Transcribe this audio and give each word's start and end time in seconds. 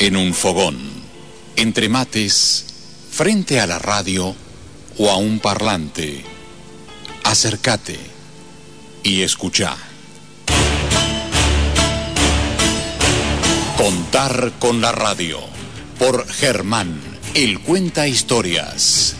En 0.00 0.16
un 0.16 0.32
fogón, 0.32 0.78
entre 1.56 1.90
mates, 1.90 2.64
frente 3.10 3.60
a 3.60 3.66
la 3.66 3.78
radio 3.78 4.34
o 4.96 5.10
a 5.10 5.18
un 5.18 5.40
parlante, 5.40 6.24
acércate 7.22 7.98
y 9.02 9.20
escucha. 9.20 9.76
Contar 13.76 14.52
con 14.58 14.80
la 14.80 14.92
radio 14.92 15.38
por 15.98 16.26
Germán, 16.28 16.98
el 17.34 17.60
cuenta 17.60 18.08
historias. 18.08 19.16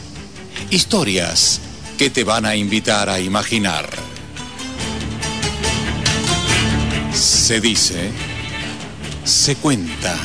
Historias 0.71 1.61
que 1.99 2.09
te 2.09 2.25
van 2.25 2.47
a 2.47 2.57
invitar 2.57 3.11
a 3.11 3.21
imaginar. 3.21 4.10
Se 7.21 7.61
dice, 7.61 8.11
se 9.25 9.57
cuenta. 9.57 10.17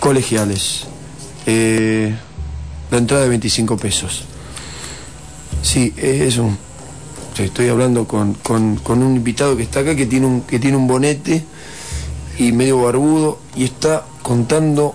colegiales. 0.00 0.84
Eh, 1.46 2.14
la 2.90 2.98
entrada 2.98 3.24
de 3.24 3.28
25 3.30 3.76
pesos. 3.76 4.24
Sí, 5.62 5.92
es 5.96 6.38
un 6.38 6.56
estoy 7.44 7.68
hablando 7.68 8.06
con, 8.06 8.36
un 8.48 9.16
invitado 9.16 9.56
que 9.56 9.62
está 9.62 9.80
acá 9.80 9.94
que 9.94 10.06
tiene 10.06 10.26
un, 10.26 10.42
que 10.42 10.58
tiene 10.58 10.76
un 10.76 10.86
bonete 10.86 11.44
y 12.38 12.52
medio 12.52 12.82
barbudo 12.82 13.38
y 13.56 13.64
está 13.64 14.04
contando, 14.22 14.94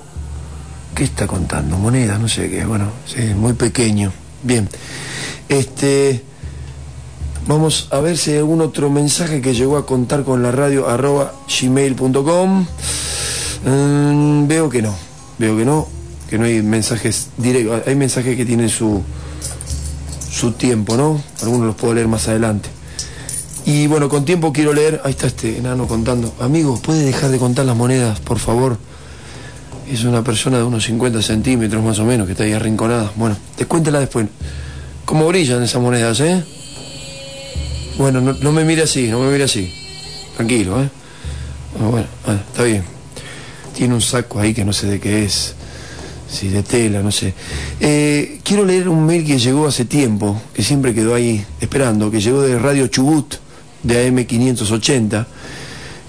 ¿qué 0.96 1.04
está 1.04 1.28
contando? 1.28 1.78
Monedas, 1.78 2.20
no 2.20 2.28
sé 2.28 2.50
qué, 2.50 2.66
bueno, 2.66 2.90
sí, 3.06 3.34
muy 3.36 3.54
pequeño. 3.54 4.12
Bien, 4.44 4.68
este, 5.50 6.24
vamos 7.48 7.88
a 7.92 8.00
ver 8.00 8.18
si 8.18 8.32
hay 8.32 8.38
algún 8.38 8.62
otro 8.62 8.90
mensaje 8.90 9.42
que 9.42 9.54
llegó 9.54 9.78
a 9.78 9.86
contar 9.86 10.24
con 10.24 10.44
la 10.44 10.52
radio 10.52 10.88
arroba 10.90 11.34
gmail.com. 11.48 12.66
Mm, 13.66 14.48
veo 14.48 14.70
que 14.70 14.82
no, 14.82 14.94
veo 15.38 15.58
que 15.58 15.66
no, 15.66 15.88
que 16.30 16.38
no 16.38 16.46
hay 16.46 16.62
mensajes 16.62 17.30
directos, 17.38 17.82
hay 17.88 17.96
mensajes 17.96 18.36
que 18.36 18.46
tienen 18.46 18.70
su 18.70 19.02
su 20.34 20.52
tiempo, 20.54 20.98
¿no? 20.98 21.22
Algunos 21.44 21.68
los 21.68 21.76
puedo 21.76 21.94
leer 21.94 22.08
más 22.08 22.28
adelante. 22.28 22.70
Y 23.66 23.88
bueno, 23.88 24.10
con 24.10 24.26
tiempo 24.26 24.52
quiero 24.52 24.74
leer, 24.74 25.00
ahí 25.06 25.12
está 25.12 25.28
este 25.28 25.58
enano 25.58 25.88
contando. 25.88 26.34
Amigo, 26.40 26.80
¿puede 26.82 27.06
dejar 27.06 27.30
de 27.30 27.38
contar 27.38 27.66
las 27.66 27.78
monedas, 27.78 28.20
por 28.20 28.40
favor? 28.40 28.78
Es 29.90 30.04
una 30.04 30.24
persona 30.24 30.58
de 30.58 30.64
unos 30.64 30.84
50 30.86 31.22
centímetros 31.22 31.84
más 31.84 32.00
o 32.00 32.06
menos 32.06 32.26
que 32.26 32.34
está 32.34 32.44
ahí 32.46 32.54
arrinconada. 32.54 33.12
Bueno, 33.16 33.38
descuéntela 33.58 34.00
después. 34.00 34.28
¿Cómo 35.06 35.28
brillan 35.28 35.62
esas 35.62 35.82
monedas, 35.82 36.20
eh? 36.20 36.44
Bueno, 37.98 38.22
no, 38.22 38.52
me 38.52 38.66
mire 38.66 38.84
así, 38.84 39.08
no 39.08 39.20
me 39.20 39.32
mire 39.32 39.44
así. 39.44 39.72
Tranquilo, 40.36 40.82
¿eh? 40.82 40.90
Bueno, 41.80 42.08
bueno, 42.26 42.40
está 42.50 42.64
bien. 42.64 42.84
Tiene 43.76 43.94
un 43.94 44.02
saco 44.02 44.40
ahí 44.40 44.54
que 44.54 44.66
no 44.66 44.74
sé 44.74 44.88
de 44.88 45.00
qué 45.00 45.26
es. 45.26 45.54
sí, 46.28 46.50
de 46.50 46.64
tela, 46.64 47.04
no 47.04 47.12
sé. 47.12 47.34
Eh, 47.80 48.40
quiero 48.44 48.66
leer 48.66 48.90
un 48.90 49.06
mail 49.06 49.26
que 49.26 49.38
llegó 49.38 49.68
hace 49.68 49.86
tiempo, 49.86 50.42
que 50.54 50.64
siempre 50.64 50.94
quedó 50.94 51.14
ahí 51.14 51.46
esperando, 51.62 52.10
que 52.10 52.20
llegó 52.20 52.42
de 52.42 52.58
Radio 52.58 52.88
Chubut, 52.88 53.36
de 53.84 54.12
AM580. 54.12 55.26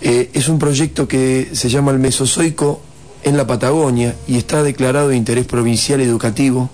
Eh, 0.00 0.30
es 0.32 0.48
un 0.48 0.58
proyecto 0.58 1.06
que 1.06 1.50
se 1.52 1.68
llama 1.68 1.92
el 1.92 1.98
Mesozoico 1.98 2.80
en 3.24 3.36
la 3.36 3.46
Patagonia 3.46 4.14
y 4.26 4.36
está 4.36 4.62
declarado 4.62 5.08
de 5.08 5.16
interés 5.16 5.46
provincial 5.46 6.00
educativo 6.00 6.70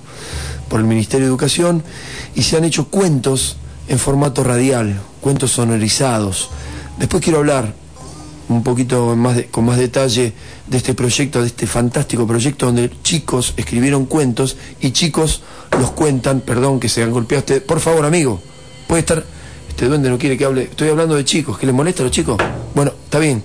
por 0.68 0.78
el 0.78 0.86
Ministerio 0.86 1.26
de 1.26 1.30
Educación 1.30 1.82
y 2.34 2.42
se 2.42 2.56
han 2.56 2.64
hecho 2.64 2.88
cuentos 2.88 3.56
en 3.90 3.98
formato 3.98 4.44
radial, 4.44 5.00
cuentos 5.20 5.50
sonorizados. 5.50 6.48
Después 6.96 7.22
quiero 7.22 7.40
hablar 7.40 7.74
un 8.48 8.62
poquito 8.62 9.16
más 9.16 9.36
con 9.50 9.64
más 9.64 9.78
detalle 9.78 10.32
de 10.68 10.76
este 10.76 10.94
proyecto, 10.94 11.40
de 11.40 11.48
este 11.48 11.66
fantástico 11.66 12.24
proyecto 12.24 12.66
donde 12.66 12.88
chicos 13.02 13.52
escribieron 13.56 14.06
cuentos 14.06 14.56
y 14.80 14.92
chicos 14.92 15.42
los 15.76 15.90
cuentan, 15.90 16.40
perdón 16.40 16.78
que 16.78 16.88
se 16.88 17.02
han 17.02 17.10
golpeado 17.10 17.40
ustedes. 17.40 17.62
Por 17.62 17.80
favor, 17.80 18.04
amigo, 18.04 18.40
puede 18.86 19.00
estar, 19.00 19.24
este 19.68 19.86
duende 19.86 20.08
no 20.08 20.18
quiere 20.18 20.38
que 20.38 20.44
hable, 20.44 20.62
estoy 20.62 20.88
hablando 20.88 21.16
de 21.16 21.24
chicos, 21.24 21.58
¿que 21.58 21.66
les 21.66 21.74
molesta 21.74 22.04
a 22.04 22.06
los 22.06 22.12
chicos? 22.12 22.40
Bueno, 22.76 22.92
está 23.04 23.18
bien. 23.18 23.42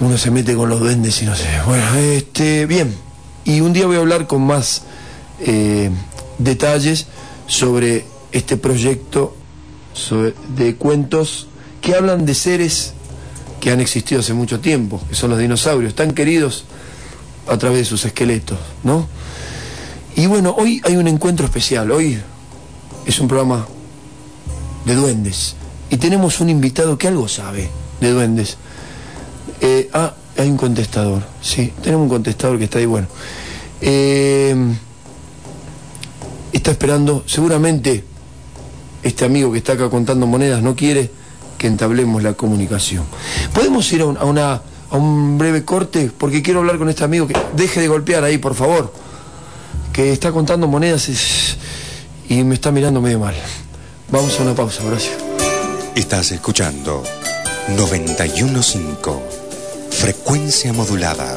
Uno 0.00 0.18
se 0.18 0.32
mete 0.32 0.56
con 0.56 0.68
los 0.68 0.80
duendes 0.80 1.22
y 1.22 1.24
no 1.24 1.36
sé. 1.36 1.46
Bueno, 1.64 1.94
este, 1.94 2.66
bien. 2.66 2.96
Y 3.44 3.60
un 3.60 3.72
día 3.72 3.86
voy 3.86 3.96
a 3.96 4.00
hablar 4.00 4.26
con 4.26 4.42
más 4.42 4.82
eh, 5.38 5.88
detalles 6.38 7.06
sobre 7.46 8.04
este 8.32 8.56
proyecto 8.56 9.34
de 10.56 10.76
cuentos 10.76 11.48
que 11.80 11.94
hablan 11.94 12.26
de 12.26 12.34
seres 12.34 12.92
que 13.60 13.70
han 13.70 13.80
existido 13.80 14.20
hace 14.20 14.34
mucho 14.34 14.60
tiempo, 14.60 15.00
que 15.08 15.14
son 15.14 15.30
los 15.30 15.38
dinosaurios, 15.38 15.94
tan 15.94 16.12
queridos 16.12 16.64
a 17.48 17.56
través 17.56 17.78
de 17.78 17.84
sus 17.84 18.04
esqueletos, 18.04 18.58
¿no? 18.84 19.08
Y 20.16 20.26
bueno, 20.26 20.54
hoy 20.56 20.80
hay 20.84 20.96
un 20.96 21.08
encuentro 21.08 21.46
especial, 21.46 21.90
hoy 21.90 22.18
es 23.06 23.20
un 23.20 23.28
programa 23.28 23.66
de 24.84 24.94
duendes 24.94 25.56
y 25.90 25.96
tenemos 25.96 26.40
un 26.40 26.50
invitado 26.50 26.98
que 26.98 27.08
algo 27.08 27.28
sabe 27.28 27.68
de 28.00 28.10
duendes. 28.10 28.56
Eh, 29.60 29.88
ah, 29.92 30.14
hay 30.36 30.48
un 30.48 30.56
contestador, 30.56 31.22
sí, 31.40 31.72
tenemos 31.82 32.04
un 32.04 32.08
contestador 32.10 32.58
que 32.58 32.64
está 32.64 32.78
ahí, 32.78 32.86
bueno. 32.86 33.06
Eh, 33.80 34.54
está 36.52 36.70
esperando, 36.70 37.24
seguramente 37.26 38.04
este 39.02 39.24
amigo 39.24 39.52
que 39.52 39.58
está 39.58 39.74
acá 39.74 39.88
contando 39.88 40.26
monedas 40.26 40.62
no 40.62 40.74
quiere 40.74 41.10
que 41.58 41.66
entablemos 41.66 42.22
la 42.22 42.34
comunicación. 42.34 43.04
¿Podemos 43.54 43.90
ir 43.92 44.02
a, 44.02 44.06
una, 44.06 44.62
un 44.90 45.38
breve 45.38 45.64
corte? 45.64 46.10
Porque 46.16 46.42
quiero 46.42 46.60
hablar 46.60 46.78
con 46.78 46.88
este 46.88 47.04
amigo 47.04 47.26
que 47.26 47.36
deje 47.54 47.80
de 47.80 47.88
golpear 47.88 48.24
ahí, 48.24 48.38
por 48.38 48.54
favor. 48.54 48.92
Que 49.92 50.12
está 50.12 50.32
contando 50.32 50.66
monedas 50.66 51.08
y 52.28 52.42
me 52.44 52.54
está 52.54 52.70
mirando 52.70 53.00
medio 53.00 53.20
mal. 53.20 53.34
Vamos 54.10 54.38
a 54.38 54.42
una 54.42 54.54
pausa, 54.54 54.84
Horacio. 54.84 55.12
Estás 55.94 56.30
escuchando 56.32 57.02
915, 57.76 58.78
frecuencia 59.90 60.72
modulada, 60.72 61.34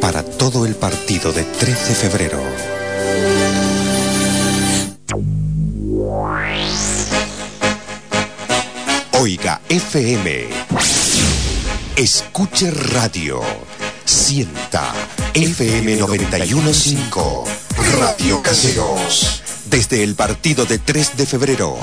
para 0.00 0.22
todo 0.22 0.64
el 0.64 0.74
partido 0.74 1.32
de 1.32 1.44
3 1.44 1.88
de 1.88 1.94
febrero. 1.94 2.67
Oiga 9.12 9.62
FM. 9.70 10.48
Escuche 11.96 12.70
radio. 12.70 13.40
Sienta 14.04 14.92
FM 15.32 15.96
915. 15.96 16.98
Radio 17.98 18.42
Caseros. 18.42 19.42
Desde 19.70 20.02
el 20.02 20.14
partido 20.14 20.66
de 20.66 20.78
3 20.78 21.16
de 21.16 21.24
febrero. 21.24 21.78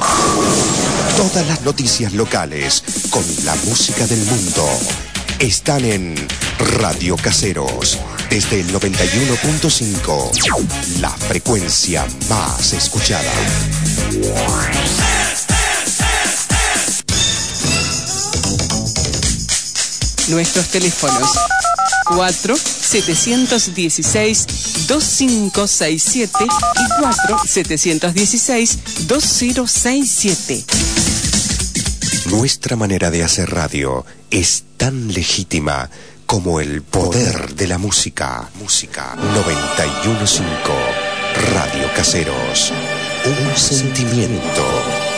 Todas 1.17 1.47
las 1.47 1.63
noticias 1.63 2.13
locales 2.13 2.83
con 3.09 3.23
la 3.43 3.55
música 3.65 4.05
del 4.05 4.23
mundo 4.25 4.69
están 5.39 5.83
en 5.83 6.13
Radio 6.79 7.17
Caseros. 7.17 7.97
Desde 8.29 8.61
el 8.61 8.71
91.5. 8.71 10.99
La 10.99 11.09
frecuencia 11.09 12.05
más 12.29 12.73
escuchada. 12.73 13.31
Nuestros 20.29 20.67
teléfonos 20.69 21.29
4 22.07 22.55
716 22.55 24.87
2567 24.87 26.43
y 26.43 26.47
4 26.99 27.39
716 27.45 29.07
2067. 29.07 30.65
Nuestra 32.31 32.75
manera 32.75 33.11
de 33.11 33.23
hacer 33.23 33.51
radio 33.51 34.03
es 34.31 34.63
tan 34.77 35.13
legítima 35.13 35.91
como 36.25 36.59
el 36.59 36.81
poder 36.81 37.53
de 37.55 37.67
la 37.67 37.77
música. 37.77 38.49
Música 38.59 39.15
915 39.15 40.43
Radio 41.53 41.93
Caseros. 41.95 42.73
Un 43.27 43.57
sentimiento 43.57 44.63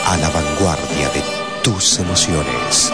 a 0.06 0.16
la 0.16 0.30
vanguardia 0.30 1.10
de 1.10 1.22
tus 1.62 2.00
emociones. 2.00 2.90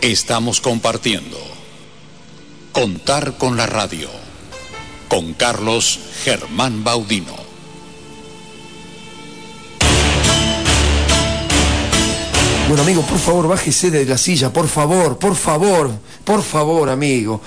Estamos 0.00 0.60
compartiendo. 0.60 1.38
Contar 2.70 3.36
con 3.36 3.56
la 3.56 3.66
radio. 3.66 4.08
Con 5.08 5.34
Carlos 5.34 5.98
Germán 6.22 6.84
Baudino. 6.84 7.47
Bueno, 12.68 12.82
amigo, 12.82 13.00
por 13.00 13.18
favor, 13.18 13.48
bájese 13.48 13.90
de 13.90 14.04
la 14.04 14.18
silla, 14.18 14.52
por 14.52 14.68
favor, 14.68 15.18
por 15.18 15.34
favor, 15.34 15.90
por 16.22 16.42
favor, 16.42 16.90
amigo. 16.90 17.40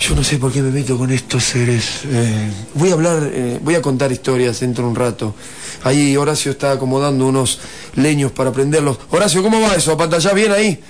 Yo 0.00 0.16
no 0.16 0.24
sé 0.24 0.38
por 0.38 0.50
qué 0.50 0.60
me 0.60 0.72
meto 0.72 0.98
con 0.98 1.12
estos 1.12 1.44
seres. 1.44 2.00
Eh, 2.04 2.50
voy 2.74 2.90
a 2.90 2.94
hablar, 2.94 3.30
eh, 3.32 3.60
voy 3.62 3.76
a 3.76 3.80
contar 3.80 4.10
historias 4.10 4.58
dentro 4.58 4.82
de 4.82 4.90
un 4.90 4.96
rato. 4.96 5.36
Ahí 5.84 6.16
Horacio 6.16 6.50
está 6.50 6.72
acomodando 6.72 7.28
unos 7.28 7.60
leños 7.94 8.32
para 8.32 8.50
prenderlos. 8.50 8.98
Horacio, 9.10 9.40
¿cómo 9.40 9.60
va 9.60 9.76
eso? 9.76 9.96
¿Pantalla 9.96 10.32
bien 10.32 10.50
ahí? 10.50 10.80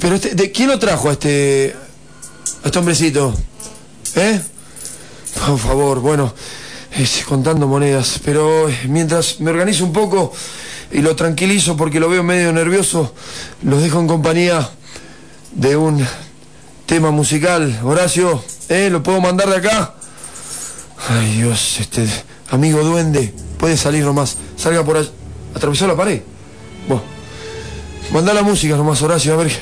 Pero 0.00 0.16
este, 0.16 0.34
¿de 0.34 0.50
quién 0.50 0.66
lo 0.66 0.76
trajo 0.76 1.10
a 1.10 1.12
este, 1.12 1.76
a 2.64 2.66
este 2.66 2.78
hombrecito? 2.80 3.36
¿Eh? 4.16 4.40
Por 5.46 5.60
favor, 5.60 6.00
bueno, 6.00 6.34
contando 7.28 7.68
monedas. 7.68 8.20
Pero 8.24 8.68
eh, 8.68 8.80
mientras 8.88 9.38
me 9.38 9.52
organizo 9.52 9.84
un 9.84 9.92
poco 9.92 10.32
y 10.94 11.02
lo 11.02 11.16
tranquilizo 11.16 11.76
porque 11.76 11.98
lo 11.98 12.08
veo 12.08 12.22
medio 12.22 12.52
nervioso, 12.52 13.12
los 13.62 13.82
dejo 13.82 13.98
en 13.98 14.06
compañía 14.06 14.70
de 15.50 15.76
un 15.76 16.06
tema 16.86 17.10
musical. 17.10 17.80
Horacio, 17.82 18.42
¿eh? 18.68 18.88
¿Lo 18.90 19.02
puedo 19.02 19.20
mandar 19.20 19.50
de 19.50 19.56
acá? 19.56 19.94
Ay 21.08 21.38
Dios, 21.38 21.80
este 21.80 22.06
amigo 22.50 22.82
duende, 22.84 23.34
puede 23.58 23.76
salir 23.76 24.04
nomás. 24.04 24.36
Salga 24.56 24.84
por 24.84 24.96
allá. 24.96 25.10
¿Atravesó 25.54 25.88
la 25.88 25.96
pared? 25.96 26.22
Bueno, 26.86 27.02
manda 28.12 28.32
la 28.32 28.42
música 28.42 28.76
nomás, 28.76 29.02
Horacio, 29.02 29.34
a 29.34 29.36
ver. 29.38 29.52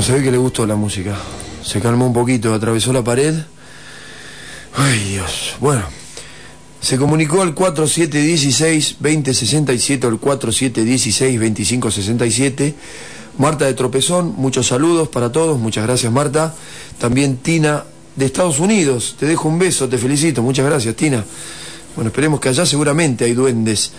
Bueno, 0.00 0.14
se 0.14 0.18
ve 0.18 0.24
que 0.24 0.32
le 0.32 0.38
gustó 0.38 0.66
la 0.66 0.76
música. 0.76 1.14
Se 1.62 1.78
calmó 1.78 2.06
un 2.06 2.14
poquito, 2.14 2.54
atravesó 2.54 2.90
la 2.90 3.04
pared. 3.04 3.34
Ay, 4.74 4.98
Dios. 5.10 5.56
Bueno, 5.60 5.82
se 6.80 6.96
comunicó 6.96 7.42
al 7.42 7.54
4716-2067 7.54 10.04
o 10.04 10.08
al 10.08 10.18
4716-2567. 10.18 12.72
Marta 13.36 13.66
de 13.66 13.74
Tropezón, 13.74 14.36
muchos 14.38 14.68
saludos 14.68 15.10
para 15.10 15.32
todos, 15.32 15.58
muchas 15.58 15.84
gracias 15.84 16.10
Marta. 16.10 16.54
También 16.98 17.36
Tina 17.36 17.84
de 18.16 18.24
Estados 18.24 18.58
Unidos, 18.58 19.16
te 19.20 19.26
dejo 19.26 19.50
un 19.50 19.58
beso, 19.58 19.86
te 19.86 19.98
felicito, 19.98 20.42
muchas 20.42 20.64
gracias 20.64 20.96
Tina. 20.96 21.22
Bueno, 21.94 22.08
esperemos 22.08 22.40
que 22.40 22.48
allá 22.48 22.64
seguramente 22.64 23.26
hay 23.26 23.34
duendes 23.34 23.92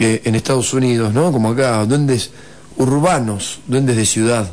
eh, 0.00 0.22
en 0.24 0.34
Estados 0.34 0.74
Unidos, 0.74 1.14
¿no? 1.14 1.30
Como 1.30 1.50
acá, 1.50 1.86
duendes 1.86 2.32
urbanos, 2.78 3.60
duendes 3.68 3.94
de 3.94 4.06
ciudad, 4.06 4.50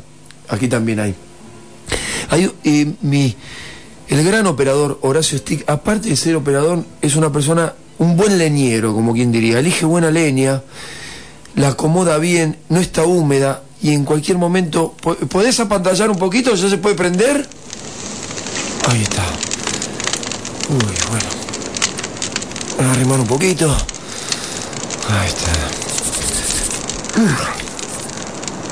aquí 0.48 0.68
también 0.68 1.00
hay. 1.00 1.14
hay 2.30 2.50
eh, 2.64 2.92
mi, 3.02 3.34
el 4.08 4.24
gran 4.24 4.46
operador 4.46 4.98
Horacio 5.02 5.38
Stick, 5.38 5.68
aparte 5.68 6.08
de 6.08 6.16
ser 6.16 6.36
operador, 6.36 6.84
es 7.00 7.16
una 7.16 7.32
persona, 7.32 7.74
un 7.98 8.16
buen 8.16 8.38
leñero, 8.38 8.92
como 8.92 9.12
quien 9.12 9.32
diría, 9.32 9.58
elige 9.58 9.86
buena 9.86 10.10
leña, 10.10 10.62
la 11.56 11.68
acomoda 11.68 12.18
bien, 12.18 12.58
no 12.68 12.80
está 12.80 13.04
húmeda 13.04 13.62
y 13.82 13.92
en 13.92 14.04
cualquier 14.04 14.38
momento, 14.38 14.94
¿podés 15.28 15.60
apantallar 15.60 16.10
un 16.10 16.18
poquito? 16.18 16.54
¿Ya 16.54 16.70
se 16.70 16.78
puede 16.78 16.94
prender? 16.94 17.46
Ahí 18.88 19.02
está. 19.02 19.22
Uy, 20.70 20.94
bueno. 21.10 21.26
Voy 22.78 22.86
a 22.86 22.90
arrimar 22.92 23.20
un 23.20 23.26
poquito. 23.26 23.76
Ahí 25.10 25.28
está. 25.28 25.52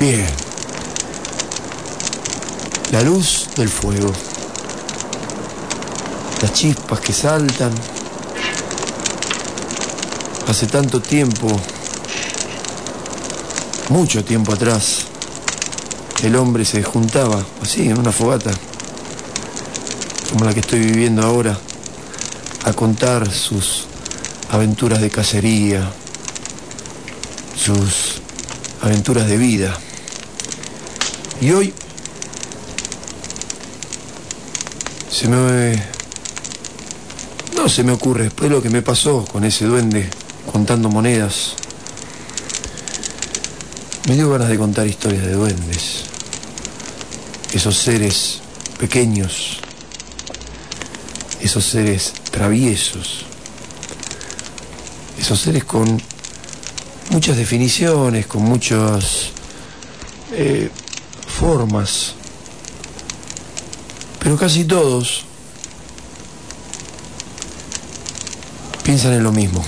Bien. 0.00 0.41
La 2.92 3.02
luz 3.02 3.48
del 3.56 3.68
fuego. 3.68 4.12
Las 6.40 6.52
chispas 6.52 7.00
que 7.00 7.12
saltan. 7.12 7.72
Hace 10.46 10.66
tanto 10.66 11.00
tiempo, 11.00 11.48
mucho 13.88 14.24
tiempo 14.24 14.52
atrás, 14.52 15.06
el 16.22 16.36
hombre 16.36 16.64
se 16.64 16.84
juntaba 16.84 17.44
así 17.60 17.88
en 17.88 17.98
una 17.98 18.12
fogata 18.12 18.52
como 20.32 20.46
la 20.46 20.54
que 20.54 20.60
estoy 20.60 20.80
viviendo 20.80 21.22
ahora, 21.22 21.58
a 22.64 22.72
contar 22.72 23.30
sus 23.30 23.84
aventuras 24.50 25.00
de 25.02 25.10
cacería, 25.10 25.90
sus 27.54 28.22
aventuras 28.80 29.26
de 29.28 29.36
vida. 29.36 29.76
Y 31.42 31.50
hoy 31.50 31.74
se 35.12 35.28
me... 35.28 35.82
No 37.54 37.68
se 37.68 37.84
me 37.84 37.92
ocurre, 37.92 38.24
después 38.24 38.50
de 38.50 38.56
lo 38.56 38.62
que 38.62 38.70
me 38.70 38.82
pasó 38.82 39.24
con 39.24 39.44
ese 39.44 39.66
duende 39.66 40.08
contando 40.50 40.88
monedas, 40.88 41.54
me 44.08 44.16
dio 44.16 44.30
ganas 44.30 44.48
de 44.48 44.58
contar 44.58 44.86
historias 44.88 45.24
de 45.24 45.32
duendes, 45.32 46.04
esos 47.52 47.76
seres 47.76 48.40
pequeños. 48.78 49.58
Esos 51.40 51.64
seres 51.64 52.12
traviesos, 52.30 53.24
esos 55.18 55.40
seres 55.40 55.64
con 55.64 56.00
muchas 57.10 57.36
definiciones, 57.36 58.26
con 58.26 58.42
muchas 58.42 59.30
eh, 60.30 60.70
formas, 61.26 62.14
pero 64.22 64.36
casi 64.36 64.64
todos 64.64 65.24
piensan 68.84 69.14
en 69.14 69.24
lo 69.24 69.32
mismo, 69.32 69.64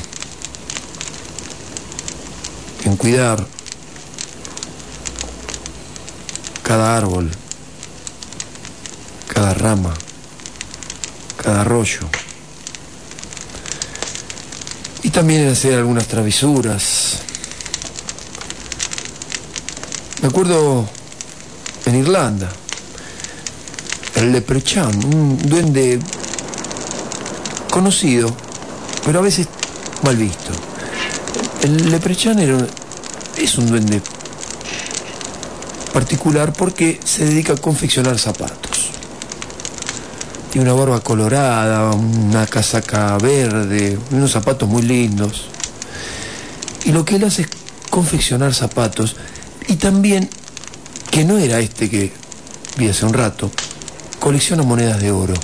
en 2.84 2.96
cuidar 2.96 3.44
cada 6.62 6.96
árbol, 6.96 7.30
cada 9.26 9.54
rama, 9.54 9.94
cada 11.36 11.62
arroyo. 11.62 12.00
Y 15.02 15.10
también 15.10 15.42
en 15.42 15.48
hacer 15.48 15.74
algunas 15.74 16.06
travisuras. 16.06 17.18
Me 20.22 20.28
acuerdo 20.28 20.88
en 21.86 21.96
Irlanda, 21.96 22.50
el 24.16 24.32
Leprechaun, 24.32 24.94
un 25.14 25.38
duende 25.38 25.98
conocido, 27.70 28.34
pero 29.04 29.18
a 29.18 29.22
veces 29.22 29.48
mal 30.02 30.16
visto. 30.16 30.52
El 31.62 31.90
Leprechaun 31.90 32.68
es 33.36 33.58
un 33.58 33.66
duende 33.66 34.00
particular 35.92 36.52
porque 36.52 37.00
se 37.04 37.24
dedica 37.24 37.54
a 37.54 37.56
confeccionar 37.56 38.18
zapatos. 38.18 38.90
Tiene 40.50 40.70
una 40.70 40.78
barba 40.78 41.00
colorada, 41.00 41.90
una 41.90 42.46
casaca 42.46 43.16
verde, 43.18 43.98
unos 44.10 44.30
zapatos 44.30 44.68
muy 44.68 44.82
lindos. 44.82 45.46
Y 46.84 46.92
lo 46.92 47.04
que 47.04 47.16
él 47.16 47.24
hace 47.24 47.42
es 47.42 47.48
confeccionar 47.90 48.54
zapatos. 48.54 49.16
Y 49.68 49.76
también, 49.76 50.28
que 51.10 51.24
no 51.24 51.38
era 51.38 51.58
este 51.60 51.88
que 51.88 52.12
vi 52.76 52.88
hace 52.88 53.06
un 53.06 53.14
rato, 53.14 53.50
colecciona 54.24 54.62
monedas 54.62 55.02
de 55.02 55.10
oro. 55.12 55.34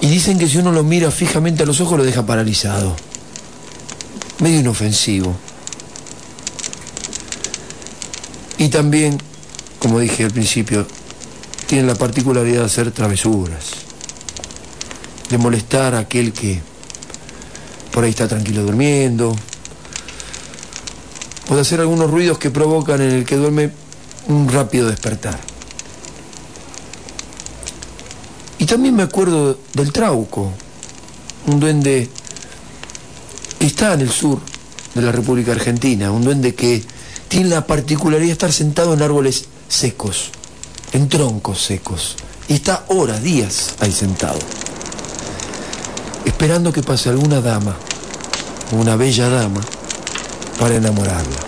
Y 0.00 0.08
dicen 0.08 0.38
que 0.38 0.48
si 0.48 0.56
uno 0.56 0.72
lo 0.72 0.82
mira 0.82 1.10
fijamente 1.10 1.64
a 1.64 1.66
los 1.66 1.82
ojos 1.82 1.98
lo 1.98 2.04
deja 2.04 2.24
paralizado. 2.24 2.96
Medio 4.38 4.60
inofensivo. 4.60 5.36
Y 8.56 8.70
también, 8.70 9.18
como 9.78 10.00
dije 10.00 10.24
al 10.24 10.30
principio, 10.30 10.86
tienen 11.66 11.86
la 11.86 11.94
particularidad 11.94 12.60
de 12.60 12.64
hacer 12.64 12.90
travesuras, 12.90 13.66
de 15.28 15.36
molestar 15.36 15.94
a 15.94 15.98
aquel 15.98 16.32
que 16.32 16.58
por 17.92 18.02
ahí 18.02 18.10
está 18.10 18.26
tranquilo 18.26 18.62
durmiendo, 18.62 19.36
o 21.50 21.54
de 21.54 21.60
hacer 21.60 21.80
algunos 21.80 22.10
ruidos 22.10 22.38
que 22.38 22.50
provocan 22.50 23.02
en 23.02 23.10
el 23.10 23.26
que 23.26 23.36
duerme 23.36 23.72
un 24.28 24.48
rápido 24.48 24.88
despertar. 24.88 25.55
Y 28.66 28.68
también 28.68 28.96
me 28.96 29.04
acuerdo 29.04 29.60
del 29.74 29.92
trauco, 29.92 30.50
un 31.46 31.60
duende 31.60 32.10
que 33.60 33.64
está 33.64 33.94
en 33.94 34.00
el 34.00 34.10
sur 34.10 34.40
de 34.92 35.02
la 35.02 35.12
República 35.12 35.52
Argentina, 35.52 36.10
un 36.10 36.24
duende 36.24 36.56
que 36.56 36.82
tiene 37.28 37.50
la 37.50 37.64
particularidad 37.64 38.26
de 38.26 38.32
estar 38.32 38.52
sentado 38.52 38.94
en 38.94 39.02
árboles 39.02 39.44
secos 39.68 40.32
en 40.90 41.08
troncos 41.08 41.62
secos. 41.62 42.16
Y 42.48 42.54
está 42.54 42.86
horas, 42.88 43.22
días 43.22 43.76
ahí 43.78 43.92
sentado, 43.92 44.40
esperando 46.24 46.72
que 46.72 46.82
pase 46.82 47.08
alguna 47.08 47.40
dama, 47.40 47.76
una 48.72 48.96
bella 48.96 49.28
dama, 49.28 49.60
para 50.58 50.74
enamorarla. 50.74 51.38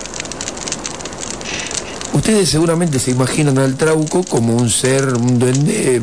Ustedes 2.12 2.48
seguramente 2.48 3.00
se 3.00 3.10
imaginan 3.10 3.58
al 3.58 3.76
trauco 3.76 4.22
como 4.22 4.54
un 4.54 4.70
ser, 4.70 5.14
un 5.14 5.40
duende 5.40 6.00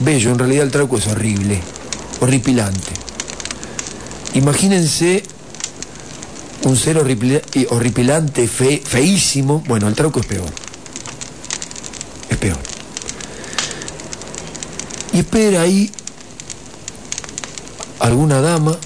bello. 0.00 0.30
En 0.30 0.38
realidad 0.38 0.64
el 0.64 0.70
trauco 0.70 0.98
es 0.98 1.06
horrible, 1.06 1.60
horripilante. 2.20 2.92
Imagínense 4.34 5.22
un 6.64 6.76
ser 6.76 6.98
horripilante, 6.98 8.48
feísimo. 8.48 9.62
Bueno, 9.66 9.88
el 9.88 9.94
trauco 9.94 10.20
es 10.20 10.26
peor 10.26 10.68
peor. 12.38 12.58
Y 15.12 15.18
espera 15.18 15.62
ahí 15.62 15.90
alguna 18.00 18.40
dama 18.40 18.76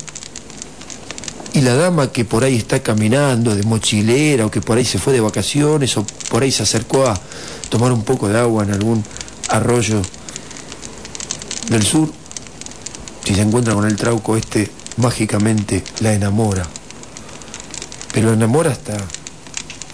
y 1.52 1.61
la 1.61 1.75
dama 1.75 2.11
que 2.11 2.25
por 2.25 2.45
ahí 2.45 2.57
está 2.57 2.83
caminando 2.83 3.54
de 3.54 3.62
mochilera 3.62 4.47
o 4.47 4.50
que 4.50 4.62
por 4.62 4.78
ahí 4.78 4.85
se 4.85 4.99
fue 4.99 5.12
de 5.12 5.21
vacaciones 5.21 5.97
o 5.99 6.07
por 6.31 6.42
ahí 6.42 6.50
se 6.50 6.62
acercó 6.62 7.07
a 7.07 7.21
tomar 7.69 7.92
un 7.92 8.04
poco 8.04 8.28
de 8.28 8.38
agua 8.38 8.64
en 8.64 8.73
algún 8.73 9.04
arroyo 9.49 10.00
del 11.72 11.84
sur, 11.84 12.10
si 13.24 13.34
se 13.34 13.40
encuentra 13.40 13.74
con 13.74 13.86
el 13.86 13.96
trauco 13.96 14.36
este, 14.36 14.70
mágicamente 14.98 15.82
la 16.00 16.12
enamora. 16.12 16.66
Pero 18.12 18.28
la 18.28 18.34
enamora 18.34 18.70
hasta, 18.70 18.96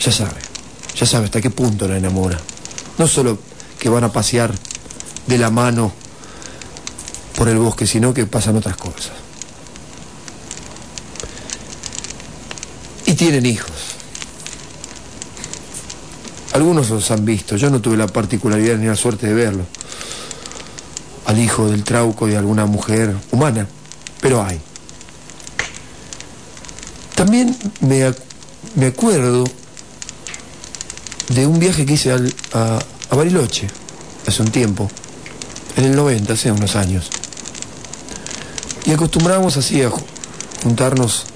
ya 0.01 0.13
sabe, 0.13 0.41
ya 0.97 1.07
sabe 1.07 1.27
hasta 1.27 1.41
qué 1.41 1.51
punto 1.51 1.87
la 1.87 1.97
enamora. 1.97 2.39
No 2.99 3.07
solo 3.07 3.39
que 3.79 3.89
van 3.89 4.05
a 4.05 4.13
pasear 4.13 4.53
de 5.27 5.39
la 5.39 5.51
mano 5.51 5.93
por 7.37 7.49
el 7.49 7.59
bosque, 7.59 7.87
sino 7.87 8.13
que 8.13 8.27
pasan 8.27 8.57
otras 8.57 8.77
cosas. 8.77 9.13
Y 13.07 13.15
tienen 13.15 13.47
hijos. 13.47 13.71
Algunos 16.55 16.91
los 16.91 17.11
han 17.13 17.25
visto, 17.25 17.57
yo 17.57 17.71
no 17.71 17.81
tuve 17.81 17.97
la 17.97 18.09
particularidad 18.09 18.77
ni 18.79 18.87
la 18.87 18.97
suerte 18.97 19.29
de 19.29 19.35
verlo. 19.35 19.78
Al 21.29 21.39
hijo 21.39 21.69
del 21.71 21.85
trauco 21.85 22.27
de 22.27 22.37
alguna 22.37 22.67
mujer 22.67 23.15
humana, 23.31 23.69
pero 24.21 24.43
hay. 24.43 24.61
También 27.15 27.57
me, 27.81 28.13
me 28.75 28.87
acuerdo 28.87 29.45
de 31.29 31.47
un 31.47 31.59
viaje 31.59 31.87
que 31.87 31.93
hice 31.93 32.13
a, 32.13 32.19
a 33.11 33.15
Bariloche 33.15 33.69
hace 34.27 34.43
un 34.43 34.51
tiempo, 34.51 34.91
en 35.77 35.85
el 35.85 35.97
90, 35.97 36.33
hace 36.33 36.51
unos 36.51 36.77
años. 36.77 37.11
Y 38.85 38.93
acostumbrábamos 38.93 39.57
así 39.57 39.83
a 39.83 39.91
juntarnos 40.63 41.27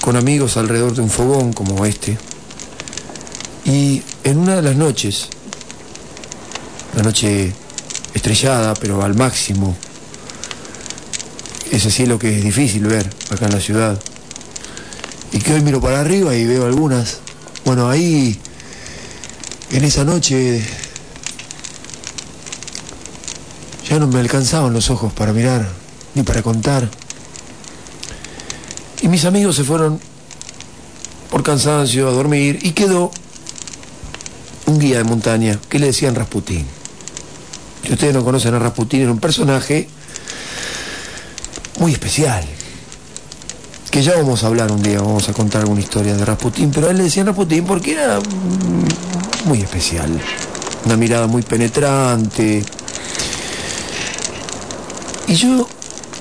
con 0.00 0.16
amigos 0.16 0.56
alrededor 0.56 0.94
de 0.94 1.02
un 1.02 1.10
fogón 1.10 1.52
como 1.52 1.84
este. 1.84 2.18
Y 3.64 4.02
en 4.24 4.38
una 4.38 4.56
de 4.56 4.62
las 4.62 4.76
noches, 4.76 5.28
la 6.96 7.02
noche 7.02 7.52
estrellada, 8.14 8.74
pero 8.74 9.02
al 9.02 9.14
máximo, 9.14 9.76
ese 11.70 11.90
cielo 11.90 12.18
que 12.18 12.36
es 12.36 12.44
difícil 12.44 12.86
ver 12.86 13.08
acá 13.30 13.46
en 13.46 13.52
la 13.52 13.60
ciudad, 13.60 14.00
y 15.32 15.38
que 15.38 15.54
hoy 15.54 15.62
miro 15.62 15.80
para 15.80 16.00
arriba 16.00 16.34
y 16.34 16.44
veo 16.44 16.66
algunas, 16.66 17.18
bueno, 17.64 17.88
ahí, 17.88 18.38
en 19.70 19.84
esa 19.84 20.04
noche, 20.04 20.64
ya 23.88 23.98
no 23.98 24.06
me 24.06 24.20
alcanzaban 24.20 24.72
los 24.72 24.90
ojos 24.90 25.12
para 25.12 25.32
mirar, 25.32 25.68
ni 26.14 26.22
para 26.22 26.42
contar. 26.42 26.88
Y 29.02 29.08
mis 29.08 29.24
amigos 29.24 29.56
se 29.56 29.64
fueron 29.64 30.00
por 31.30 31.42
cansancio 31.42 32.08
a 32.08 32.12
dormir 32.12 32.58
y 32.62 32.72
quedó 32.72 33.10
un 34.66 34.78
guía 34.78 34.98
de 34.98 35.04
montaña 35.04 35.58
que 35.68 35.78
le 35.78 35.86
decían 35.86 36.14
Rasputín. 36.14 36.79
Si 37.90 37.94
ustedes 37.94 38.14
no 38.14 38.22
conocen 38.22 38.54
a 38.54 38.60
Rasputín, 38.60 39.00
era 39.00 39.10
un 39.10 39.18
personaje 39.18 39.88
muy 41.80 41.90
especial. 41.90 42.44
Que 43.90 44.00
ya 44.00 44.14
vamos 44.14 44.44
a 44.44 44.46
hablar 44.46 44.70
un 44.70 44.80
día, 44.80 45.00
vamos 45.00 45.28
a 45.28 45.32
contar 45.32 45.62
alguna 45.62 45.80
historia 45.80 46.14
de 46.14 46.24
Rasputín, 46.24 46.70
pero 46.70 46.86
a 46.86 46.92
él 46.92 46.98
le 46.98 47.02
decían 47.02 47.26
Rasputín 47.26 47.64
porque 47.64 47.94
era 47.94 48.20
muy 49.44 49.60
especial. 49.60 50.08
Una 50.84 50.96
mirada 50.96 51.26
muy 51.26 51.42
penetrante. 51.42 52.62
Y 55.26 55.34
yo, 55.34 55.68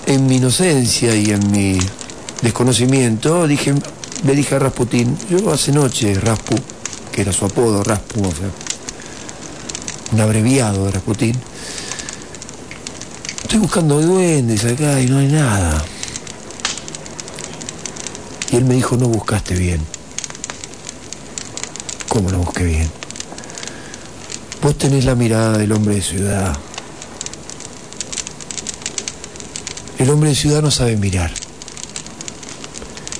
en 0.07 0.25
mi 0.25 0.37
inocencia 0.37 1.15
y 1.15 1.25
en 1.29 1.51
mi 1.51 1.77
desconocimiento, 2.41 3.45
dije, 3.45 3.75
le 4.25 4.33
dije 4.33 4.55
a 4.55 4.57
Rasputín, 4.57 5.15
yo 5.29 5.53
hace 5.53 5.71
noche, 5.71 6.15
Raspu, 6.15 6.55
que 7.11 7.21
era 7.21 7.31
su 7.31 7.45
apodo, 7.45 7.83
Raspu, 7.83 8.21
o 8.21 8.31
sea, 8.31 8.49
un 10.13 10.19
abreviado 10.19 10.85
de 10.85 10.91
Rasputín, 10.93 11.35
estoy 13.49 13.61
buscando 13.61 13.99
duendes 13.99 14.63
acá 14.63 15.01
y 15.01 15.07
no 15.07 15.17
hay 15.17 15.27
nada. 15.27 15.83
Y 18.51 18.57
él 18.57 18.65
me 18.65 18.75
dijo, 18.75 18.95
no 18.95 19.07
buscaste 19.07 19.55
bien. 19.55 19.81
¿Cómo 22.09 22.29
no 22.29 22.37
busqué 22.37 22.63
bien? 22.63 22.91
Vos 24.61 24.77
tenés 24.77 25.05
la 25.05 25.15
mirada 25.15 25.57
del 25.57 25.71
hombre 25.71 25.95
de 25.95 26.01
ciudad. 26.03 26.55
El 29.97 30.11
hombre 30.11 30.29
de 30.29 30.35
ciudad 30.35 30.61
no 30.61 30.69
sabe 30.69 30.95
mirar. 30.95 31.31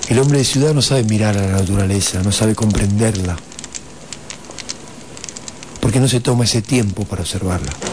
El 0.09 0.19
hombre 0.19 0.37
de 0.37 0.45
ciudad 0.45 0.75
no 0.75 0.83
sabe 0.83 1.05
mirar 1.05 1.39
a 1.39 1.41
la 1.41 1.53
naturaleza, 1.53 2.21
no 2.21 2.31
sabe 2.31 2.53
comprenderla. 2.53 3.35
Porque 5.79 5.99
no 5.99 6.07
se 6.07 6.19
toma 6.19 6.43
ese 6.43 6.61
tiempo 6.61 7.03
para 7.05 7.23
observarla. 7.23 7.88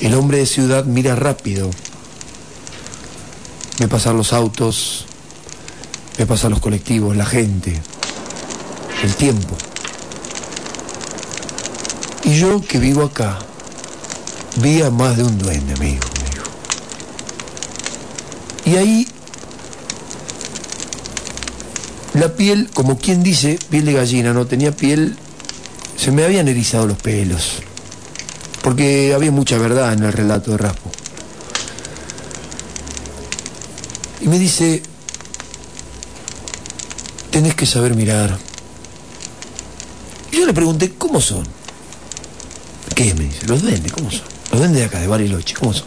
El 0.00 0.14
hombre 0.14 0.38
de 0.38 0.46
ciudad 0.46 0.84
mira 0.84 1.14
rápido. 1.14 1.70
Ve 3.78 3.88
pasar 3.88 4.14
los 4.14 4.32
autos, 4.32 5.04
ve 6.16 6.26
pasar 6.26 6.50
los 6.50 6.60
colectivos, 6.60 7.16
la 7.16 7.26
gente, 7.26 7.80
el 9.02 9.14
tiempo. 9.14 9.56
Y 12.24 12.38
yo 12.38 12.62
que 12.62 12.78
vivo 12.78 13.04
acá, 13.04 13.38
vi 14.56 14.82
a 14.82 14.90
más 14.90 15.16
de 15.16 15.24
un 15.24 15.38
duende, 15.38 15.74
amigo. 15.74 16.04
Y 18.64 18.76
ahí 18.76 19.08
la 22.14 22.34
piel, 22.34 22.68
como 22.72 22.98
quien 22.98 23.22
dice, 23.22 23.58
piel 23.70 23.84
de 23.84 23.92
gallina, 23.92 24.32
no 24.32 24.46
tenía 24.46 24.72
piel, 24.72 25.16
se 25.96 26.10
me 26.12 26.24
habían 26.24 26.48
erizado 26.48 26.86
los 26.86 26.98
pelos, 26.98 27.62
porque 28.62 29.12
había 29.14 29.30
mucha 29.30 29.58
verdad 29.58 29.92
en 29.92 30.02
el 30.02 30.12
relato 30.12 30.52
de 30.52 30.58
Raspo. 30.58 30.90
Y 34.20 34.28
me 34.28 34.38
dice, 34.38 34.82
tenés 37.30 37.54
que 37.54 37.66
saber 37.66 37.94
mirar. 37.94 38.36
Y 40.30 40.36
yo 40.38 40.46
le 40.46 40.52
pregunté, 40.52 40.92
¿cómo 40.96 41.20
son? 41.20 41.46
¿Qué? 42.94 43.14
Me 43.14 43.24
dice, 43.24 43.46
los 43.46 43.62
duendes, 43.62 43.92
¿cómo 43.92 44.10
son? 44.10 44.24
Los 44.50 44.60
duendes 44.60 44.80
de 44.80 44.86
acá, 44.86 45.00
de 45.00 45.06
Bariloche, 45.06 45.54
¿cómo 45.54 45.72
son? 45.72 45.86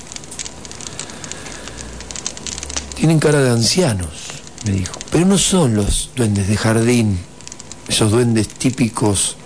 Tienen 2.95 3.19
cara 3.19 3.39
de 3.41 3.51
ancianos, 3.51 4.09
me 4.65 4.71
dijo. 4.71 4.93
Pero 5.11 5.25
no 5.25 5.37
son 5.37 5.75
los 5.75 6.09
duendes 6.15 6.47
de 6.47 6.57
jardín, 6.57 7.19
esos 7.87 8.11
duendes 8.11 8.47
típicos 8.47 9.37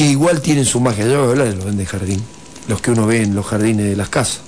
que 0.00 0.06
igual 0.06 0.40
tienen 0.40 0.64
su 0.64 0.80
magia. 0.80 1.04
Yo 1.04 1.18
voy 1.18 1.26
a 1.26 1.30
hablar 1.32 1.48
de 1.48 1.54
los 1.56 1.64
duendes 1.64 1.86
de 1.86 1.98
jardín, 1.98 2.22
los 2.68 2.80
que 2.80 2.90
uno 2.90 3.06
ve 3.06 3.20
en 3.20 3.34
los 3.34 3.44
jardines 3.44 3.84
de 3.84 3.96
las 3.96 4.08
casas. 4.08 4.40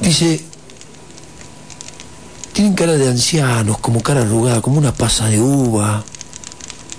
Dice, 0.00 0.42
tienen 2.54 2.72
cara 2.72 2.94
de 2.94 3.10
ancianos, 3.10 3.76
como 3.76 4.02
cara 4.02 4.22
arrugada, 4.22 4.62
como 4.62 4.78
una 4.78 4.94
pasa 4.94 5.26
de 5.26 5.38
uva. 5.38 6.02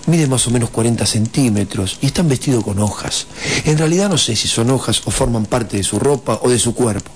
Mide 0.06 0.28
más 0.28 0.46
o 0.46 0.52
menos 0.52 0.70
40 0.70 1.08
centímetros 1.08 1.98
y 2.02 2.06
están 2.06 2.28
vestidos 2.28 2.64
con 2.64 2.78
hojas. 2.78 3.26
En 3.66 3.80
realidad 3.80 4.10
no 4.10 4.20
sé 4.20 4.36
si 4.36 4.48
son 4.48 4.70
hojas 4.70 5.02
o 5.06 5.10
forman 5.10 5.48
parte 5.48 5.78
de 5.78 5.84
su 5.84 5.98
ropa 5.98 6.40
o 6.44 6.52
de 6.52 6.60
su 6.60 6.76
cuerpo. 6.76 7.10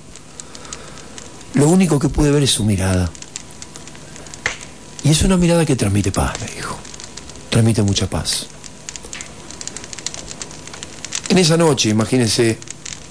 Lo 1.54 1.69
único 1.69 1.99
que 1.99 2.10
pude 2.10 2.32
ver 2.32 2.41
es 2.41 2.49
su 2.49 2.65
mirada. 2.65 3.12
Y 5.04 5.12
es 5.12 5.21
una 5.21 5.38
mirada 5.38 5.63
que 5.63 5.75
transmite 5.75 6.12
paz, 6.12 6.41
me 6.41 6.47
dijo. 6.56 6.75
Transmite 7.52 7.84
mucha 7.84 8.10
paz. 8.10 8.48
En 11.30 11.38
esa 11.38 11.58
noche, 11.58 11.90
imagínense, 11.90 12.58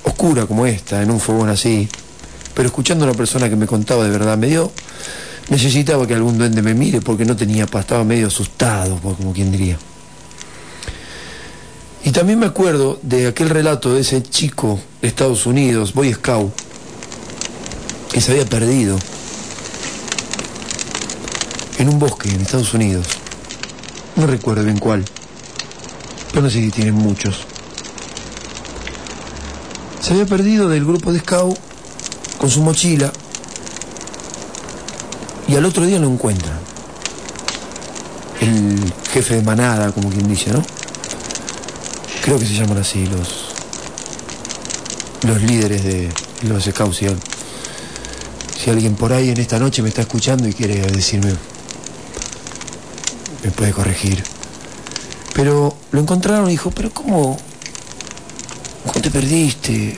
oscura 0.02 0.46
como 0.46 0.66
esta, 0.66 1.02
en 1.02 1.10
un 1.10 1.20
fogón 1.20 1.50
así, 1.50 1.88
pero 2.54 2.68
escuchando 2.68 3.04
a 3.04 3.08
una 3.08 3.16
persona 3.16 3.48
que 3.48 3.56
me 3.56 3.66
contaba 3.66 4.04
de 4.04 4.10
verdad, 4.10 4.36
me 4.36 4.48
dio, 4.48 4.72
necesitaba 5.50 6.06
que 6.06 6.14
algún 6.14 6.38
duende 6.38 6.62
me 6.62 6.74
mire 6.74 7.00
porque 7.02 7.24
no 7.24 7.36
tenía 7.36 7.66
paz, 7.66 7.82
estaba 7.82 8.02
medio 8.02 8.28
asustado, 8.28 8.98
como 8.98 9.32
quien 9.32 9.52
diría. 9.52 9.78
Y 12.02 12.12
también 12.12 12.38
me 12.38 12.46
acuerdo 12.46 12.98
de 13.02 13.26
aquel 13.26 13.50
relato 13.50 13.92
de 13.92 14.00
ese 14.00 14.22
chico 14.22 14.80
de 15.02 15.08
Estados 15.08 15.44
Unidos, 15.44 15.92
Boy 15.92 16.14
Scout, 16.14 16.50
que 18.10 18.22
se 18.22 18.32
había 18.32 18.46
perdido 18.46 18.98
en 21.78 21.88
un 21.90 21.98
bosque 21.98 22.30
en 22.30 22.40
Estados 22.40 22.72
Unidos. 22.72 23.19
No 24.20 24.26
recuerdo 24.26 24.62
bien 24.64 24.76
cuál, 24.76 25.02
pero 26.28 26.42
no 26.42 26.50
sé 26.50 26.60
si 26.60 26.70
tienen 26.70 26.92
muchos. 26.92 27.38
Se 30.02 30.12
había 30.12 30.26
perdido 30.26 30.68
del 30.68 30.84
grupo 30.84 31.10
de 31.10 31.20
Scout 31.20 31.56
con 32.36 32.50
su 32.50 32.60
mochila 32.60 33.10
y 35.48 35.56
al 35.56 35.64
otro 35.64 35.86
día 35.86 35.98
lo 35.98 36.06
encuentran. 36.06 36.58
El 38.42 38.92
jefe 39.10 39.36
de 39.36 39.42
manada, 39.42 39.90
como 39.92 40.10
quien 40.10 40.28
dice, 40.28 40.50
¿no? 40.50 40.62
Creo 42.22 42.38
que 42.38 42.44
se 42.44 42.52
llaman 42.52 42.76
así 42.76 43.06
los, 43.06 43.46
los 45.26 45.40
líderes 45.40 45.82
de 45.82 46.12
los 46.42 46.64
Scouts. 46.64 46.98
Si, 46.98 47.06
si 48.62 48.68
alguien 48.68 48.96
por 48.96 49.14
ahí 49.14 49.30
en 49.30 49.38
esta 49.38 49.58
noche 49.58 49.80
me 49.80 49.88
está 49.88 50.02
escuchando 50.02 50.46
y 50.46 50.52
quiere 50.52 50.78
decirme, 50.92 51.32
me 53.42 53.50
puede 53.50 53.72
corregir. 53.72 54.22
Pero 55.34 55.76
lo 55.92 56.00
encontraron 56.00 56.48
y 56.48 56.52
dijo, 56.52 56.70
pero 56.70 56.90
¿cómo, 56.90 57.38
cómo 58.86 59.00
te 59.00 59.10
perdiste? 59.10 59.96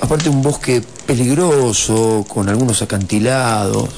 Aparte 0.00 0.28
un 0.28 0.42
bosque 0.42 0.82
peligroso, 1.06 2.24
con 2.28 2.48
algunos 2.48 2.82
acantilados. 2.82 3.90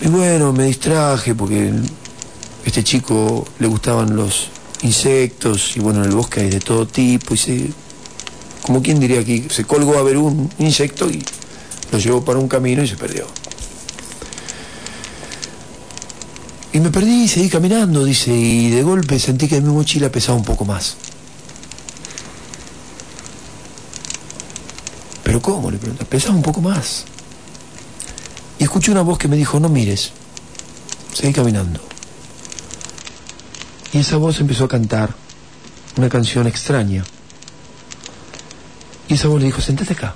Y 0.00 0.08
bueno, 0.08 0.52
me 0.52 0.64
distraje 0.64 1.34
porque 1.34 1.70
a 1.70 2.66
este 2.66 2.84
chico 2.84 3.46
le 3.58 3.66
gustaban 3.66 4.14
los 4.14 4.48
insectos 4.82 5.76
y 5.76 5.80
bueno, 5.80 6.00
en 6.00 6.10
el 6.10 6.16
bosque 6.16 6.40
hay 6.40 6.50
de 6.50 6.60
todo 6.60 6.86
tipo 6.86 7.34
y 7.34 7.36
se, 7.36 7.70
como 8.62 8.82
quien 8.82 9.00
diría 9.00 9.20
aquí, 9.20 9.46
se 9.50 9.64
colgó 9.64 9.96
a 9.96 10.02
ver 10.02 10.18
un 10.18 10.50
insecto 10.58 11.08
y 11.08 11.24
lo 11.90 11.98
llevó 11.98 12.24
para 12.24 12.38
un 12.38 12.48
camino 12.48 12.82
y 12.82 12.88
se 12.88 12.96
perdió. 12.96 13.26
Y 16.76 16.80
me 16.80 16.90
perdí 16.90 17.22
y 17.22 17.28
seguí 17.28 17.48
caminando, 17.48 18.04
dice, 18.04 18.30
y 18.30 18.68
de 18.68 18.82
golpe 18.82 19.18
sentí 19.18 19.48
que 19.48 19.62
mi 19.62 19.72
mochila 19.72 20.10
pesaba 20.10 20.36
un 20.36 20.44
poco 20.44 20.66
más. 20.66 20.98
¿Pero 25.22 25.40
cómo? 25.40 25.70
Le 25.70 25.78
pregunté. 25.78 26.04
Pesaba 26.04 26.34
un 26.34 26.42
poco 26.42 26.60
más. 26.60 27.06
Y 28.58 28.64
escuché 28.64 28.92
una 28.92 29.00
voz 29.00 29.16
que 29.16 29.26
me 29.26 29.36
dijo, 29.36 29.58
no 29.58 29.70
mires, 29.70 30.12
seguí 31.14 31.32
caminando. 31.32 31.80
Y 33.94 34.00
esa 34.00 34.18
voz 34.18 34.38
empezó 34.40 34.64
a 34.64 34.68
cantar 34.68 35.14
una 35.96 36.10
canción 36.10 36.46
extraña. 36.46 37.06
Y 39.08 39.14
esa 39.14 39.28
voz 39.28 39.40
le 39.40 39.46
dijo, 39.46 39.62
sentate 39.62 39.94
acá. 39.94 40.14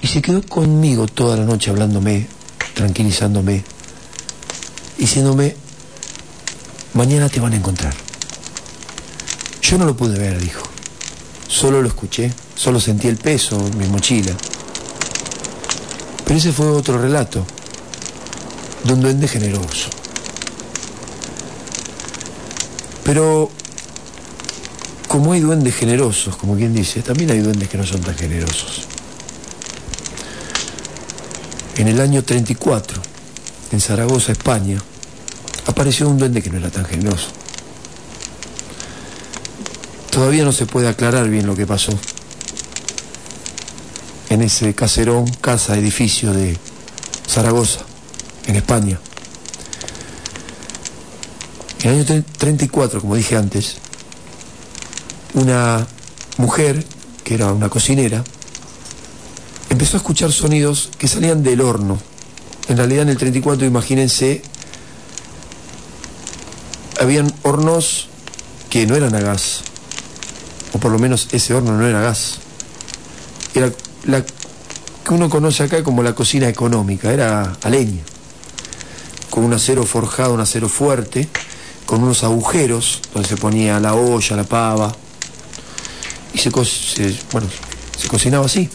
Y 0.00 0.06
se 0.06 0.22
quedó 0.22 0.42
conmigo 0.42 1.08
toda 1.08 1.36
la 1.36 1.44
noche 1.44 1.70
hablándome, 1.70 2.28
tranquilizándome, 2.74 3.64
diciéndome, 4.98 5.56
mañana 6.94 7.28
te 7.28 7.40
van 7.40 7.52
a 7.52 7.56
encontrar. 7.56 7.94
Yo 9.62 9.78
no 9.78 9.86
lo 9.86 9.96
pude 9.96 10.18
ver, 10.18 10.40
dijo. 10.40 10.62
Solo 11.46 11.80
lo 11.80 11.88
escuché, 11.88 12.32
solo 12.54 12.80
sentí 12.80 13.08
el 13.08 13.16
peso 13.16 13.58
en 13.66 13.78
mi 13.78 13.86
mochila. 13.86 14.32
Pero 16.24 16.38
ese 16.38 16.52
fue 16.52 16.66
otro 16.66 16.98
relato, 17.00 17.46
de 18.84 18.92
un 18.92 19.00
duende 19.00 19.28
generoso. 19.28 19.88
Pero 23.04 23.50
como 25.08 25.32
hay 25.32 25.40
duendes 25.40 25.74
generosos, 25.74 26.36
como 26.36 26.54
quien 26.54 26.74
dice, 26.74 27.00
también 27.00 27.30
hay 27.30 27.40
duendes 27.40 27.68
que 27.68 27.78
no 27.78 27.86
son 27.86 28.02
tan 28.02 28.14
generosos. 28.14 28.82
En 31.76 31.88
el 31.88 32.00
año 32.00 32.22
34, 32.22 33.00
en 33.72 33.80
Zaragoza, 33.80 34.32
España, 34.32 34.82
apareció 35.66 36.08
un 36.08 36.18
duende 36.18 36.42
que 36.42 36.50
no 36.50 36.58
era 36.58 36.70
tan 36.70 36.84
generoso. 36.84 37.28
Todavía 40.10 40.44
no 40.44 40.52
se 40.52 40.66
puede 40.66 40.88
aclarar 40.88 41.28
bien 41.28 41.46
lo 41.46 41.54
que 41.54 41.66
pasó 41.66 41.92
en 44.30 44.42
ese 44.42 44.74
caserón, 44.74 45.26
casa, 45.40 45.76
edificio 45.76 46.32
de 46.32 46.56
Zaragoza, 47.26 47.80
en 48.46 48.56
España. 48.56 49.00
En 51.82 51.90
el 51.90 52.10
año 52.10 52.24
34, 52.36 53.00
como 53.00 53.14
dije 53.14 53.36
antes, 53.36 53.76
una 55.34 55.86
mujer, 56.36 56.84
que 57.24 57.34
era 57.34 57.52
una 57.52 57.68
cocinera, 57.68 58.24
empezó 59.70 59.96
a 59.96 60.00
escuchar 60.00 60.32
sonidos 60.32 60.90
que 60.98 61.08
salían 61.08 61.42
del 61.42 61.60
horno. 61.60 61.98
En 62.68 62.76
realidad 62.76 63.02
en 63.02 63.08
el 63.08 63.16
34, 63.16 63.66
imagínense, 63.66 64.42
habían 67.00 67.32
hornos 67.42 68.08
que 68.68 68.86
no 68.86 68.94
eran 68.94 69.14
a 69.14 69.20
gas, 69.20 69.62
o 70.74 70.78
por 70.78 70.92
lo 70.92 70.98
menos 70.98 71.28
ese 71.32 71.54
horno 71.54 71.72
no 71.72 71.86
era 71.86 72.02
gas. 72.02 72.38
Era 73.54 73.72
la 74.04 74.22
que 74.22 75.14
uno 75.14 75.30
conoce 75.30 75.62
acá 75.62 75.82
como 75.82 76.02
la 76.02 76.14
cocina 76.14 76.48
económica, 76.48 77.10
era 77.10 77.56
a 77.62 77.70
leña, 77.70 78.02
con 79.30 79.44
un 79.44 79.54
acero 79.54 79.84
forjado, 79.84 80.34
un 80.34 80.40
acero 80.40 80.68
fuerte, 80.68 81.26
con 81.86 82.02
unos 82.02 82.22
agujeros 82.22 83.00
donde 83.14 83.28
se 83.28 83.38
ponía 83.38 83.80
la 83.80 83.94
olla, 83.94 84.36
la 84.36 84.44
pava, 84.44 84.94
y 86.34 86.38
se, 86.38 86.50
se 86.50 88.08
cocinaba 88.08 88.44
así. 88.44 88.68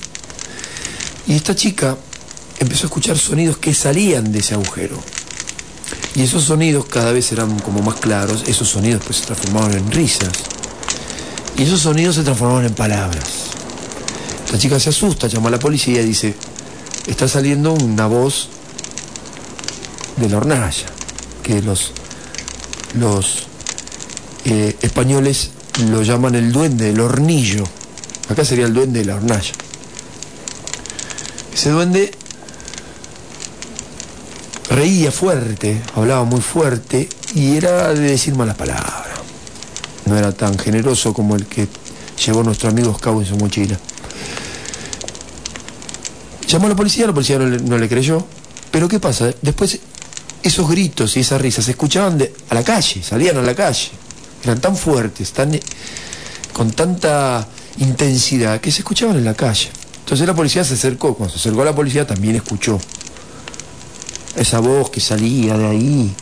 Y 1.28 1.36
esta 1.36 1.56
chica 1.56 1.96
empezó 2.64 2.86
a 2.86 2.88
escuchar 2.88 3.18
sonidos 3.18 3.58
que 3.58 3.74
salían 3.74 4.32
de 4.32 4.40
ese 4.40 4.56
agujero. 4.56 4.98
Y 6.16 6.24
esos 6.24 6.44
sonidos 6.44 6.86
cada 6.86 7.12
vez 7.12 7.32
eran 7.32 7.60
como 7.60 7.82
más 7.82 7.96
claros, 7.96 8.44
esos 8.48 8.70
sonidos 8.70 9.02
pues 9.06 9.18
se 9.18 9.26
transformaban 9.26 9.74
en 9.74 9.92
risas. 9.92 10.32
Y 11.58 11.64
esos 11.64 11.82
sonidos 11.82 12.16
se 12.16 12.24
transformaban 12.24 12.66
en 12.66 12.74
palabras. 12.74 13.46
La 14.52 14.58
chica 14.58 14.80
se 14.80 14.90
asusta, 14.90 15.28
llama 15.28 15.50
a 15.50 15.52
la 15.52 15.60
policía 15.60 16.02
y 16.02 16.06
dice, 16.06 16.36
está 17.08 17.28
saliendo 17.28 17.74
una 17.74 18.08
voz 18.08 18.50
de 20.18 20.30
la 20.30 20.38
hornalla, 20.38 20.86
que 21.42 21.62
los, 21.62 21.92
los 22.94 23.48
eh, 24.46 24.76
españoles 24.82 25.52
lo 25.90 26.04
llaman 26.04 26.36
el 26.36 26.52
duende, 26.52 26.92
el 26.92 27.00
hornillo. 27.00 27.64
Acá 28.30 28.46
sería 28.46 28.66
el 28.66 28.74
duende 28.74 29.00
de 29.00 29.06
la 29.06 29.16
hornalla. 29.16 29.54
Ese 31.54 31.72
duende 31.72 32.12
reía 34.84 35.14
fuerte, 35.14 35.82
hablaba 35.96 36.26
muy 36.26 36.42
fuerte 36.42 37.08
y 37.34 37.56
era 37.56 37.94
de 37.94 38.02
decir 38.02 38.36
malas 38.36 38.58
palabras. 38.58 39.18
No 40.06 40.18
era 40.18 40.34
tan 40.34 40.60
generoso 40.60 41.14
como 41.14 41.38
el 41.38 41.46
que 41.46 41.70
llevó 42.26 42.44
nuestro 42.44 42.68
amigo 42.68 42.94
Scavo 42.94 43.22
en 43.22 43.26
su 43.26 43.38
mochila. 43.38 43.80
Llamó 46.50 46.66
a 46.66 46.70
la 46.72 46.76
policía, 46.76 47.08
la 47.08 47.14
policía 47.14 47.40
no 47.40 47.78
le, 47.78 47.88
creyó. 47.88 48.26
Pero 48.72 48.90
¿qué 48.90 49.00
pasa? 49.00 49.34
Después 49.42 49.80
esos 50.44 50.70
gritos 50.70 51.16
y 51.16 51.22
esas 51.22 51.40
risas 51.40 51.64
se 51.64 51.72
escuchaban 51.72 52.18
de, 52.18 52.34
a 52.50 52.54
la 52.54 52.64
calle, 52.66 53.02
salían 53.02 53.38
a 53.38 53.42
la 53.42 53.56
calle. 53.56 53.90
Eran 54.44 54.60
tan 54.60 54.76
fuertes, 54.76 55.32
tan, 55.32 55.58
con 56.52 56.72
tanta 56.72 57.48
intensidad 57.78 58.60
que 58.60 58.70
se 58.70 58.80
escuchaban 58.80 59.16
en 59.16 59.24
la 59.24 59.34
calle. 59.34 59.70
Entonces 60.00 60.28
la 60.28 60.36
policía 60.36 60.66
se 60.66 60.74
acercó. 60.74 61.16
Cuando 61.16 61.34
se 61.34 61.40
acercó 61.40 61.62
a 61.62 61.66
la 61.66 61.74
policía 61.74 62.06
también 62.06 62.36
escuchó 62.36 62.78
esa 64.36 64.60
voz 64.60 64.90
que 64.90 65.00
salía 65.00 65.58
de 65.58 65.68
ahí, 65.68 66.14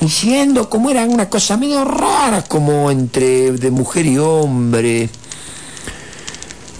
diciendo 0.00 0.68
como 0.68 0.90
era 0.90 1.04
una 1.04 1.28
cosa 1.28 1.56
medio 1.56 1.84
rara, 1.84 2.42
como 2.44 2.90
entre 2.90 3.52
de 3.52 3.70
mujer 3.70 4.06
y 4.06 4.18
hombre. 4.18 5.08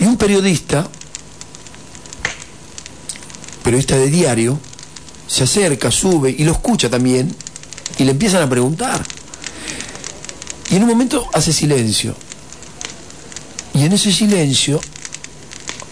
Y 0.00 0.04
un 0.04 0.16
periodista, 0.16 0.88
periodista 3.62 3.96
de 3.96 4.08
diario, 4.08 4.58
se 5.26 5.44
acerca, 5.44 5.90
sube 5.90 6.34
y 6.36 6.44
lo 6.44 6.52
escucha 6.52 6.90
también 6.90 7.34
y 7.98 8.04
le 8.04 8.10
empiezan 8.10 8.42
a 8.42 8.50
preguntar. 8.50 9.02
Y 10.70 10.76
en 10.76 10.82
un 10.82 10.88
momento 10.88 11.28
hace 11.32 11.52
silencio. 11.52 12.14
Y 13.74 13.84
en 13.84 13.92
ese 13.92 14.12
silencio 14.12 14.80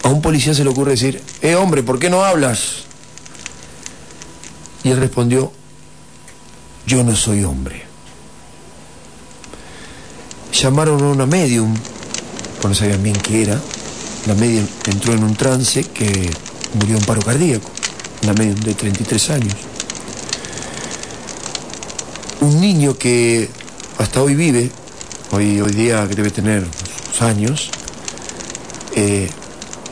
a 0.03 0.09
un 0.09 0.21
policía 0.21 0.53
se 0.53 0.63
le 0.63 0.69
ocurre 0.69 0.91
decir, 0.91 1.21
eh 1.41 1.55
hombre, 1.55 1.83
¿por 1.83 1.99
qué 1.99 2.09
no 2.09 2.23
hablas? 2.23 2.83
Y 4.83 4.89
él 4.89 4.97
respondió, 4.97 5.51
yo 6.85 7.03
no 7.03 7.15
soy 7.15 7.43
hombre. 7.43 7.83
Llamaron 10.53 11.01
a 11.01 11.07
una 11.07 11.25
medium, 11.25 11.73
pues 12.61 12.69
no 12.69 12.75
sabían 12.75 13.03
bien 13.03 13.15
qué 13.15 13.43
era. 13.43 13.59
La 14.27 14.35
medium 14.35 14.67
entró 14.85 15.13
en 15.13 15.23
un 15.23 15.35
trance 15.35 15.83
que 15.83 16.29
murió 16.73 16.97
en 16.97 17.05
paro 17.05 17.21
cardíaco, 17.21 17.69
una 18.23 18.33
medium 18.33 18.59
de 18.59 18.73
33 18.73 19.29
años. 19.31 19.55
Un 22.41 22.59
niño 22.59 22.97
que 22.97 23.49
hasta 23.97 24.21
hoy 24.21 24.35
vive, 24.35 24.71
hoy, 25.31 25.61
hoy 25.61 25.71
día 25.71 26.07
que 26.07 26.15
debe 26.15 26.31
tener 26.31 26.65
años, 27.21 27.69
eh, 28.95 29.29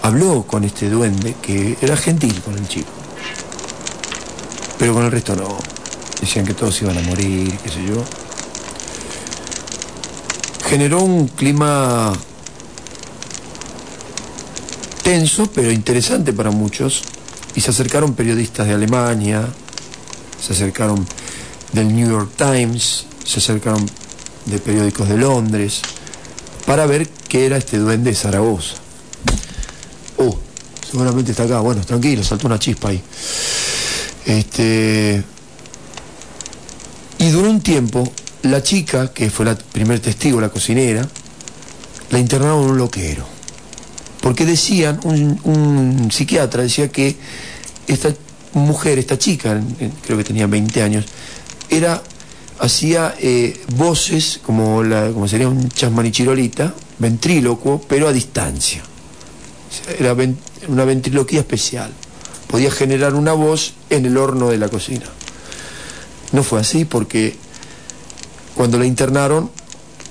habló 0.02 0.44
con 0.44 0.64
este 0.64 0.90
duende 0.90 1.36
que 1.42 1.78
era 1.82 1.96
gentil 1.96 2.42
con 2.42 2.58
el 2.58 2.68
chico. 2.68 2.99
Pero 4.80 4.94
con 4.94 5.06
el 5.06 5.12
resto 5.12 5.36
no. 5.36 5.58
Decían 6.22 6.46
que 6.46 6.54
todos 6.54 6.82
iban 6.82 6.98
a 6.98 7.02
morir, 7.02 7.56
qué 7.60 7.70
sé 7.70 7.86
yo. 7.86 8.04
Generó 10.68 11.02
un 11.02 11.28
clima 11.28 12.14
tenso, 15.04 15.52
pero 15.52 15.72
interesante 15.72 16.34
para 16.34 16.50
muchos. 16.50 17.04
Y 17.56 17.62
se 17.62 17.72
acercaron 17.72 18.14
periodistas 18.14 18.68
de 18.68 18.74
Alemania, 18.74 19.48
se 20.42 20.54
acercaron 20.54 21.06
del 21.74 21.94
New 21.94 22.10
York 22.10 22.32
Times, 22.38 23.06
se 23.26 23.40
acercaron 23.40 23.86
de 24.46 24.60
periódicos 24.60 25.10
de 25.10 25.18
Londres, 25.18 25.82
para 26.66 26.86
ver 26.86 27.10
qué 27.28 27.48
era 27.48 27.58
este 27.58 27.80
duende 27.80 28.12
de 28.12 28.16
Zaragoza. 28.16 28.76
Oh, 30.18 30.38
seguramente 30.90 31.32
está 31.32 31.44
acá. 31.44 31.60
Bueno, 31.60 31.82
tranquilo, 31.84 32.24
saltó 32.24 32.48
una 32.48 32.60
chispa 32.60 32.90
ahí. 32.90 33.02
Este, 34.26 35.24
y 37.20 37.30
duró 37.30 37.50
un 37.50 37.62
tiempo, 37.62 38.12
la 38.44 38.64
chica, 38.64 39.12
que 39.14 39.30
fue 39.30 39.46
la 39.46 39.56
primer 39.56 40.00
testigo, 40.00 40.40
la 40.40 40.50
cocinera, 40.50 41.08
la 42.10 42.20
internaron 42.20 42.64
en 42.64 42.70
un 42.72 42.78
loquero. 42.78 43.26
Porque 44.22 44.46
decían, 44.46 45.00
un, 45.04 46.10
psiquiatra 46.12 46.64
decía 46.64 46.90
que 46.90 47.16
esta 47.88 48.14
mujer, 48.54 49.00
esta 49.00 49.18
chica, 49.18 49.62
creo 50.06 50.18
que 50.18 50.24
tenía 50.24 50.48
20 50.48 50.82
años, 50.82 51.06
era 51.70 52.02
hacía 52.60 53.16
eh, 53.20 53.60
voces 53.76 54.40
como, 54.44 54.84
la, 54.84 55.12
como 55.12 55.28
sería 55.28 55.48
un 55.48 55.70
chasmanichirolita, 55.70 56.74
ventrílocuo, 57.00 57.82
pero 57.88 58.08
a 58.08 58.14
distancia. 58.14 58.84
Era 59.98 60.16
una 60.68 60.84
ventriloquía 60.84 61.40
especial 61.40 61.92
podía 62.50 62.72
generar 62.72 63.14
una 63.14 63.34
voz 63.34 63.74
en 63.92 64.08
el 64.08 64.18
horno 64.18 64.50
de 64.50 64.58
la 64.58 64.70
cocina. 64.70 65.06
no 66.32 66.44
fue 66.44 66.60
así 66.60 66.84
porque 66.84 67.38
cuando 68.56 68.80
la 68.80 68.86
internaron, 68.86 69.52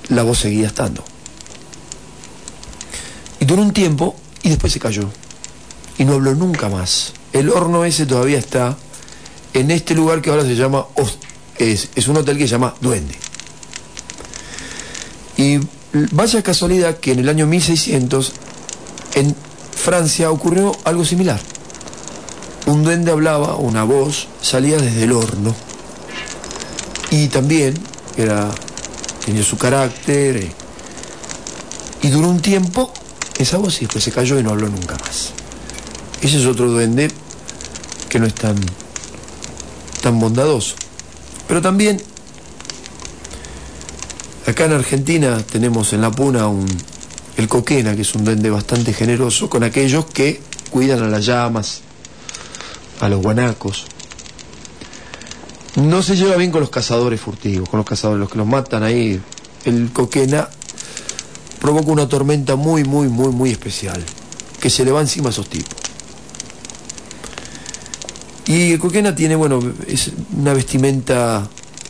la 0.08 0.22
voz 0.22 0.38
seguía 0.38 0.68
estando. 0.68 1.04
Y 3.40 3.44
duró 3.44 3.60
un 3.62 3.72
tiempo 3.72 4.16
y 4.42 4.50
después 4.50 4.72
se 4.72 4.78
cayó. 4.78 5.10
Y 5.98 6.04
no 6.04 6.14
habló 6.14 6.34
nunca 6.34 6.68
más. 6.68 7.12
El 7.32 7.50
horno 7.50 7.84
ese 7.84 8.06
todavía 8.06 8.38
está 8.38 8.76
en 9.52 9.70
este 9.72 9.94
lugar 9.94 10.22
que 10.22 10.30
ahora 10.30 10.44
se 10.44 10.54
llama, 10.54 10.86
es, 11.58 11.88
es 11.94 12.08
un 12.08 12.16
hotel 12.16 12.38
que 12.38 12.44
se 12.44 12.52
llama 12.52 12.74
Duende. 12.80 13.14
Y 15.36 15.58
vaya 16.12 16.42
casualidad 16.42 16.98
que 16.98 17.12
en 17.12 17.18
el 17.18 17.28
año 17.28 17.46
1600 17.46 18.32
en 19.14 19.34
Francia 19.74 20.30
ocurrió 20.30 20.76
algo 20.84 21.04
similar. 21.04 21.40
Un 22.68 22.84
duende 22.84 23.10
hablaba, 23.10 23.56
una 23.56 23.82
voz 23.82 24.28
salía 24.42 24.76
desde 24.76 25.04
el 25.04 25.12
horno. 25.12 25.54
Y 27.10 27.28
también 27.28 27.72
era, 28.18 28.50
tenía 29.24 29.42
su 29.42 29.56
carácter. 29.56 30.36
Eh, 30.36 30.52
y 32.02 32.08
duró 32.08 32.28
un 32.28 32.42
tiempo 32.42 32.92
esa 33.38 33.56
voz 33.56 33.78
y 33.78 33.86
después 33.86 34.04
se 34.04 34.12
cayó 34.12 34.38
y 34.38 34.42
no 34.42 34.50
habló 34.50 34.68
nunca 34.68 34.98
más. 34.98 35.32
Ese 36.20 36.36
es 36.36 36.44
otro 36.44 36.68
duende 36.68 37.10
que 38.10 38.18
no 38.18 38.26
es 38.26 38.34
tan, 38.34 38.56
tan 40.02 40.20
bondadoso. 40.20 40.74
Pero 41.46 41.62
también 41.62 42.02
acá 44.46 44.66
en 44.66 44.72
Argentina 44.72 45.38
tenemos 45.50 45.94
en 45.94 46.02
la 46.02 46.10
puna 46.10 46.48
un, 46.48 46.66
el 47.38 47.48
coquena, 47.48 47.96
que 47.96 48.02
es 48.02 48.14
un 48.14 48.24
duende 48.24 48.50
bastante 48.50 48.92
generoso 48.92 49.48
con 49.48 49.62
aquellos 49.62 50.04
que 50.04 50.42
cuidan 50.68 51.02
a 51.02 51.08
las 51.08 51.24
llamas, 51.24 51.87
a 53.00 53.08
los 53.08 53.22
guanacos. 53.22 53.86
No 55.76 56.02
se 56.02 56.16
lleva 56.16 56.36
bien 56.36 56.50
con 56.50 56.60
los 56.60 56.70
cazadores 56.70 57.20
furtivos, 57.20 57.68
con 57.68 57.78
los 57.78 57.86
cazadores, 57.86 58.20
los 58.20 58.30
que 58.30 58.38
los 58.38 58.46
matan 58.46 58.82
ahí. 58.82 59.20
El 59.64 59.92
coquena 59.92 60.48
provoca 61.60 61.90
una 61.90 62.08
tormenta 62.08 62.56
muy, 62.56 62.84
muy, 62.84 63.08
muy, 63.08 63.28
muy 63.28 63.50
especial, 63.50 64.02
que 64.60 64.70
se 64.70 64.84
le 64.84 64.92
va 64.92 65.00
encima 65.00 65.28
a 65.28 65.30
esos 65.30 65.48
tipos. 65.48 65.76
Y 68.46 68.72
el 68.72 68.78
coquena 68.78 69.14
tiene, 69.14 69.36
bueno, 69.36 69.60
es 69.86 70.10
una 70.36 70.54
vestimenta, 70.54 71.46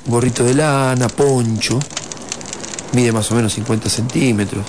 gorrito 0.07 0.44
de 0.44 0.55
lana, 0.55 1.07
poncho, 1.09 1.79
mide 2.92 3.12
más 3.12 3.31
o 3.31 3.37
menos 3.37 3.55
50 3.55 3.88
centímetros. 3.88 4.64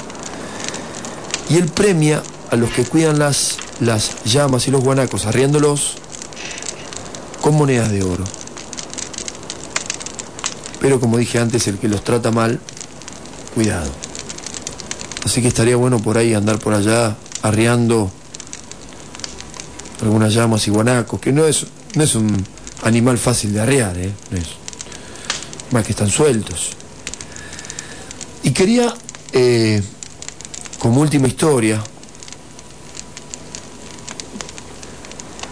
Y 1.49 1.57
él 1.57 1.65
premia 1.65 2.21
a 2.51 2.55
los 2.55 2.69
que 2.69 2.83
cuidan 2.83 3.17
las, 3.17 3.57
las 3.79 4.23
llamas 4.23 4.67
y 4.67 4.71
los 4.71 4.83
guanacos, 4.83 5.25
arriándolos 5.25 5.95
con 7.41 7.55
monedas 7.55 7.91
de 7.91 8.03
oro. 8.03 8.23
Pero 10.79 10.99
como 10.99 11.17
dije 11.17 11.39
antes, 11.39 11.67
el 11.67 11.77
que 11.77 11.87
los 11.87 12.03
trata 12.03 12.31
mal, 12.31 12.59
cuidado. 13.53 13.91
Así 15.25 15.41
que 15.41 15.49
estaría 15.49 15.75
bueno 15.75 15.99
por 15.99 16.17
ahí 16.17 16.33
andar 16.33 16.59
por 16.59 16.73
allá 16.73 17.17
arriando 17.41 18.11
algunas 20.01 20.33
llamas 20.33 20.65
y 20.67 20.71
guanacos, 20.71 21.19
que 21.19 21.31
no 21.31 21.45
es, 21.45 21.65
no 21.95 22.03
es 22.03 22.15
un 22.15 22.45
animal 22.83 23.17
fácil 23.17 23.53
de 23.53 23.61
arrear, 23.61 23.97
¿eh? 23.97 24.13
más 25.71 25.85
que 25.85 25.91
están 25.91 26.09
sueltos. 26.09 26.69
Y 28.43 28.51
quería, 28.51 28.93
eh, 29.33 29.83
como 30.79 31.01
última 31.01 31.27
historia, 31.27 31.83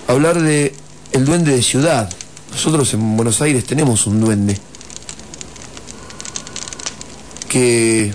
hablar 0.07 0.41
de 0.41 0.73
el 1.17 1.25
duende 1.25 1.51
de 1.51 1.63
ciudad. 1.63 2.09
Nosotros 2.51 2.93
en 2.93 3.17
Buenos 3.17 3.41
Aires 3.41 3.65
tenemos 3.65 4.05
un 4.07 4.21
duende 4.21 4.57
que 7.49 8.13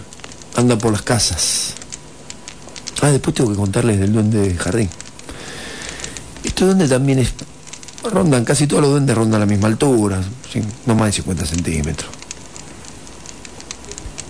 anda 0.54 0.78
por 0.78 0.92
las 0.92 1.02
casas. 1.02 1.74
Ah, 3.00 3.10
después 3.10 3.34
tengo 3.34 3.50
que 3.50 3.56
contarles 3.56 3.98
del 3.98 4.12
duende 4.12 4.48
de 4.48 4.54
jardín. 4.54 4.88
Este 6.44 6.64
duende 6.64 6.88
también 6.88 7.18
es. 7.18 7.34
Rondan, 8.04 8.44
casi 8.44 8.66
todos 8.66 8.82
los 8.82 8.90
duendes 8.92 9.16
rondan 9.16 9.36
a 9.36 9.44
la 9.44 9.46
misma 9.46 9.68
altura, 9.68 10.20
no 10.86 10.94
más 10.94 11.06
de 11.06 11.12
50 11.12 11.46
centímetros. 11.46 12.10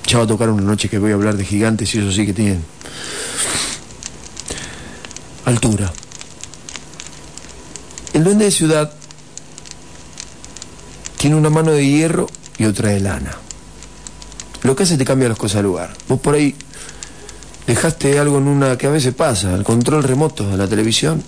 Ya 0.07 0.19
va 0.19 0.25
a 0.25 0.27
tocar 0.27 0.51
una 0.51 0.63
noche 0.63 0.89
que 0.89 0.99
voy 0.99 1.11
a 1.11 1.15
hablar 1.15 1.37
de 1.37 1.45
gigantes 1.45 1.95
y 1.95 1.99
eso 1.99 2.13
sí 2.13 2.27
que 2.27 2.35
tienen. 2.35 2.63
Altura. 5.45 5.93
El 8.13 8.25
duende 8.25 8.45
de 8.45 8.51
ciudad 8.51 8.93
tiene 11.17 11.37
una 11.37 11.51
mano 11.51 11.73
de 11.73 11.87
hierro 11.87 12.29
y 12.59 12.65
otra 12.65 12.91
de 12.91 13.01
lana. 13.01 13.37
Lo 14.63 14.77
que 14.77 14.83
hace 14.83 14.97
te 14.97 15.05
cambia 15.05 15.29
las 15.29 15.39
cosas 15.39 15.57
de 15.57 15.63
lugar. 15.63 15.95
Vos 16.09 16.21
por 16.21 16.35
ahí 16.35 16.55
dejaste 17.67 18.19
algo 18.19 18.39
en 18.39 18.49
una 18.49 18.77
que 18.77 18.87
a 18.87 18.91
veces 18.91 19.15
pasa, 19.15 19.55
el 19.55 19.65
control 19.65 20.03
remoto 20.03 20.49
de 20.49 20.57
la 20.57 20.69
televisión, 20.69 21.23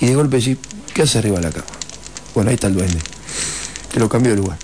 y 0.00 0.06
de 0.06 0.14
golpe 0.14 0.38
decís, 0.38 0.58
¿qué 0.92 1.02
hace 1.02 1.18
arriba 1.18 1.36
de 1.38 1.44
la 1.44 1.50
cama? 1.50 1.66
Bueno, 2.34 2.50
ahí 2.50 2.54
está 2.54 2.66
el 2.66 2.74
duende. 2.74 2.98
Te 3.92 4.00
lo 4.00 4.08
cambió 4.08 4.32
de 4.32 4.36
lugar. 4.36 4.58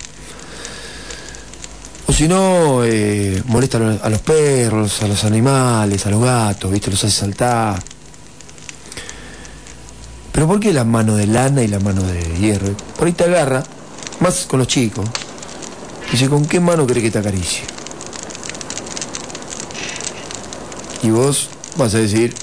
O 2.07 2.13
si 2.13 2.27
no, 2.27 2.83
eh, 2.85 3.41
molesta 3.45 3.77
a 3.77 4.09
los 4.09 4.21
perros, 4.21 5.01
a 5.03 5.07
los 5.07 5.23
animales, 5.25 6.05
a 6.05 6.09
los 6.09 6.21
gatos, 6.21 6.71
¿viste? 6.71 6.89
Los 6.89 7.03
hace 7.03 7.15
saltar. 7.15 7.83
Pero 10.37 10.45
¿por 10.45 10.59
qué 10.59 10.71
la 10.71 10.83
mano 10.83 11.15
de 11.15 11.25
lana 11.25 11.63
y 11.63 11.67
la 11.67 11.79
mano 11.79 12.03
de 12.03 12.21
hierro? 12.37 12.71
Por 12.95 13.07
ahí 13.07 13.13
te 13.13 13.23
agarra, 13.23 13.63
más 14.19 14.45
con 14.45 14.59
los 14.59 14.67
chicos. 14.67 15.03
Dice, 16.11 16.29
¿con 16.29 16.45
qué 16.45 16.59
mano 16.59 16.85
cree 16.85 17.01
que 17.01 17.09
te 17.09 17.17
acaricie? 17.17 17.63
Y 21.01 21.09
vos 21.09 21.49
vas 21.75 21.95
a 21.95 21.97
decir, 21.97 22.35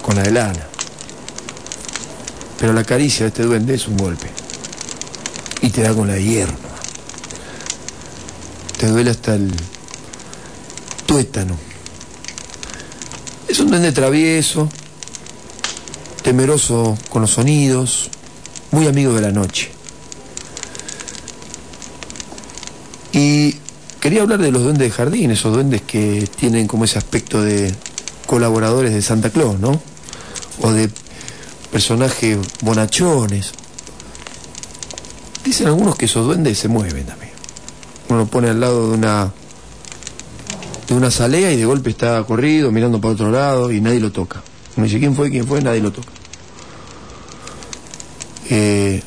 con 0.00 0.14
la 0.14 0.22
de 0.22 0.30
lana. 0.30 0.64
Pero 2.60 2.72
la 2.72 2.84
caricia 2.84 3.24
de 3.24 3.30
este 3.30 3.42
duende 3.42 3.74
es 3.74 3.88
un 3.88 3.96
golpe. 3.96 4.30
Y 5.60 5.70
te 5.70 5.82
da 5.82 5.92
con 5.92 6.06
la 6.06 6.14
de 6.14 6.22
hierro. 6.22 6.54
Te 8.78 8.86
duele 8.86 9.10
hasta 9.10 9.34
el 9.34 9.52
tuétano. 11.04 11.58
Es 13.48 13.58
un 13.58 13.70
duende 13.70 13.90
travieso, 13.90 14.68
temeroso 16.24 16.96
con 17.10 17.22
los 17.22 17.32
sonidos, 17.32 18.10
muy 18.72 18.88
amigo 18.88 19.12
de 19.12 19.20
la 19.20 19.30
noche. 19.30 19.70
Y 23.12 23.56
quería 24.00 24.22
hablar 24.22 24.40
de 24.40 24.50
los 24.50 24.62
duendes 24.62 24.88
de 24.88 24.90
jardín, 24.90 25.30
esos 25.30 25.52
duendes 25.52 25.82
que 25.82 26.26
tienen 26.36 26.66
como 26.66 26.86
ese 26.86 26.98
aspecto 26.98 27.42
de 27.42 27.72
colaboradores 28.26 28.92
de 28.94 29.02
Santa 29.02 29.28
Claus, 29.30 29.60
¿no? 29.60 29.80
O 30.62 30.72
de 30.72 30.88
personajes 31.70 32.38
bonachones. 32.62 33.52
Dicen 35.44 35.66
algunos 35.66 35.94
que 35.96 36.06
esos 36.06 36.24
duendes 36.24 36.58
se 36.58 36.68
mueven 36.68 37.04
también. 37.04 37.32
Uno 38.08 38.20
lo 38.20 38.26
pone 38.26 38.48
al 38.48 38.60
lado 38.60 38.90
de 38.90 38.96
una 38.96 39.32
de 40.88 40.94
una 40.94 41.10
salea 41.10 41.52
y 41.52 41.56
de 41.56 41.66
golpe 41.66 41.90
está 41.90 42.22
corrido, 42.24 42.70
mirando 42.70 43.00
para 43.00 43.12
otro 43.12 43.30
lado 43.30 43.70
y 43.70 43.80
nadie 43.82 44.00
lo 44.00 44.10
toca. 44.10 44.42
Uno 44.76 44.86
dice, 44.86 44.98
¿quién 44.98 45.14
fue? 45.14 45.30
¿Quién 45.30 45.46
fue? 45.46 45.60
Nadie 45.62 45.80
lo 45.80 45.92
toca. 45.92 46.13
Eh, 48.56 49.02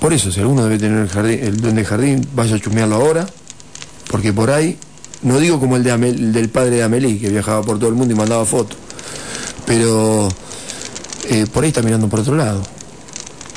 por 0.00 0.14
eso, 0.14 0.32
si 0.32 0.40
alguno 0.40 0.64
debe 0.64 0.78
tener 0.78 1.00
el, 1.00 1.08
jardín, 1.08 1.38
el 1.42 1.60
duende 1.60 1.84
jardín, 1.84 2.26
vaya 2.32 2.56
a 2.56 2.58
chumearlo 2.58 2.96
ahora, 2.96 3.28
porque 4.10 4.32
por 4.32 4.50
ahí, 4.50 4.78
no 5.22 5.38
digo 5.38 5.60
como 5.60 5.76
el, 5.76 5.84
de 5.84 5.94
del 5.98 6.48
padre 6.48 6.76
de 6.76 6.82
Amelie, 6.84 7.20
que 7.20 7.28
viajaba 7.28 7.62
por 7.62 7.78
todo 7.78 7.90
el 7.90 7.96
mundo 7.96 8.14
y 8.14 8.16
mandaba 8.16 8.46
fotos, 8.46 8.78
pero 9.66 10.30
eh, 11.28 11.46
por 11.52 11.64
ahí 11.64 11.68
está 11.68 11.82
mirando 11.82 12.08
por 12.08 12.20
otro 12.20 12.34
lado. 12.34 12.62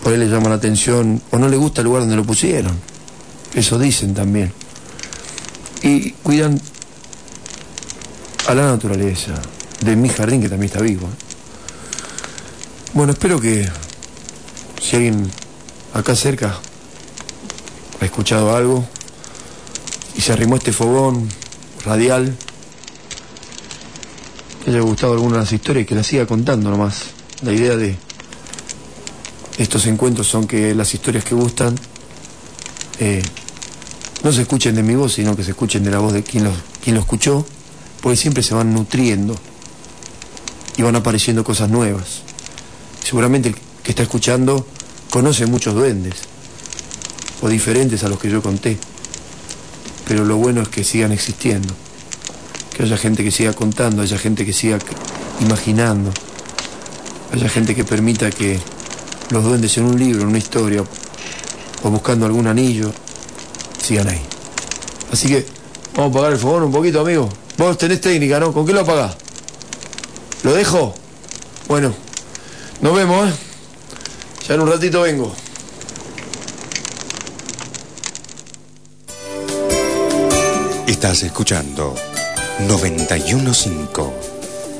Por 0.03 0.11
ahí 0.11 0.19
le 0.19 0.27
llama 0.27 0.49
la 0.49 0.55
atención, 0.55 1.21
o 1.31 1.37
no 1.37 1.47
le 1.47 1.55
gusta 1.55 1.79
el 1.79 1.85
lugar 1.85 2.01
donde 2.01 2.17
lo 2.17 2.25
pusieron. 2.25 2.77
Eso 3.53 3.79
dicen 3.79 4.13
también. 4.13 4.51
Y 5.81 6.11
cuidan 6.11 6.59
a 8.47 8.53
la 8.53 8.63
naturaleza, 8.63 9.33
de 9.79 9.95
mi 9.95 10.09
jardín 10.09 10.41
que 10.41 10.49
también 10.49 10.69
está 10.73 10.81
vivo. 10.81 11.07
¿eh? 11.07 11.30
Bueno, 12.93 13.13
espero 13.13 13.39
que 13.39 13.69
si 14.81 14.97
alguien 14.97 15.31
acá 15.93 16.13
cerca 16.13 16.59
ha 18.01 18.05
escuchado 18.05 18.53
algo 18.53 18.85
y 20.13 20.19
se 20.19 20.33
arrimó 20.33 20.57
este 20.57 20.73
fogón 20.73 21.29
radial, 21.85 22.35
que 24.65 24.71
haya 24.71 24.81
gustado 24.81 25.13
alguna 25.13 25.37
de 25.37 25.43
las 25.43 25.53
historias 25.53 25.83
y 25.83 25.85
que 25.85 25.95
la 25.95 26.03
siga 26.03 26.25
contando 26.25 26.69
nomás. 26.69 27.03
La 27.43 27.53
idea 27.53 27.77
de 27.77 27.95
estos 29.57 29.85
encuentros 29.85 30.27
son 30.27 30.45
que 30.45 30.75
las 30.75 30.93
historias 30.93 31.23
que 31.23 31.33
gustan 31.33 31.73
eh, 32.99 33.23
no 34.21 34.33
se 34.33 34.41
escuchen 34.41 34.75
de 34.75 34.83
mi 34.83 34.95
voz, 34.95 35.13
sino 35.13 35.33
que 35.37 35.45
se 35.45 35.51
escuchen 35.51 35.81
de 35.85 35.91
la 35.91 35.99
voz 35.99 36.11
de 36.11 36.23
quien 36.23 36.43
lo, 36.43 36.51
quien 36.83 36.95
lo 36.95 37.01
escuchó, 37.01 37.45
porque 38.01 38.17
siempre 38.17 38.43
se 38.43 38.53
van 38.53 38.73
nutriendo 38.73 39.33
y 40.75 40.81
van 40.81 40.97
apareciendo 40.97 41.45
cosas 41.45 41.69
nuevas. 41.69 42.23
Seguramente 43.03 43.49
el 43.49 43.55
que 43.83 43.91
está 43.91 44.03
escuchando 44.03 44.65
conoce 45.09 45.45
muchos 45.45 45.73
duendes 45.73 46.13
o 47.41 47.49
diferentes 47.49 48.03
a 48.03 48.09
los 48.09 48.19
que 48.19 48.29
yo 48.29 48.41
conté. 48.41 48.77
Pero 50.07 50.25
lo 50.25 50.37
bueno 50.37 50.61
es 50.61 50.69
que 50.69 50.83
sigan 50.83 51.11
existiendo, 51.11 51.73
que 52.75 52.83
haya 52.83 52.97
gente 52.97 53.23
que 53.23 53.31
siga 53.31 53.53
contando, 53.53 54.01
haya 54.01 54.17
gente 54.17 54.45
que 54.45 54.53
siga 54.53 54.77
imaginando, 55.39 56.11
haya 57.33 57.49
gente 57.49 57.75
que 57.75 57.83
permita 57.83 58.29
que 58.29 58.59
los 59.29 59.43
duendes 59.43 59.77
en 59.77 59.85
un 59.85 59.97
libro, 59.97 60.21
en 60.21 60.27
una 60.27 60.37
historia, 60.37 60.83
o 61.83 61.89
buscando 61.89 62.25
algún 62.25 62.47
anillo, 62.47 62.91
sigan 63.81 64.09
ahí. 64.09 64.21
Así 65.11 65.27
que 65.27 65.45
vamos 65.95 66.11
a 66.11 66.19
apagar 66.19 66.33
el 66.33 66.39
fogón 66.39 66.63
un 66.63 66.71
poquito, 66.71 67.01
amigo. 67.01 67.29
Vos 67.57 67.77
tenés 67.77 68.01
técnica, 68.01 68.39
¿no? 68.39 68.53
¿Con 68.53 68.65
qué 68.65 68.73
lo 68.73 68.81
apagás? 68.81 69.15
¿Lo 70.43 70.53
dejo? 70.53 70.93
Bueno, 71.67 71.93
nos 72.81 72.95
vemos, 72.95 73.29
¿eh? 73.29 73.33
Ya 74.47 74.55
en 74.55 74.61
un 74.61 74.69
ratito 74.69 75.01
vengo. 75.01 75.33
Estás 80.87 81.23
escuchando 81.23 81.95
915, 82.67 84.01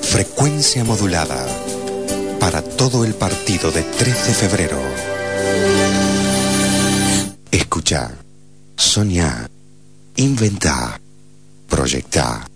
frecuencia 0.01 0.83
modulada, 0.83 1.45
para 2.39 2.61
todo 2.61 3.05
el 3.05 3.13
partido 3.13 3.71
de 3.71 3.83
3 3.83 4.27
de 4.27 4.33
febrero. 4.33 4.79
Escucha, 7.51 8.11
soñá, 8.75 9.47
inventá, 10.15 10.99
proyectá. 11.69 12.47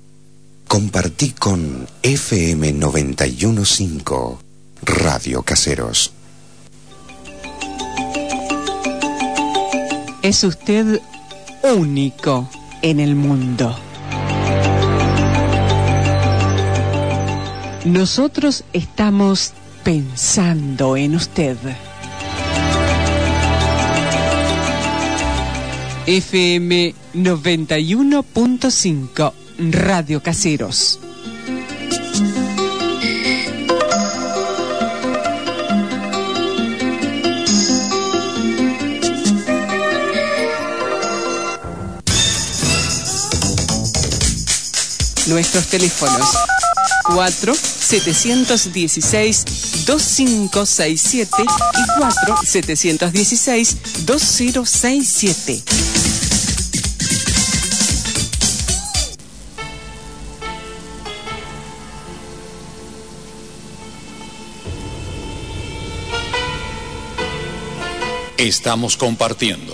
Compartí 0.68 1.32
con 1.32 1.88
FM 2.02 2.74
915, 2.74 4.45
Radio 4.86 5.42
Caseros. 5.42 6.14
Es 10.22 10.44
usted 10.44 11.02
único 11.64 12.48
en 12.84 13.00
el 13.00 13.16
mundo. 13.16 13.76
Nosotros 17.86 18.64
estamos 18.74 19.54
pensando 19.84 20.96
en 20.96 21.16
usted. 21.16 21.58
FM 26.06 26.94
91.5 27.16 29.34
Radio 29.72 30.22
Caseros. 30.22 31.00
Nuestros 45.28 45.68
teléfonos 45.68 46.28
4 47.06 47.56
716 47.56 49.86
2567 49.86 51.44
y 51.44 51.46
4 51.98 52.38
716 52.44 53.78
2067. 54.06 55.64
Estamos 68.38 68.98
compartiendo. 68.98 69.74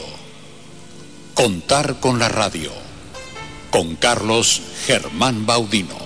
Contar 1.33 1.99
con 1.99 2.19
la 2.19 2.29
radio. 2.29 2.90
Con 3.71 3.95
Carlos 3.95 4.61
Germán 4.85 5.45
Baudino. 5.45 5.97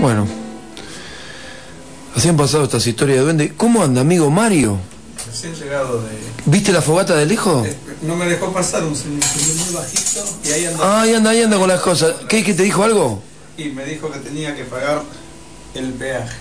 Bueno, 0.00 0.26
así 2.14 2.28
han 2.28 2.36
pasado 2.36 2.64
estas 2.64 2.86
historias 2.86 3.18
de 3.18 3.24
duende. 3.24 3.52
¿Cómo 3.56 3.82
anda, 3.82 4.00
amigo 4.00 4.30
Mario? 4.30 4.78
Recién 5.26 5.54
llegado 5.54 6.02
de... 6.02 6.10
¿Viste 6.46 6.72
la 6.72 6.80
fogata 6.80 7.16
del 7.16 7.32
hijo? 7.32 7.64
Eh, 7.66 7.76
No 8.02 8.16
me 8.16 8.26
dejó 8.26 8.52
pasar 8.52 8.84
un 8.84 8.94
señor 8.94 9.20
muy 9.56 9.74
bajito 9.74 10.24
y 10.44 10.52
ahí 10.52 10.64
anda. 10.66 10.78
Ah, 10.82 11.02
ahí 11.02 11.14
anda, 11.14 11.30
ahí 11.30 11.42
anda 11.42 11.58
con 11.58 11.68
las 11.68 11.80
cosas. 11.80 12.14
¿Qué, 12.28 12.44
qué 12.44 12.54
te 12.54 12.62
dijo 12.62 12.84
algo? 12.84 13.22
Y 13.58 13.64
me 13.70 13.84
dijo 13.84 14.10
que 14.10 14.20
tenía 14.20 14.54
que 14.54 14.64
pagar 14.64 15.02
el 15.74 15.92
peaje. 15.94 16.36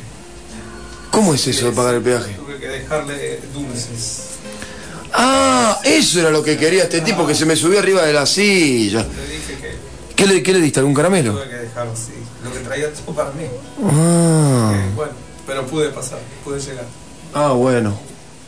¿Cómo 1.12 1.34
es 1.34 1.48
eso 1.48 1.66
de 1.66 1.72
pagar 1.72 1.96
el 1.96 2.02
peaje? 2.02 2.34
Tuve 2.34 2.58
que 2.60 2.68
dejarle 2.68 3.40
dulces. 3.54 4.22
Ah, 5.14 5.80
eso 5.84 6.20
era 6.20 6.30
lo 6.30 6.44
que 6.44 6.58
quería 6.58 6.84
este 6.84 7.02
tipo 7.02 7.26
que 7.26 7.34
se 7.34 7.46
me 7.46 7.56
subió 7.56 7.80
arriba 7.80 8.04
de 8.04 8.14
la 8.14 8.26
silla. 8.26 9.00
Le 9.04 9.34
dije 9.36 9.58
que 9.60 9.78
¿Qué 10.16 10.28
le, 10.28 10.44
qué 10.44 10.54
le 10.54 10.60
diste? 10.62 10.80
¿Algún 10.80 10.94
caramelo? 10.94 11.34
tuve 11.34 11.50
que 11.50 11.56
dejar, 11.56 11.88
sí, 11.96 12.12
lo 12.44 12.52
que 12.54 12.60
traía 12.60 12.94
todo 12.94 13.16
para 13.16 13.32
mí. 13.32 13.46
Ah, 13.84 14.74
Eh, 14.76 14.92
bueno, 14.96 15.14
pero 15.48 15.66
pude 15.66 15.90
pasar, 15.90 16.20
pude 16.44 16.60
llegar. 16.60 16.86
ah, 17.34 17.50
bueno. 17.54 17.98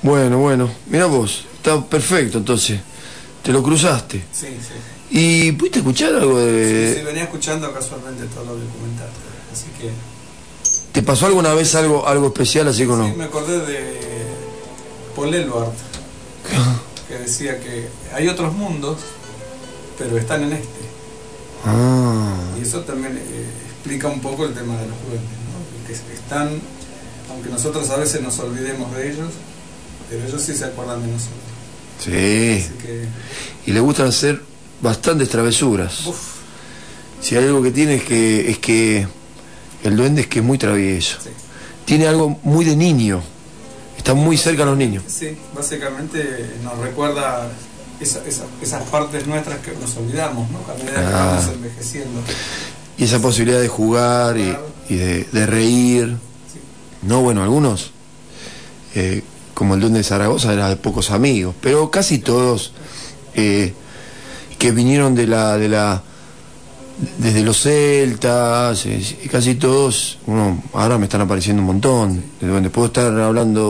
Bueno, 0.01 0.37
bueno. 0.37 0.69
Mira 0.87 1.05
vos, 1.07 1.45
está 1.55 1.83
perfecto 1.83 2.37
entonces. 2.37 2.79
Te 3.43 3.51
lo 3.51 3.63
cruzaste. 3.63 4.17
Sí, 4.31 4.47
sí. 4.61 4.73
¿Y 5.11 5.51
pudiste 5.53 5.79
escuchar 5.79 6.13
algo 6.15 6.39
de...? 6.39 6.95
sí, 6.97 7.01
venía 7.03 7.23
escuchando 7.23 7.71
casualmente 7.73 8.25
todo 8.27 8.45
lo 8.45 8.51
documental. 8.55 9.09
Así 9.51 9.65
que 9.79 9.89
¿Te 10.91 11.01
pasó 11.03 11.25
alguna 11.27 11.53
vez 11.53 11.73
algo 11.75 12.07
algo 12.07 12.27
especial 12.27 12.67
así 12.67 12.85
con 12.85 13.01
sí, 13.01 13.07
los- 13.09 13.17
me 13.17 13.23
acordé 13.25 13.59
de 13.65 13.99
Paul 15.15 15.33
Eluard, 15.33 15.69
que 17.07 17.13
decía 17.17 17.59
que 17.59 17.87
hay 18.13 18.27
otros 18.27 18.53
mundos, 18.53 18.97
pero 19.97 20.17
están 20.17 20.43
en 20.43 20.53
este. 20.53 20.79
Ah, 21.65 22.35
Y 22.57 22.61
eso 22.63 22.81
también 22.81 23.17
eh, 23.17 23.45
explica 23.75 24.07
un 24.07 24.21
poco 24.21 24.45
el 24.45 24.53
tema 24.53 24.73
de 24.77 24.87
los 24.87 24.97
duendes, 25.07 25.29
¿no? 25.29 25.87
que 25.87 25.93
están, 26.13 26.59
aunque 27.31 27.49
nosotros 27.49 27.89
a 27.89 27.97
veces 27.97 28.21
nos 28.21 28.37
olvidemos 28.39 28.93
de 28.95 29.11
ellos, 29.11 29.29
pero 30.09 30.23
ellos 30.25 30.41
sí 30.41 30.55
se 30.55 30.65
acuerdan 30.65 31.01
de 31.01 31.07
nosotros. 31.07 31.39
sí. 31.99 32.63
Así 32.65 32.73
que, 32.85 33.05
Y 33.65 33.73
le 33.73 33.79
gustan 33.79 34.07
hacer 34.07 34.41
bastantes 34.81 35.29
travesuras. 35.29 36.03
Si 37.21 37.35
hay 37.35 37.45
algo 37.45 37.61
que 37.61 37.71
tiene 37.71 37.95
es 37.95 38.03
que 38.03 38.49
es 38.49 38.59
que 38.59 39.07
el 39.83 39.95
duende 39.97 40.21
es 40.21 40.27
que 40.27 40.39
es 40.39 40.45
muy 40.45 40.57
travieso. 40.57 41.17
sí. 41.23 41.29
Tiene 41.85 42.07
algo 42.07 42.39
muy 42.43 42.65
de 42.65 42.75
niño. 42.75 43.21
Está 43.97 44.13
muy 44.13 44.37
cerca 44.37 44.61
a 44.63 44.65
los 44.67 44.77
niños. 44.77 45.03
Sí, 45.07 45.35
básicamente 45.55 46.51
nos 46.63 46.77
recuerda 46.77 47.49
esa- 47.99 48.23
esa- 48.27 48.45
esas 48.61 48.83
partes 48.89 49.25
nuestras 49.25 49.57
que 49.59 49.71
nos 49.73 49.97
olvidamos, 49.97 50.49
¿no? 50.51 50.59
A 50.71 50.77
medida 50.77 50.93
que 50.93 51.01
Ah. 51.15 51.49
envejeciendo. 51.53 52.21
Y 52.97 53.03
esa 53.05 53.19
posibilidad 53.19 53.59
de 53.59 53.67
jugar 53.67 54.37
y, 54.37 54.55
y 54.87 54.95
de, 54.97 55.23
de 55.31 55.45
reír. 55.47 56.15
Sí. 56.53 56.59
No, 57.01 57.21
bueno, 57.21 57.41
algunos, 57.43 57.91
eh, 58.95 59.23
como 59.55 59.73
el 59.73 59.81
duende 59.81 59.97
de 59.99 60.03
Zaragoza, 60.03 60.53
era 60.53 60.69
de 60.69 60.75
pocos 60.75 61.09
amigos, 61.11 61.55
pero 61.59 61.89
casi 61.89 62.19
todos 62.19 62.71
eh, 63.35 63.73
que 64.59 64.71
vinieron 64.71 65.15
de 65.15 65.25
la, 65.25 65.57
de 65.57 65.69
la, 65.69 66.03
desde 67.17 67.41
los 67.41 67.61
celtas, 67.61 68.85
eh, 68.85 69.29
casi 69.31 69.55
todos, 69.55 70.19
uno, 70.27 70.61
ahora 70.73 70.97
me 70.97 71.05
están 71.05 71.21
apareciendo 71.21 71.61
un 71.61 71.67
montón, 71.67 72.23
de 72.41 72.47
duendes. 72.47 72.71
Puedo 72.71 72.87
estar 72.87 73.07
hablando 73.19 73.63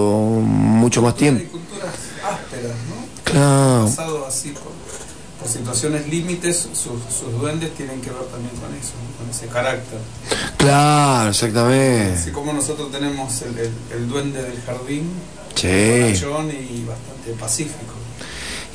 mucho 0.44 1.02
más 1.02 1.16
tiempo. 1.16 1.44
culturas 1.52 1.94
ásperas, 2.24 2.72
¿no? 2.90 3.24
Claro, 3.24 3.86
Pasado 3.86 4.26
así 4.28 4.50
por, 4.50 4.64
por 5.40 5.48
situaciones 5.48 6.08
límites, 6.08 6.68
sus, 6.74 6.94
sus 7.16 7.32
duendes 7.40 7.74
tienen 7.76 8.02
que 8.02 8.10
ver 8.10 8.24
también 8.24 8.56
con 8.56 8.74
eso, 8.76 8.94
¿no? 8.98 9.18
con 9.24 9.30
ese 9.30 9.46
carácter. 9.46 10.00
claro, 10.58 11.30
exactamente. 11.30 12.14
Así 12.20 12.32
como 12.32 12.52
nosotros 12.52 12.92
tenemos 12.92 13.42
el, 13.44 13.58
el- 13.60 13.74
el 13.96 14.10
duende 14.10 14.42
del 14.42 14.60
jardín, 14.64 15.04
Sí. 15.54 15.68
y 15.68 16.86
bastante 16.88 17.32
pacífico. 17.40 17.94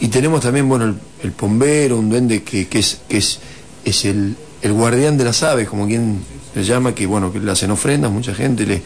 Y 0.01 0.09
tenemos 0.09 0.41
también, 0.41 0.69
bueno, 0.69 0.87
el, 0.87 0.95
el 1.23 1.33
pombero, 1.33 1.99
un 1.99 2.11
duende 2.11 2.43
que, 2.43 2.67
que 2.69 2.79
es, 2.81 3.01
que 3.09 3.19
es, 3.19 3.39
es 3.85 4.05
el, 4.05 4.37
el 4.63 4.73
guardián 4.73 5.17
de 5.17 5.25
las 5.25 5.43
aves, 5.43 5.69
como 5.69 5.87
quien 5.87 6.21
le 6.55 6.65
llama, 6.65 6.95
que 6.95 7.07
bueno, 7.07 7.33
que 7.33 7.39
le 7.39 7.51
hacen 7.51 7.71
ofrendas, 7.71 8.11
mucha 8.11 8.35
gente 8.35 8.67
le, 8.67 8.83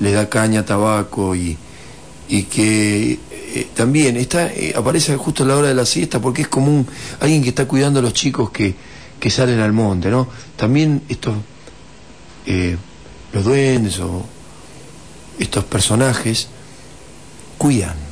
le 0.00 0.12
da 0.12 0.28
caña, 0.28 0.64
tabaco 0.64 1.34
y, 1.34 1.56
y 2.28 2.44
que 2.44 3.18
eh, 3.32 3.66
también 3.74 4.16
está, 4.16 4.46
eh, 4.46 4.72
aparece 4.76 5.16
justo 5.16 5.44
a 5.44 5.46
la 5.46 5.56
hora 5.56 5.68
de 5.68 5.74
la 5.74 5.86
siesta 5.86 6.20
porque 6.20 6.42
es 6.42 6.48
como 6.48 6.84
alguien 7.20 7.42
que 7.42 7.50
está 7.50 7.66
cuidando 7.66 8.00
a 8.00 8.02
los 8.02 8.14
chicos 8.14 8.50
que, 8.50 8.74
que 9.18 9.30
salen 9.30 9.60
al 9.60 9.72
monte, 9.72 10.10
¿no? 10.10 10.28
También 10.56 11.02
estos, 11.08 11.34
eh, 12.46 12.76
los 13.32 13.44
duendes 13.44 13.98
o 14.00 14.24
estos 15.38 15.64
personajes 15.64 16.48
cuidan 17.58 18.09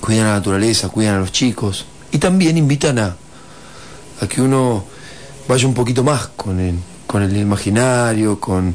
cuidan 0.00 0.26
a 0.26 0.28
la 0.30 0.34
naturaleza, 0.36 0.88
cuidan 0.88 1.16
a 1.16 1.18
los 1.20 1.32
chicos 1.32 1.84
y 2.12 2.18
también 2.18 2.56
invitan 2.56 2.98
a, 2.98 3.16
a 4.20 4.26
que 4.28 4.40
uno 4.42 4.84
vaya 5.48 5.66
un 5.66 5.74
poquito 5.74 6.02
más 6.04 6.28
con 6.36 6.58
el, 6.60 6.74
con 7.06 7.22
el 7.22 7.36
imaginario, 7.36 8.40
con, 8.40 8.74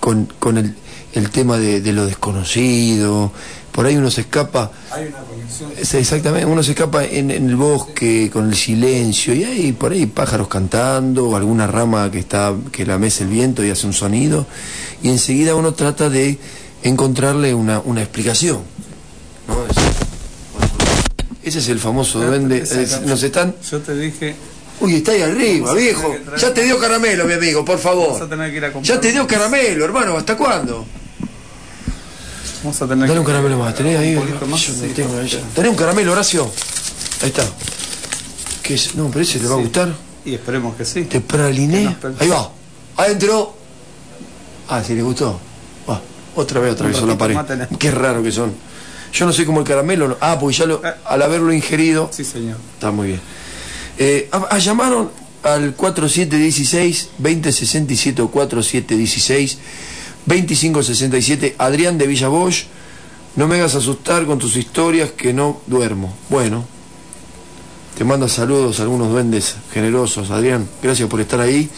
con, 0.00 0.26
con 0.38 0.58
el, 0.58 0.74
el 1.14 1.30
tema 1.30 1.58
de, 1.58 1.80
de 1.80 1.92
lo 1.92 2.06
desconocido. 2.06 3.32
Por 3.72 3.86
ahí 3.86 3.96
uno 3.96 4.10
se 4.10 4.20
escapa. 4.22 4.70
Hay 4.90 5.06
una 5.06 5.18
conexión. 5.20 5.72
Exactamente, 6.00 6.44
uno 6.44 6.62
se 6.62 6.72
escapa 6.72 7.04
en, 7.04 7.30
en 7.30 7.48
el 7.48 7.56
bosque 7.56 8.28
con 8.30 8.50
el 8.50 8.54
silencio 8.56 9.32
y 9.34 9.44
hay 9.44 9.72
por 9.72 9.92
ahí 9.92 10.04
pájaros 10.06 10.48
cantando 10.48 11.28
o 11.30 11.36
alguna 11.36 11.66
rama 11.66 12.10
que 12.10 12.18
está 12.18 12.54
que 12.70 12.84
la 12.84 12.98
mece 12.98 13.24
el 13.24 13.30
viento 13.30 13.64
y 13.64 13.70
hace 13.70 13.86
un 13.86 13.94
sonido 13.94 14.46
y 15.02 15.08
enseguida 15.08 15.54
uno 15.54 15.72
trata 15.72 16.10
de 16.10 16.38
encontrarle 16.82 17.54
una, 17.54 17.80
una 17.80 18.02
explicación. 18.02 18.58
¿no? 19.48 19.64
Es- 19.66 19.81
ese 21.42 21.58
es 21.58 21.68
el 21.68 21.78
famoso 21.78 22.20
duende. 22.20 22.58
Es- 22.62 23.00
nos 23.02 23.22
están. 23.22 23.54
Yo 23.70 23.80
te 23.80 23.94
dije, 23.94 24.34
Uy, 24.80 24.96
está 24.96 25.12
ahí 25.12 25.22
arriba, 25.22 25.72
viejo. 25.74 26.16
Ya 26.40 26.52
te 26.52 26.62
dio 26.64 26.78
caramelo, 26.78 27.24
mi 27.24 27.34
amigo, 27.34 27.64
por 27.64 27.80
vamos 27.82 28.06
a 28.06 28.12
favor. 28.18 28.28
tener 28.28 28.50
que 28.50 28.56
ir 28.56 28.64
a 28.64 28.72
comprar. 28.72 28.96
Ya 28.96 29.00
te 29.00 29.12
dio 29.12 29.26
caramelo, 29.26 29.84
hermano. 29.84 30.16
¿Hasta 30.16 30.36
cuándo? 30.36 30.84
Vamos 32.64 32.80
a 32.82 32.86
tener 32.86 33.00
Dale 33.08 33.12
que- 33.12 33.18
un 33.20 33.24
caramelo 33.26 33.58
más, 33.58 33.74
tenés 33.74 33.98
ahí. 33.98 34.14
Un 34.16 34.50
más, 34.50 34.60
Yo 34.66 34.72
no 34.72 34.80
sí, 34.80 34.92
tengo 34.94 35.10
porque- 35.14 35.36
ahí. 35.36 35.44
Tenés 35.54 35.70
un 35.70 35.76
caramelo, 35.76 36.12
Horacio. 36.12 36.50
Ahí 37.22 37.28
está. 37.28 37.44
¿Qué 38.62 38.74
es? 38.74 38.94
No, 38.94 39.08
pero 39.08 39.20
ese 39.22 39.38
le 39.40 39.46
va 39.48 39.54
a 39.54 39.58
Sí. 39.58 39.62
gustar. 39.64 39.94
Y 40.24 40.34
esperemos 40.34 40.76
que 40.76 40.84
sí. 40.84 41.02
Te 41.04 41.20
praliné. 41.20 41.96
Ahí 42.18 42.28
va. 42.28 42.50
Adentro. 42.96 43.56
Ah, 44.68 44.82
si 44.84 44.94
le 44.94 45.02
gustó. 45.02 45.38
Va. 45.88 46.00
Otra 46.36 46.60
vez 46.60 46.72
atravesó 46.74 47.06
la 47.06 47.18
pared. 47.18 47.36
Qué 47.78 47.90
raro 47.90 48.22
que 48.22 48.30
son. 48.32 48.52
Yo 49.12 49.26
no 49.26 49.32
sé 49.32 49.44
cómo 49.44 49.60
el 49.60 49.66
caramelo. 49.66 50.08
no- 50.08 50.16
Ah, 50.20 50.38
porque 50.40 50.56
ya 50.56 50.66
lo, 50.66 50.84
Eh. 50.84 50.92
al 51.04 51.22
haberlo 51.22 51.52
ingerido. 51.52 52.08
Sí, 52.12 52.24
señor. 52.24 52.56
Está 52.74 52.90
muy 52.90 53.08
bien. 53.08 53.20
Eh, 53.98 54.28
ah, 54.32 54.46
ah, 54.50 54.58
llamaron 54.58 55.10
al 55.42 55.76
4716-2067 55.76 58.22
o 58.22 58.30
4716-2567 60.26 61.54
Adrián 61.58 61.98
de 61.98 62.06
Villa 62.06 62.28
Bosch. 62.28 62.64
No 63.36 63.48
me 63.48 63.56
hagas 63.56 63.74
asustar 63.74 64.26
con 64.26 64.38
tus 64.38 64.56
historias 64.56 65.10
que 65.12 65.32
no 65.32 65.60
duermo. 65.66 66.14
Bueno, 66.28 66.64
te 67.96 68.04
manda 68.04 68.28
saludos 68.28 68.80
a 68.80 68.82
algunos 68.82 69.10
duendes 69.10 69.56
generosos. 69.72 70.30
Adrián, 70.30 70.68
gracias 70.82 71.08
por 71.08 71.20
estar 71.20 71.40
ahí. 71.40 71.68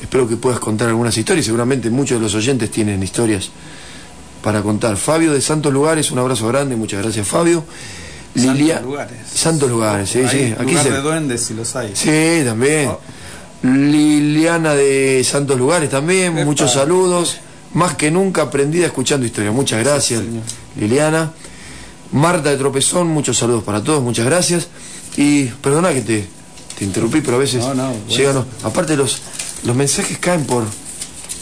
Espero 0.00 0.28
que 0.28 0.36
puedas 0.36 0.58
contar 0.58 0.88
algunas 0.88 1.16
historias. 1.16 1.46
Seguramente 1.46 1.88
muchos 1.90 2.18
de 2.18 2.24
los 2.24 2.34
oyentes 2.34 2.70
tienen 2.70 3.02
historias 3.02 3.50
para 4.42 4.62
contar. 4.62 4.96
Fabio 4.96 5.32
de 5.32 5.40
Santos 5.40 5.72
Lugares, 5.72 6.10
un 6.10 6.18
abrazo 6.18 6.46
grande. 6.48 6.76
Muchas 6.76 7.02
gracias, 7.02 7.26
Fabio. 7.26 7.64
Lilia- 8.34 8.74
Santos 8.76 8.82
lugares. 8.90 9.18
Santos 9.34 9.70
Lugares, 9.70 10.10
sí, 10.10 10.22
sí. 10.30 10.54
Aquí 10.58 10.70
lugar 10.70 10.84
se... 10.84 10.90
de 10.90 11.00
duendes 11.02 11.42
si 11.44 11.54
los 11.54 11.76
hay. 11.76 11.90
Sí, 11.94 12.42
también. 12.44 12.88
Oh. 12.88 13.00
Liliana 13.62 14.74
de 14.74 15.22
Santos 15.24 15.58
Lugares 15.58 15.88
también, 15.90 16.32
Epa. 16.38 16.44
muchos 16.44 16.72
saludos. 16.72 17.36
Más 17.74 17.94
que 17.96 18.10
nunca 18.10 18.42
aprendida 18.42 18.86
escuchando 18.86 19.24
historias. 19.24 19.54
Muchas 19.54 19.82
gracias. 19.82 20.22
Liliana. 20.78 21.32
Marta 22.12 22.50
de 22.50 22.56
Tropezón, 22.58 23.06
muchos 23.08 23.38
saludos 23.38 23.62
para 23.64 23.82
todos, 23.82 24.02
muchas 24.02 24.26
gracias. 24.26 24.66
Y 25.16 25.44
perdona 25.46 25.92
que 25.94 26.02
te, 26.02 26.26
te 26.78 26.84
interrumpí, 26.84 27.22
pero 27.22 27.36
a 27.36 27.40
veces 27.40 27.60
No, 27.64 27.74
no, 27.74 27.88
bueno. 27.90 28.06
llegan 28.08 28.44
aparte 28.64 28.96
los, 28.96 29.22
los 29.64 29.74
mensajes 29.74 30.18
caen 30.18 30.44
por 30.44 30.64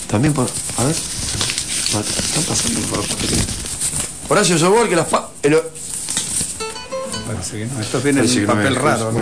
también 0.08 0.32
por 0.32 0.46
a 0.78 0.84
ver 0.84 0.94
están 1.98 2.42
pasando 2.44 2.80
por 2.88 3.00
Horacio 4.28 4.58
Sobol 4.58 4.88
que 4.88 4.96
las 4.96 5.06
pa- 5.08 5.30
el- 5.42 5.58
Parece 7.26 7.58
que 7.58 7.66
no. 7.66 7.80
Estos 7.80 8.02
vienen 8.02 8.22
parece 8.24 8.40
en 8.40 8.46
no 8.46 8.54
papel 8.54 8.74
raro, 8.76 9.12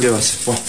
¿qué 0.00 0.10
va 0.10 0.18
a 0.18 0.22
ser? 0.22 0.38
Bueno, 0.46 0.60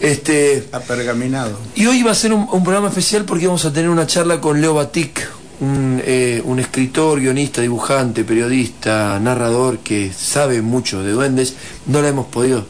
Este 0.00 0.68
apergaminado. 0.72 1.58
Y 1.74 1.86
hoy 1.86 2.02
va 2.02 2.12
a 2.12 2.14
ser 2.14 2.32
un, 2.32 2.48
un 2.50 2.62
programa 2.62 2.88
especial 2.88 3.24
porque 3.24 3.46
vamos 3.46 3.64
a 3.64 3.72
tener 3.72 3.90
una 3.90 4.06
charla 4.06 4.40
con 4.40 4.60
Leo 4.60 4.74
Batik, 4.74 5.26
un, 5.60 6.00
eh, 6.04 6.40
un 6.44 6.60
escritor, 6.60 7.20
guionista, 7.20 7.60
dibujante, 7.62 8.24
periodista, 8.24 9.18
narrador 9.20 9.78
que 9.78 10.12
sabe 10.12 10.62
mucho 10.62 11.02
de 11.02 11.12
duendes. 11.12 11.54
No 11.86 12.00
la 12.00 12.08
hemos 12.08 12.26
podido 12.26 12.64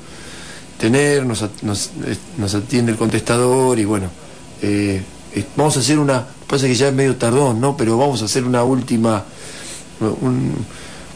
tener, 0.78 1.26
nos, 1.26 1.44
nos, 1.62 1.90
eh, 2.07 2.16
nos 2.38 2.55
atiende 2.55 2.92
el 2.92 2.99
contestador 2.99 3.78
y 3.78 3.84
bueno, 3.84 4.09
eh, 4.62 5.03
vamos 5.57 5.76
a 5.76 5.80
hacer 5.80 5.99
una, 5.99 6.26
pasa 6.49 6.66
que 6.66 6.74
ya 6.74 6.88
es 6.88 6.94
medio 6.94 7.16
tardón, 7.16 7.61
¿no? 7.61 7.76
Pero 7.76 7.96
vamos 7.99 8.22
a 8.22 8.24
hacer 8.24 8.44
una 8.44 8.64
última, 8.64 9.22
un- 10.01 10.55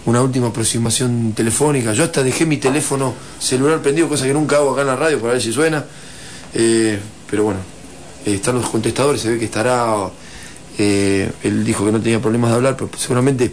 una 0.05 0.21
última 0.23 0.49
aproximación 0.49 1.33
telefónica. 1.35 1.93
Yo 1.93 2.05
hasta 2.05 2.23
dejé 2.23 2.45
mi 2.47 2.57
teléfono 2.59 3.15
celular 3.39 3.81
prendido, 3.81 4.09
cosa 4.09 4.27
que 4.27 4.35
nunca 4.35 4.57
hago 4.57 4.73
acá 4.73 4.83
en 4.83 4.87
la 4.89 4.97
radio 4.97 5.19
para 5.21 5.35
ver 5.35 5.43
si 5.43 5.53
suena. 5.53 5.85
Eh, 6.55 6.99
pero 7.31 7.45
bueno, 7.45 7.61
eh, 8.27 8.35
están 8.35 8.57
los 8.57 8.69
contestadores, 8.69 9.21
se 9.23 9.31
ve 9.31 9.39
que 9.39 9.45
estará. 9.47 10.11
eh, 10.79 11.31
él 11.43 11.65
dijo 11.65 11.85
que 11.85 11.93
no 11.93 12.01
tenía 12.01 12.21
problemas 12.21 12.51
de 12.51 12.57
hablar, 12.57 12.77
pero 12.77 12.91
seguramente 12.97 13.53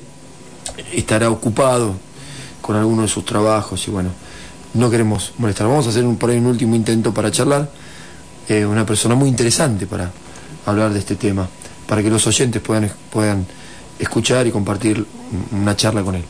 estará 0.94 1.30
ocupado 1.30 1.96
con 2.62 2.76
alguno 2.76 3.02
de 3.04 3.08
sus 3.08 3.26
trabajos 3.26 3.88
y 3.88 3.92
bueno, 3.92 4.10
no 4.74 4.90
queremos 4.90 5.34
molestar. 5.38 5.68
Vamos 5.68 5.86
a 5.88 5.90
hacer 5.90 6.06
un, 6.06 6.18
por 6.18 6.30
ahí 6.30 6.38
un 6.38 6.46
último 6.48 6.76
intento 6.76 7.14
para 7.14 7.30
charlar. 7.32 7.70
Eh, 8.48 8.66
una 8.66 8.86
persona 8.86 9.16
muy 9.16 9.30
interesante 9.30 9.86
para 9.86 10.12
hablar 10.66 10.92
de 10.94 11.00
este 11.00 11.16
tema, 11.16 11.48
para 11.90 12.04
que 12.04 12.10
los 12.12 12.26
oyentes 12.28 12.62
puedan, 12.62 12.92
puedan 13.10 13.48
escuchar 13.98 14.46
y 14.46 14.52
compartir 14.52 15.04
una 15.52 15.76
charla 15.76 16.04
con 16.04 16.14
él. 16.14 16.24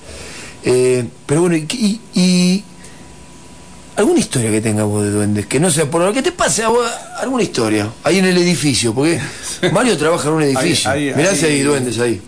Eh, 0.64 1.06
pero 1.26 1.42
bueno, 1.42 1.58
y, 1.58 2.64
alguna 3.98 4.20
historia 4.22 4.50
que 4.52 4.62
tenga 4.62 4.86
vos 4.86 5.04
de 5.04 5.12
duendes, 5.12 5.48
que 5.48 5.60
no 5.60 5.70
sea 5.70 5.92
por 5.92 6.02
lo 6.02 6.14
que 6.14 6.22
te 6.22 6.32
pase 6.32 6.64
a 6.64 6.70
vos, 6.70 6.90
alguna 7.20 7.44
historia, 7.44 7.90
ahí 8.06 8.20
en 8.20 8.26
el 8.26 8.38
edificio, 8.38 8.94
porque 8.94 9.20
Mario 9.74 9.98
trabaja 9.98 10.30
en 10.30 10.36
un 10.36 10.44
edificio. 10.44 10.90
Ahí- 10.90 11.10
ahí- 11.10 11.16
Mirá 11.16 11.36
si 11.36 11.46
hay 11.46 11.62
duendes 11.62 12.00
ahí. 12.00 12.22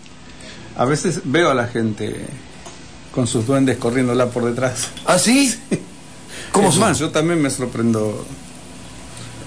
A 0.75 0.84
veces 0.84 1.21
veo 1.23 1.49
a 1.49 1.53
la 1.53 1.67
gente 1.67 2.13
con 3.15 3.27
sus 3.27 3.47
duendes 3.47 3.77
corriéndola 3.77 4.29
por 4.29 4.43
detrás. 4.43 4.89
¿Ah, 5.05 5.17
sí? 5.17 5.57
¿Cómo 6.51 6.67
es 6.67 6.73
son? 6.73 6.82
más, 6.84 6.99
yo 6.99 7.11
también 7.11 7.41
me 7.41 7.49
sorprendo 7.49 8.25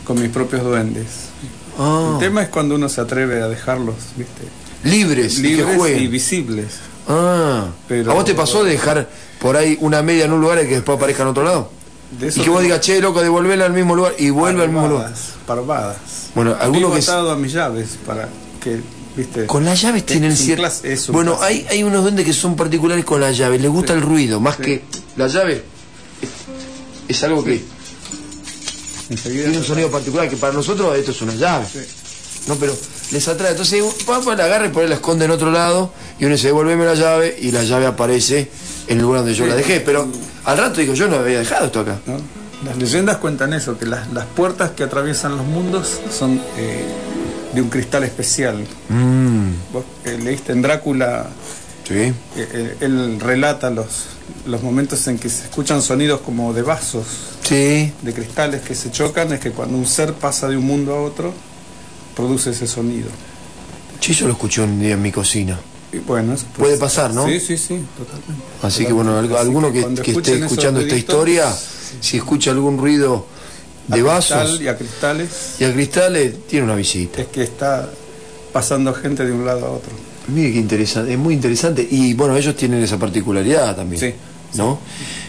con 0.07 0.19
mis 0.23 0.31
propios 0.31 0.63
duendes. 0.63 1.34
Ah, 1.79 2.11
El 2.15 2.19
tema 2.21 2.43
es 2.43 2.49
cuando 2.49 2.75
uno 2.77 2.89
se 2.89 3.01
atreve 3.01 3.43
a 3.43 3.49
dejarlos, 3.49 3.95
¿viste? 4.17 4.43
libres, 4.85 5.37
que 5.37 5.43
Libres 5.43 6.01
y 6.03 6.07
visibles. 6.09 6.67
Ah, 7.09 7.69
Pero- 7.89 8.11
¿a 8.11 8.15
vos 8.15 8.25
te 8.25 8.35
pasó 8.35 8.63
de 8.65 8.73
dejar 8.73 9.09
por 9.41 9.57
ahí 9.57 9.79
una 9.81 10.03
media 10.03 10.27
en 10.27 10.33
un 10.33 10.41
lugar 10.41 10.59
y 10.63 10.69
que 10.69 10.75
después 10.75 10.97
aparezca 10.99 11.23
en 11.23 11.29
otro 11.31 11.43
lado? 11.43 11.71
De 12.19 12.29
Y 12.29 12.33
que 12.43 12.51
vos 12.51 12.63
digas, 12.63 12.81
che, 12.81 13.01
loco, 13.01 13.21
devolverla 13.23 13.65
al 13.67 13.73
mismo 13.73 13.97
lugar 13.97 14.15
y 14.19 14.31
vuelve 14.31 14.63
al 14.63 14.69
mismo 14.69 14.87
lugar. 14.89 15.13
parvadas. 15.47 15.97
Bueno, 16.35 16.55
alguno 16.61 16.93
que 16.93 16.99
es- 16.99 17.09
a 17.09 17.35
mis 17.37 17.53
llaves 17.53 17.99
para 18.07 18.29
que, 18.63 18.81
¿viste? 19.17 19.47
Con 19.47 19.65
las 19.65 19.81
llaves 19.81 20.05
tienen 20.07 20.37
cierto. 20.37 20.69
Bueno, 21.13 21.39
hay, 21.41 21.67
hay 21.71 21.83
unos 21.83 22.03
duendes 22.03 22.25
que 22.27 22.33
son 22.33 22.55
particulares 22.57 23.05
con 23.05 23.21
las 23.21 23.37
llaves, 23.37 23.61
les 23.61 23.71
gusta 23.71 23.93
el 23.95 24.01
ruido, 24.03 24.39
más 24.41 24.57
Sí. 24.57 24.63
que 24.63 24.83
la 25.17 25.27
llave. 25.29 25.65
Es, 26.23 26.29
es 27.17 27.25
algo 27.25 27.43
que 27.45 27.63
Enseguida 29.11 29.45
tiene 29.45 29.59
un 29.59 29.65
sonido 29.65 29.91
particular, 29.91 30.29
que 30.29 30.37
para 30.37 30.53
nosotros 30.53 30.97
esto 30.97 31.11
es 31.11 31.23
una 31.23 31.35
llave. 31.35 31.67
Sí. 31.71 31.81
No, 32.47 32.57
pero 32.57 32.77
les 33.11 33.27
atrae. 33.29 33.53
Entonces, 33.53 33.83
papá 34.07 34.35
la 34.35 34.45
agarra 34.45 34.67
y 34.67 34.69
por 34.71 34.83
ahí 34.83 34.89
la 34.89 34.97
esconde 34.97 35.25
en 35.25 35.31
otro 35.31 35.51
lado, 35.51 35.93
y 36.19 36.25
uno 36.27 36.35
dice, 36.35 36.49
devuélveme 36.49 36.85
la 36.85 36.95
llave, 36.95 37.37
y 37.41 37.51
la 37.53 37.63
llave 37.65 37.87
aparece 37.87 38.51
en 38.87 38.97
el 38.99 39.03
lugar 39.03 39.21
donde 39.21 39.35
yo 39.35 39.45
Sí. 39.45 39.51
la 39.51 39.57
dejé. 39.57 39.81
Pero 39.81 40.07
al 40.45 40.59
rato 40.59 40.81
digo, 40.81 40.95
yo 40.95 41.09
no 41.09 41.17
había 41.17 41.39
dejado 41.39 41.67
esto 41.67 41.81
acá. 41.81 41.99
¿no? 42.07 42.17
Las 42.67 42.77
leyendas 42.79 43.17
cuentan 43.19 43.53
eso, 43.53 43.79
que 43.79 43.87
las, 43.87 44.11
las 44.13 44.27
puertas 44.27 44.71
que 44.73 44.83
atraviesan 44.85 45.37
los 45.37 45.47
mundos 45.47 46.01
son 46.11 46.41
eh, 46.59 46.85
de 47.55 47.61
un 47.63 47.69
cristal 47.71 48.05
especial. 48.05 48.67
Mm, 48.89 49.49
Vos 49.73 49.85
eh, 50.05 50.19
leíste 50.23 50.53
en 50.53 50.63
Drácula, 50.63 51.27
sí. 51.87 51.95
eh, 51.95 52.15
eh, 52.37 52.77
él 52.81 53.19
relata 53.21 53.71
los, 53.71 54.07
los 54.47 54.63
momentos 54.63 55.07
en 55.07 55.19
que 55.19 55.29
se 55.29 55.45
escuchan 55.45 55.81
sonidos 55.83 56.21
como 56.21 56.53
de 56.53 56.63
vasos, 56.63 57.05
Sí. 57.43 57.93
de 58.03 58.13
cristales 58.15 58.63
que 58.63 58.75
se 58.75 58.91
chocan, 58.91 59.33
es 59.33 59.41
que 59.41 59.51
cuando 59.51 59.77
un 59.77 59.87
ser 59.87 60.15
pasa 60.15 60.49
de 60.49 60.57
un 60.57 60.65
mundo 60.65 60.95
a 60.95 61.03
otro, 61.03 61.33
produce 62.17 62.51
ese 62.51 62.67
sonido. 62.67 63.09
Sí, 64.01 64.13
yo 64.15 64.27
lo 64.27 64.33
escuché 64.33 64.61
un 64.63 64.81
día 64.81 64.95
en 64.95 65.03
mi 65.03 65.11
cocina. 65.13 65.59
Y 65.93 65.99
bueno, 65.99 66.35
eso 66.35 66.47
Puede 66.57 66.77
pasar, 66.77 67.15
¿no? 67.15 67.27
Sí, 67.27 67.39
sí, 67.41 67.57
sí, 67.57 67.79
totalmente. 67.97 68.45
Así 68.63 68.85
que 68.85 68.93
bueno, 68.93 69.17
algo- 69.19 69.37
Así 69.37 69.47
alguno 69.47 69.73
que, 69.73 69.81
esté 69.81 70.39
escuchando 70.39 70.81
esta 70.81 70.97
historia, 70.97 71.55
si 72.01 72.17
escucha 72.17 72.51
algún 72.51 72.79
ruido 72.79 73.27
de 73.89 74.01
a 74.01 74.03
vasos 74.05 74.61
y 74.61 74.69
a 74.69 74.77
cristales, 74.77 75.29
y 75.61 75.65
a 75.65 75.73
cristales, 75.73 76.47
tiene 76.49 76.65
una 76.65 76.75
visita. 76.75 77.21
es 77.23 77.29
que 77.29 77.43
está 77.45 77.89
pasando 78.53 78.93
gente 78.95 79.25
de 79.25 79.33
un 79.33 79.45
lado 79.47 79.67
a 79.67 79.71
otro. 79.71 79.93
Mire 80.29 80.53
qué 80.53 80.59
interesante, 80.59 81.13
es 81.13 81.19
muy 81.19 81.35
interesante. 81.35 81.87
Y 81.91 82.15
bueno, 82.15 82.37
ellos 82.37 82.57
tienen 82.57 82.83
esa 82.83 82.99
particularidad 82.99 83.77
también. 83.77 84.01
Sí. 84.01 84.15
¿No? 84.55 84.79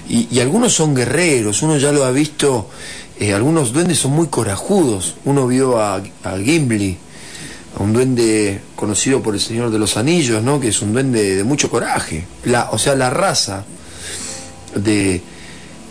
Y, 0.08 0.28
y 0.32 0.39
algunos 0.39 0.74
son 0.74 0.93
guerreros, 0.93 1.62
uno 1.64 1.78
ya 1.78 1.91
lo 1.91 2.06
ha 2.06 2.12
visto, 2.12 2.70
eh, 3.20 3.34
algunos 3.34 3.74
duendes 3.74 3.98
son 3.98 4.12
muy 4.12 4.28
corajudos. 4.28 5.16
Uno 5.26 5.48
vio 5.48 5.82
a, 5.82 5.96
a 5.96 6.38
Gimli, 6.38 6.96
a 7.78 7.82
un 7.82 7.91
duende 7.91 8.62
conocido 8.76 9.24
por 9.24 9.34
el 9.34 9.41
Señor 9.41 9.72
de 9.72 9.80
los 9.80 9.98
Anillos, 9.98 10.43
¿no? 10.43 10.60
Que 10.60 10.68
es 10.68 10.82
un 10.82 10.93
duende 10.93 11.36
de 11.38 11.43
mucho 11.43 11.70
coraje. 11.70 12.26
La, 12.46 12.70
o 12.72 12.78
sea, 12.78 12.96
la 12.96 13.10
raza 13.10 13.66
de 14.76 15.16
eh, 15.16 15.22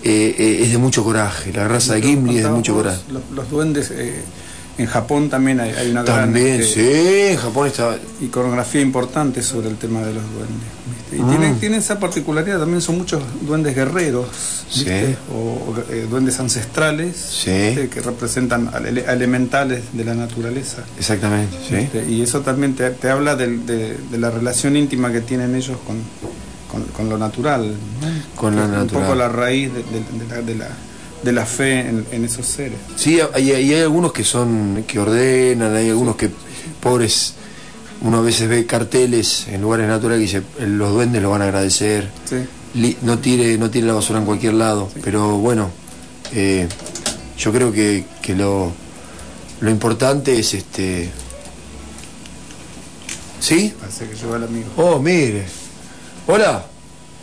eh, 0.05 0.59
es 0.63 0.71
de 0.71 0.79
mucho 0.79 1.03
coraje. 1.03 1.53
La 1.53 1.67
raza 1.67 1.95
de 1.95 2.03
Gimli 2.03 2.39
es 2.39 2.45
de 2.45 2.51
mucho 2.51 2.75
coraje. 2.75 3.01
Los, 3.11 3.23
los 3.33 3.51
duendes, 3.51 3.91
eh, 3.91 4.23
en 4.77 4.87
Japón 4.87 5.31
también 5.31 5.61
hay, 5.61 5.71
hay 5.71 5.91
una 5.91 6.03
gran 6.03 6.21
También, 6.33 6.61
este, 6.61 6.75
sí, 6.75 7.33
en 7.33 7.37
Japón 7.37 7.67
está... 7.69 7.97
iconografía 8.21 8.81
importante 8.81 9.43
sobre 9.43 9.69
el 9.69 9.77
tema 9.77 10.01
de 10.01 10.15
los 10.15 10.23
duendes. 10.33 10.69
¿viste? 10.87 11.17
Y 11.17 11.21
Ah. 11.23 11.27
tienen, 11.31 11.61
tienen 11.61 11.79
esa 11.79 12.01
particularidad, 12.01 12.59
también 12.59 12.81
son 12.83 12.99
muchos 12.99 13.23
duendes 13.43 13.75
guerreros, 13.77 14.27
¿viste? 14.75 15.07
Sí. 15.11 15.17
o 15.33 15.75
eh, 15.91 16.07
duendes 16.11 16.41
ancestrales, 16.41 17.17
Sí. 17.17 17.51
¿viste? 17.51 17.89
que 17.89 18.01
representan 18.01 18.69
ale- 18.75 19.05
elementales 19.09 19.83
de 19.93 20.05
la 20.05 20.15
naturaleza. 20.15 20.83
Exactamente, 20.99 21.57
sí. 21.69 21.89
Y 22.11 22.23
eso 22.23 22.41
también 22.41 22.75
te, 22.75 22.91
te 22.91 23.11
habla 23.11 23.37
del- 23.37 23.65
de, 23.67 23.97
de 24.11 24.19
la 24.19 24.31
relación 24.31 24.77
íntima 24.77 25.13
que 25.13 25.21
tienen 25.21 25.55
ellos 25.55 25.77
con, 25.87 25.99
con, 26.71 26.83
con 26.93 27.09
lo 27.09 27.17
natural. 27.17 27.69
¿no? 27.71 28.09
Con 28.35 28.57
lo 28.57 28.63
natural. 28.67 28.83
Un 28.83 28.89
poco 28.89 29.15
la 29.15 29.29
raíz 29.29 29.71
de, 29.73 29.83
de- 29.85 30.25
de 30.25 30.29
la, 30.35 30.43
de, 30.43 30.55
la, 30.57 30.69
de 31.25 31.33
la 31.33 31.47
fe 31.47 31.81
en, 31.81 32.07
en 32.13 32.25
esos 32.25 32.47
seres. 32.47 32.79
Sí, 32.97 33.19
hay, 33.33 33.51
hay, 33.53 33.73
hay 33.73 33.81
algunos 33.81 34.13
que 34.13 34.25
son 34.25 34.85
que 34.87 34.99
ordenan, 34.99 35.75
hay 35.75 35.89
algunos 35.89 36.17
que 36.17 36.31
pobres 36.81 37.35
uno 38.03 38.19
a 38.19 38.21
veces 38.21 38.49
ve 38.49 38.67
carteles 38.67 39.47
en 39.49 39.63
lugares 39.63 39.87
naturales 39.89 40.31
que 40.31 40.41
dice 40.41 40.67
los 40.67 40.93
duendes 40.93 41.23
lo 41.23 41.31
van 41.31 41.43
a 41.43 41.45
agradecer. 41.47 42.11
Sí. 42.29 42.37
Li- 42.75 42.97
no 43.03 43.19
tire 43.19 43.57
no 43.57 43.71
tire 43.71 43.87
la 43.87 43.95
basura 43.95 44.19
en 44.19 44.27
cualquier 44.27 44.55
lado, 44.55 44.91
pero 45.03 45.39
bueno, 45.39 45.71
eh, 46.33 46.69
yo 47.39 47.53
creo 47.53 47.73
que, 47.73 48.05
que 48.21 48.35
lo 48.35 48.73
lo 49.61 49.71
importante 49.71 50.39
es 50.39 50.53
este 50.55 51.11
¿Sí? 53.41 53.75
Parece 53.79 54.09
que 54.09 54.17
llegó 54.17 54.37
el 54.37 54.45
amigo. 54.45 54.67
Oh, 54.77 54.99
mire. 54.99 55.45
Hola, 56.27 56.65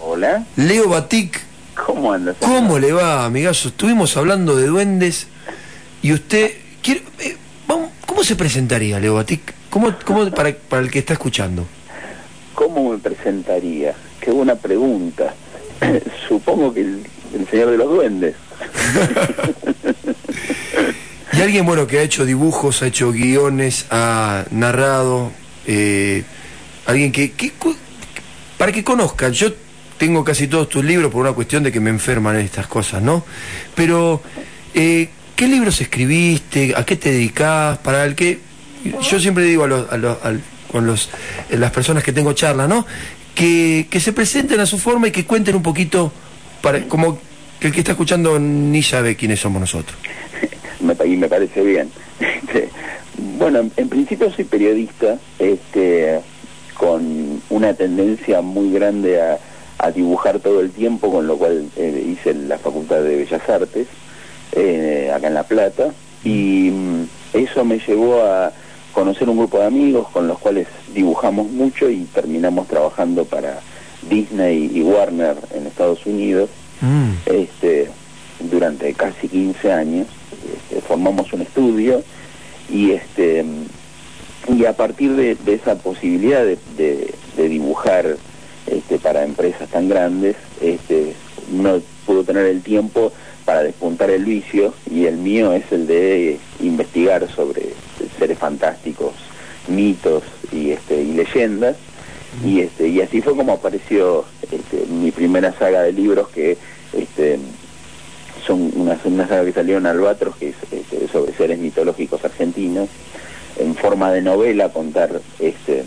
Hola, 0.04 0.46
Leo 0.56 0.90
Batik. 0.90 1.40
¿Cómo 1.86 2.14
andas? 2.14 2.36
¿Cómo 2.40 2.80
le 2.80 2.92
va, 2.92 3.26
amigazo? 3.26 3.70
Estuvimos 3.70 4.16
hablando 4.18 4.56
de 4.56 4.68
duendes 4.68 5.28
y 6.02 6.14
usted... 6.14 6.52
quiere- 6.82 7.04
eh, 7.20 7.38
¿Cómo 8.06 8.24
se 8.24 8.36
presentaría, 8.36 9.00
Leo 9.00 9.16
Batik? 9.16 9.54
¿Cómo, 9.70 9.94
cómo 10.06 10.30
para, 10.32 10.54
para 10.54 10.82
el 10.82 10.92
que 10.92 11.00
está 11.00 11.14
escuchando? 11.14 11.66
¿Cómo 12.54 12.92
me 12.92 12.98
presentaría? 12.98 13.96
Qué 14.20 14.32
buena 14.32 14.56
pregunta. 14.56 15.34
Supongo 16.28 16.74
que 16.74 16.82
el, 16.82 17.04
el 17.34 17.48
señor 17.48 17.72
de 17.72 17.78
los 17.78 17.90
duendes. 17.90 18.36
Y 21.34 21.42
alguien, 21.42 21.66
bueno, 21.66 21.88
que 21.88 21.98
ha 22.00 22.02
hecho 22.02 22.26
dibujos, 22.26 22.82
ha 22.84 22.88
hecho 22.88 23.12
guiones, 23.14 23.86
ha 23.90 24.44
narrado, 24.52 25.32
eh, 25.66 26.24
alguien 26.86 27.14
que, 27.14 27.32
Para 28.58 28.74
que 28.74 28.84
conozcan, 28.84 29.32
yo 29.32 29.48
tengo 30.02 30.24
casi 30.24 30.48
todos 30.48 30.68
tus 30.68 30.84
libros 30.84 31.12
por 31.12 31.22
una 31.22 31.34
cuestión 31.34 31.62
de 31.62 31.72
que 31.72 31.80
me 31.80 31.92
enferman 31.92 32.36
estas 32.38 32.66
cosas, 32.66 33.04
¿no? 33.04 33.24
Pero, 33.76 34.20
eh, 34.74 35.10
¿qué 35.36 35.48
libros 35.48 35.80
escribiste? 35.80 36.74
¿A 36.76 36.84
qué 36.84 36.96
te 36.96 37.12
dedicás? 37.12 37.78
Para 37.78 38.04
el 38.06 38.16
que... 38.16 38.40
Yo 38.84 39.20
siempre 39.20 39.44
digo 39.44 39.64
a, 39.64 39.68
los, 39.68 39.86
con 40.72 40.88
los, 40.88 41.12
eh, 41.52 41.58
las 41.58 41.70
personas 41.70 42.04
que 42.04 42.12
tengo 42.12 42.34
charlas, 42.34 42.68
¿no? 42.68 42.84
Que, 43.36 43.86
que 43.92 44.00
se 44.00 44.12
presenten 44.12 44.60
a 44.60 44.66
su 44.66 44.80
forma 44.80 45.10
y 45.10 45.12
que 45.12 45.24
cuenten 45.24 45.56
un 45.56 45.62
poquito, 45.62 46.12
para, 46.64 46.82
como 46.88 47.20
que 47.60 47.68
el 47.68 47.72
que 47.74 47.82
está 47.82 47.92
escuchando 47.92 48.40
ni 48.40 48.82
sabe 48.82 49.16
quiénes 49.16 49.40
somos 49.40 49.60
nosotros. 49.62 49.96
y 51.06 51.16
me 51.16 51.30
parece 51.30 51.62
bien. 51.62 51.92
Este, 52.20 52.70
bueno, 53.38 53.60
en, 53.60 53.72
en 53.78 53.88
principio 53.88 54.32
soy 54.34 54.46
periodista, 54.46 55.20
este, 55.38 56.22
con 56.74 57.40
una 57.52 57.76
tendencia 57.76 58.42
muy 58.42 58.72
grande 58.72 59.22
a, 59.22 59.38
a 59.82 59.92
dibujar 59.92 60.40
todo 60.40 60.62
el 60.62 60.72
tiempo, 60.72 61.12
con 61.12 61.28
lo 61.28 61.38
cual 61.38 61.66
eh, 61.76 62.06
hice 62.12 62.34
la 62.34 62.58
Facultad 62.58 63.02
de 63.02 63.16
Bellas 63.18 63.50
Artes, 63.50 63.88
eh, 64.54 65.12
acá 65.14 65.28
en 65.28 65.34
La 65.34 65.44
Plata, 65.44 65.92
y 66.24 66.70
mm, 66.72 67.04
eso 67.34 67.66
me 67.66 67.80
llevó 67.80 68.22
a 68.24 68.52
conocer 68.94 69.30
un 69.30 69.38
grupo 69.38 69.58
de 69.60 69.66
amigos 69.66 70.08
con 70.10 70.28
los 70.28 70.38
cuales 70.40 70.68
dibujamos 70.94 71.50
mucho 71.50 71.90
y 71.90 72.04
terminamos 72.14 72.68
trabajando 72.68 73.26
para 73.26 73.60
Disney 74.10 74.70
y 74.74 74.82
Warner 74.82 75.36
en 75.56 75.68
Estados 75.68 76.06
Unidos 76.06 76.50
Mm. 76.82 77.12
este, 77.28 77.90
durante 78.50 78.92
casi 78.96 79.28
15 79.28 79.72
años. 79.72 80.08
Este, 80.52 80.82
formamos 80.82 81.32
un 81.32 81.42
estudio 81.44 82.02
y 82.72 82.90
este 82.92 83.46
y 84.48 84.66
a 84.66 84.74
partir 84.74 85.12
de, 85.16 85.36
de 85.36 85.54
esa 85.54 85.76
posibilidad 85.76 86.44
de, 86.44 86.58
de- 86.76 87.14
de 87.38 87.50
dibujar 87.50 88.18
este, 88.68 89.00
para 89.00 89.24
empresas 89.24 89.70
tan 89.70 89.90
grandes, 89.90 90.36
este, 90.62 91.14
no 91.52 91.82
pudo 92.06 92.24
tener 92.24 92.46
el 92.46 92.62
tiempo 92.62 93.12
para 93.46 93.64
despuntar 93.64 94.10
el 94.10 94.26
vicio 94.26 94.74
y 94.90 95.06
el 95.06 95.18
mío 95.18 95.54
es 95.54 95.72
el 95.72 95.88
de 95.88 96.40
investigar 96.60 97.28
sobre 97.30 97.74
seres 98.18 98.38
fantásticos, 98.38 99.14
mitos 99.68 100.24
y, 100.52 100.72
este, 100.72 101.02
y 101.02 101.14
leyendas. 101.14 101.76
Y 102.46 102.62
este 102.62 102.88
y 102.88 103.02
así 103.02 103.22
fue 103.22 103.36
como 103.36 103.52
apareció 103.52 104.24
este, 104.44 104.86
mi 104.90 105.12
primera 105.12 105.52
saga 105.52 105.82
de 105.82 105.92
libros 105.92 106.30
que 106.30 106.58
este 106.94 107.38
son 108.48 108.72
una, 108.74 108.98
una 109.04 109.28
saga 109.28 109.44
que 109.44 109.52
salió 109.52 109.78
en 109.78 109.86
Albatros 109.86 110.38
que 110.38 110.50
es 110.50 110.56
este, 110.72 111.10
sobre 111.10 111.34
seres 111.34 111.60
mitológicos 111.60 112.24
argentinos 112.24 112.88
en 113.60 113.76
forma 113.76 114.14
de 114.14 114.22
novela 114.22 114.70
contar 114.70 115.20
este 115.40 115.84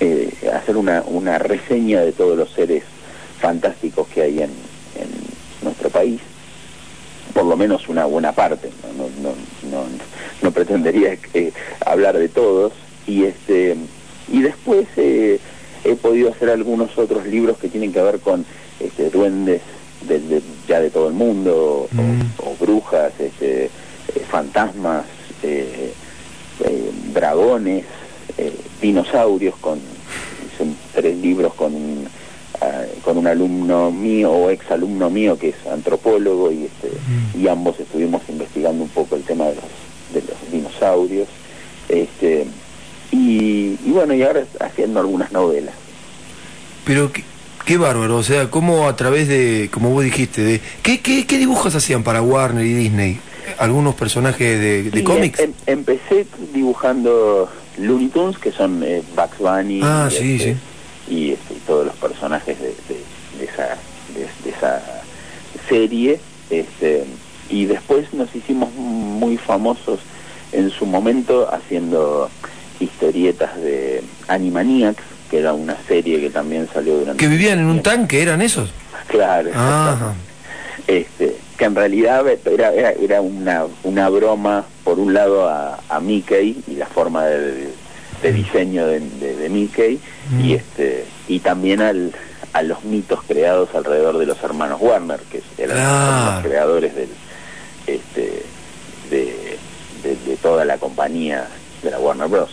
eh, 0.00 0.32
hacer 0.52 0.76
una, 0.76 1.02
una 1.06 1.38
reseña 1.38 2.00
de 2.00 2.12
todos 2.12 2.36
los 2.36 2.50
seres 2.52 2.82
fantásticos 3.40 4.08
que 4.08 4.22
hay 4.22 4.38
en, 4.38 4.50
en 4.96 5.08
nuestro 5.62 5.90
país. 5.90 6.20
Por 7.34 7.44
lo 7.44 7.56
menos 7.56 7.88
una 7.88 8.04
buena 8.06 8.32
parte 8.32 8.70
no 8.96 9.04
no 9.22 9.34
no, 9.70 9.70
no, 9.70 9.84
no 10.42 10.50
pretendería 10.50 11.16
eh, 11.34 11.52
hablar 11.84 12.18
de 12.18 12.28
todos. 12.28 12.72
Y 13.06 13.24
este 13.24 13.76
y 14.30 14.40
después 14.42 14.86
eh, 14.96 15.38
he 15.84 15.94
podido 15.94 16.30
hacer 16.30 16.50
algunos 16.50 16.96
otros 16.98 17.26
libros 17.26 17.58
que 17.58 17.68
tienen 17.68 17.92
que 17.92 18.02
ver 18.02 18.18
con 18.20 18.44
este, 18.80 19.08
duendes 19.10 19.62
de, 20.06 20.18
de- 20.20 20.42
ya 20.66 20.80
de 20.80 20.90
todo 20.90 21.08
el 21.08 21.14
mundo 21.14 21.54
o- 21.56 21.88
Mm. 21.92 22.32
o, 22.38 22.54
brujas 22.60 23.12
este, 23.18 23.70
fantasmas 24.30 25.04
dragones 27.12 27.84
eh, 28.38 28.52
dinosaurios 28.80 29.54
con 29.60 29.78
son 30.56 30.74
tres 30.94 31.16
libros 31.18 31.54
con 31.54 31.74
un, 31.74 32.08
ah, 32.60 32.82
con 33.04 33.16
un 33.18 33.26
alumno 33.26 33.90
mío 33.90 34.30
o 34.32 34.50
ex 34.50 34.70
alumno 34.70 35.10
mío 35.10 35.38
que 35.38 35.50
es 35.50 35.56
antropólogo 35.70 36.50
y 36.50 36.64
este 36.64 36.90
y 37.38 37.46
ambos 37.48 37.78
estuvimos 37.78 38.22
investigando 38.28 38.82
un 38.82 38.88
poco 38.90 39.14
el 39.16 39.22
tema 39.22 39.46
de 39.46 39.54
los 39.56 39.64
de 40.14 40.22
los 40.22 40.52
dinosaurios 40.52 41.28
este 41.88 42.46
y, 43.12 43.76
y 43.84 43.90
bueno 43.90 44.14
y 44.14 44.22
ahora 44.22 44.44
haciendo 44.60 45.00
algunas 45.00 45.30
novelas 45.32 45.74
Pero 46.84 47.12
qué, 47.12 47.22
qué 47.64 47.76
bárbaro, 47.76 48.16
o 48.16 48.22
sea, 48.22 48.50
cómo 48.50 48.88
a 48.88 48.96
través 48.96 49.28
de, 49.28 49.68
como 49.72 49.90
vos 49.90 50.02
dijiste, 50.04 50.42
de 50.42 50.60
¿qué, 50.82 51.00
qué, 51.00 51.26
qué 51.26 51.38
dibujos 51.38 51.74
hacían 51.74 52.02
para 52.02 52.22
Warner 52.22 52.64
y 52.64 52.72
Disney? 52.74 53.18
¿Algunos 53.58 53.94
personajes 53.94 54.58
de, 54.60 54.82
de 54.90 54.98
Sí, 54.98 55.04
cómics? 55.04 55.38
em- 55.40 55.52
empecé 55.66 56.26
dibujando 56.54 57.48
Looney 57.78 58.08
Tunes 58.08 58.38
que 58.38 58.52
son 58.52 58.82
eh, 58.82 59.02
Bugs 59.16 59.38
Bunny 59.38 59.80
Ah, 59.82 60.08
y, 60.10 60.14
sí, 60.14 60.34
este, 60.36 60.54
sí. 61.08 61.14
y, 61.14 61.30
este, 61.32 61.54
y 61.54 61.58
todos 61.66 61.86
los 61.86 61.96
personajes 61.96 62.58
de, 62.60 62.68
de- 62.68 63.38
de 63.38 63.44
esa 63.44 63.76
de, 64.14 64.50
esa 64.50 64.82
serie 65.68 66.20
este 66.50 67.04
y 67.50 67.64
después 67.66 68.12
nos 68.14 68.34
hicimos 68.34 68.72
muy 68.74 69.36
famosos 69.36 70.00
en 70.52 70.70
su 70.70 70.86
momento 70.86 71.48
haciendo 71.52 72.30
historietas 72.80 73.56
de 73.56 74.02
Animaniacs 74.28 75.02
que 75.30 75.38
era 75.40 75.52
una 75.52 75.76
serie 75.86 76.20
que 76.20 76.30
también 76.30 76.68
salió 76.72 76.98
durante 76.98 77.18
¿Que 77.22 77.28
vivían 77.28 77.58
en 77.58 77.66
un 77.66 77.82
tanque? 77.82 78.22
¿Eran 78.22 78.40
esos? 78.42 78.70
claro 79.08 79.50
Ajá. 79.54 80.14
este 80.86 81.36
que 81.58 81.64
en 81.64 81.74
realidad 81.74 82.24
era, 82.46 82.72
era, 82.72 82.92
era 82.92 83.20
una, 83.20 83.66
una 83.82 84.08
broma 84.08 84.64
por 84.84 84.98
un 84.98 85.12
lado 85.12 85.48
a, 85.48 85.80
a 85.88 86.00
Mickey 86.00 86.62
y 86.68 86.76
la 86.76 86.86
forma 86.86 87.24
de, 87.26 87.68
de 88.22 88.32
diseño 88.32 88.86
de, 88.86 89.00
de- 89.00 89.36
de 89.36 89.48
Mickey 89.48 90.00
Mm. 90.30 90.40
y 90.44 90.52
este 90.54 91.06
y 91.26 91.38
también 91.40 91.80
al, 91.80 92.12
a 92.52 92.62
los 92.62 92.84
mitos 92.84 93.20
creados 93.26 93.70
alrededor 93.74 94.18
de 94.18 94.26
los 94.26 94.42
hermanos 94.42 94.78
Warner 94.80 95.20
que 95.20 95.40
eran 95.56 95.76
los 96.34 96.44
creadores 96.44 96.94
del 96.94 97.08
este 97.86 98.42
de, 99.10 99.56
de- 100.02 100.16
de 100.26 100.36
toda 100.42 100.64
la 100.66 100.76
compañía 100.78 101.48
de 101.82 101.90
la 101.90 101.98
Warner 101.98 102.28
Bros 102.28 102.50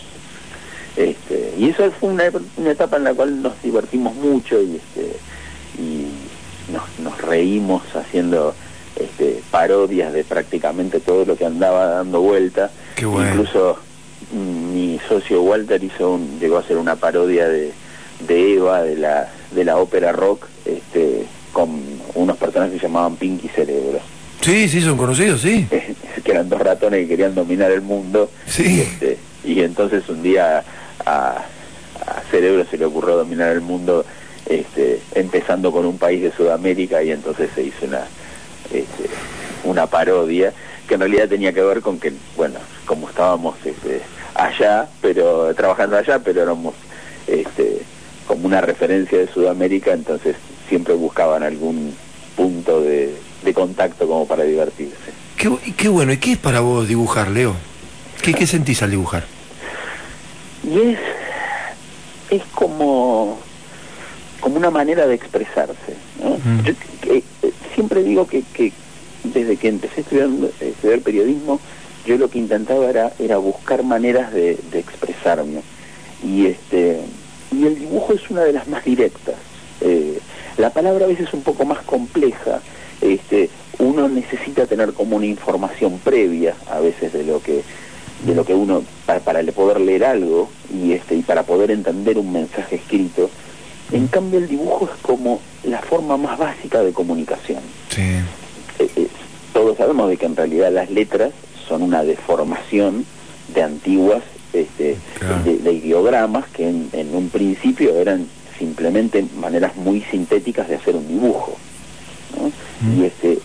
este, 0.96 1.52
y 1.58 1.68
eso 1.68 1.90
fue 2.00 2.08
una, 2.08 2.24
una 2.56 2.70
etapa 2.70 2.96
en 2.96 3.04
la 3.04 3.12
cual 3.12 3.42
nos 3.42 3.60
divertimos 3.62 4.14
mucho 4.14 4.60
y 4.62 4.76
este 4.76 5.16
y 5.78 6.06
nos, 6.72 6.82
nos 6.98 7.20
reímos 7.20 7.82
haciendo 7.94 8.54
este, 8.96 9.42
parodias 9.50 10.12
de 10.12 10.24
prácticamente 10.24 11.00
todo 11.00 11.24
lo 11.24 11.36
que 11.36 11.44
andaba 11.44 11.86
dando 11.86 12.20
vuelta. 12.20 12.70
Qué 12.94 13.06
bueno. 13.06 13.30
Incluso 13.30 13.78
mm, 14.32 14.74
mi 14.74 15.00
socio 15.08 15.42
Walter 15.42 15.82
hizo 15.82 16.12
un, 16.12 16.38
llegó 16.40 16.56
a 16.56 16.60
hacer 16.60 16.76
una 16.76 16.96
parodia 16.96 17.48
de, 17.48 17.72
de 18.26 18.54
Eva 18.54 18.82
de 18.82 18.96
la 18.96 19.28
de 19.52 19.64
la 19.64 19.76
ópera 19.76 20.12
rock 20.12 20.46
este, 20.64 21.24
con 21.52 21.70
unos 22.14 22.36
personajes 22.36 22.74
que 22.74 22.80
se 22.80 22.86
llamaban 22.86 23.12
llamaban 23.12 23.16
Pinky 23.16 23.48
Cerebro. 23.48 24.00
Sí, 24.40 24.68
sí, 24.68 24.80
son 24.80 24.96
conocidos, 24.96 25.40
sí. 25.40 25.66
que 26.24 26.30
eran 26.30 26.48
dos 26.48 26.60
ratones 26.60 27.00
que 27.00 27.08
querían 27.08 27.34
dominar 27.34 27.70
el 27.70 27.82
mundo. 27.82 28.30
Sí. 28.46 28.64
Y, 28.64 28.80
este, 28.80 29.18
y 29.44 29.60
entonces 29.60 30.08
un 30.08 30.22
día 30.22 30.64
a, 31.04 31.44
a 32.06 32.20
Cerebro 32.30 32.64
se 32.70 32.78
le 32.78 32.84
ocurrió 32.84 33.16
dominar 33.16 33.52
el 33.52 33.60
mundo 33.60 34.04
este, 34.48 35.00
empezando 35.14 35.72
con 35.72 35.84
un 35.86 35.98
país 35.98 36.22
de 36.22 36.32
Sudamérica 36.32 37.02
y 37.02 37.10
entonces 37.10 37.50
se 37.54 37.64
hizo 37.64 37.86
una, 37.86 38.06
este, 38.72 39.10
una 39.64 39.86
parodia 39.86 40.52
que 40.86 40.94
en 40.94 41.00
realidad 41.00 41.28
tenía 41.28 41.52
que 41.52 41.62
ver 41.62 41.80
con 41.80 41.98
que, 41.98 42.12
bueno, 42.36 42.58
como 42.86 43.08
estábamos 43.08 43.56
este, 43.64 44.02
allá, 44.34 44.88
pero 45.00 45.54
trabajando 45.54 45.96
allá, 45.96 46.20
pero 46.20 46.42
éramos 46.42 46.74
este, 47.26 47.82
como 48.26 48.46
una 48.46 48.60
referencia 48.60 49.18
de 49.18 49.28
Sudamérica, 49.28 49.92
entonces 49.92 50.36
siempre 50.68 50.94
buscaban 50.94 51.42
algún 51.42 51.94
punto 52.36 52.80
de, 52.80 53.16
de 53.44 53.54
contacto 53.54 54.06
como 54.06 54.26
para 54.26 54.44
divertirse. 54.44 55.12
Qué, 55.36 55.50
qué 55.76 55.88
bueno, 55.88 56.12
¿y 56.12 56.18
qué 56.18 56.32
es 56.32 56.38
para 56.38 56.60
vos 56.60 56.86
dibujar, 56.86 57.28
Leo? 57.28 57.54
¿Qué, 58.22 58.34
qué 58.34 58.46
sentís 58.46 58.82
al 58.82 58.90
dibujar? 58.90 59.24
Y 60.64 60.80
es, 60.80 60.98
es 62.30 62.42
como, 62.54 63.38
como 64.40 64.56
una 64.56 64.70
manera 64.70 65.06
de 65.06 65.14
expresarse. 65.14 65.96
¿no? 66.22 66.30
Mm. 66.30 66.62
Yo 66.64 66.72
eh, 67.14 67.22
siempre 67.76 68.02
digo 68.02 68.26
que, 68.26 68.42
desde 69.22 69.56
que 69.58 69.68
empecé 69.68 70.00
a 70.00 70.64
estudiar 70.64 71.00
periodismo, 71.00 71.60
yo 72.06 72.16
lo 72.16 72.30
que 72.30 72.38
intentaba 72.38 72.88
era, 72.88 73.36
buscar 73.36 73.82
maneras 73.82 74.32
de, 74.32 74.58
expresarme. 74.72 75.60
Y 76.24 76.46
este 76.46 77.00
y 77.52 77.64
el 77.64 77.78
dibujo 77.78 78.12
es 78.14 78.28
una 78.30 78.42
de 78.42 78.54
las 78.54 78.66
más 78.66 78.84
directas. 78.84 79.36
Eh, 79.82 80.18
la 80.56 80.70
palabra 80.70 81.04
a 81.04 81.08
veces 81.08 81.28
es 81.28 81.34
un 81.34 81.42
poco 81.42 81.64
más 81.66 81.82
compleja. 81.82 82.60
Este, 83.02 83.50
uno 83.78 84.08
necesita 84.08 84.66
tener 84.66 84.94
como 84.94 85.16
una 85.16 85.26
información 85.26 85.98
previa 85.98 86.54
a 86.70 86.80
veces 86.80 87.12
de 87.12 87.24
lo 87.24 87.42
que 87.42 87.62
de 88.24 88.34
lo 88.34 88.46
que 88.46 88.54
uno 88.54 88.82
para, 89.04 89.20
para 89.20 89.42
poder 89.52 89.78
leer 89.80 90.04
algo 90.04 90.48
y 90.72 90.92
este 90.92 91.14
y 91.14 91.22
para 91.22 91.42
poder 91.42 91.70
entender 91.70 92.16
un 92.16 92.32
mensaje 92.32 92.76
escrito 92.76 93.28
en 93.92 94.08
cambio 94.08 94.38
el 94.38 94.48
dibujo 94.48 94.88
es 94.90 95.02
como 95.02 95.38
la 95.66 95.80
forma 95.82 96.16
más 96.16 96.38
básica 96.38 96.82
de 96.82 96.92
comunicación 96.92 97.60
Sí. 97.90 98.02
Eh, 98.78 98.90
eh, 98.96 99.08
todos 99.52 99.76
sabemos 99.78 100.08
de 100.08 100.16
que 100.16 100.26
en 100.26 100.36
realidad 100.36 100.70
las 100.72 100.90
letras 100.90 101.32
son 101.68 101.82
una 101.82 102.02
deformación 102.04 103.04
de 103.54 103.62
antiguas 103.62 104.22
este, 104.52 104.96
Claro. 105.18 105.42
de, 105.44 105.58
de 105.58 105.72
ideogramas 105.72 106.46
que 106.48 106.68
en, 106.68 106.88
en 106.92 107.14
un 107.14 107.28
principio 107.30 107.94
eran 107.96 108.26
simplemente 108.58 109.24
maneras 109.38 109.76
muy 109.76 110.00
sintéticas 110.10 110.68
de 110.68 110.76
hacer 110.76 110.94
un 110.96 111.06
dibujo 111.08 111.56
¿no? 112.36 112.48
Mm. 112.88 113.00
y 113.02 113.04
este 113.06 113.38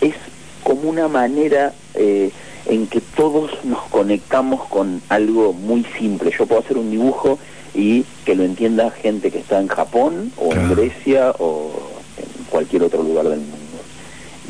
es 0.00 0.14
como 0.62 0.88
una 0.88 1.08
manera 1.08 1.72
eh, 1.94 2.30
en 2.66 2.86
que 2.86 3.00
todos 3.00 3.50
nos 3.64 3.82
conectamos 3.88 4.66
con 4.68 5.02
algo 5.08 5.52
muy 5.52 5.84
simple 5.98 6.32
yo 6.38 6.46
puedo 6.46 6.60
hacer 6.62 6.78
un 6.78 6.90
dibujo 6.90 7.38
y 7.74 8.04
que 8.24 8.34
lo 8.34 8.44
entienda 8.44 8.90
gente 8.90 9.30
que 9.30 9.38
está 9.38 9.60
en 9.60 9.68
Japón 9.68 10.32
o 10.36 10.52
en. 10.52 10.70
Grecia 10.74 11.30
o 11.38 11.72
en 12.16 12.44
cualquier 12.50 12.82
otro 12.82 13.02
lugar 13.02 13.28
del 13.28 13.38
mundo 13.40 13.56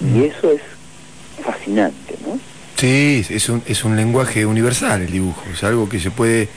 Mm. 0.00 0.16
y 0.18 0.24
eso 0.24 0.50
es 0.50 0.62
fascinante 1.44 2.14
¿no? 2.26 2.38
Sí, 2.76 3.22
es 3.28 3.48
un, 3.50 3.62
es 3.66 3.84
un 3.84 3.94
lenguaje 3.94 4.46
universal 4.46 5.02
el 5.02 5.10
dibujo, 5.12 5.42
es 5.52 5.62
algo 5.62 5.86
que 5.90 6.00
se 6.00 6.10
puede, 6.10 6.48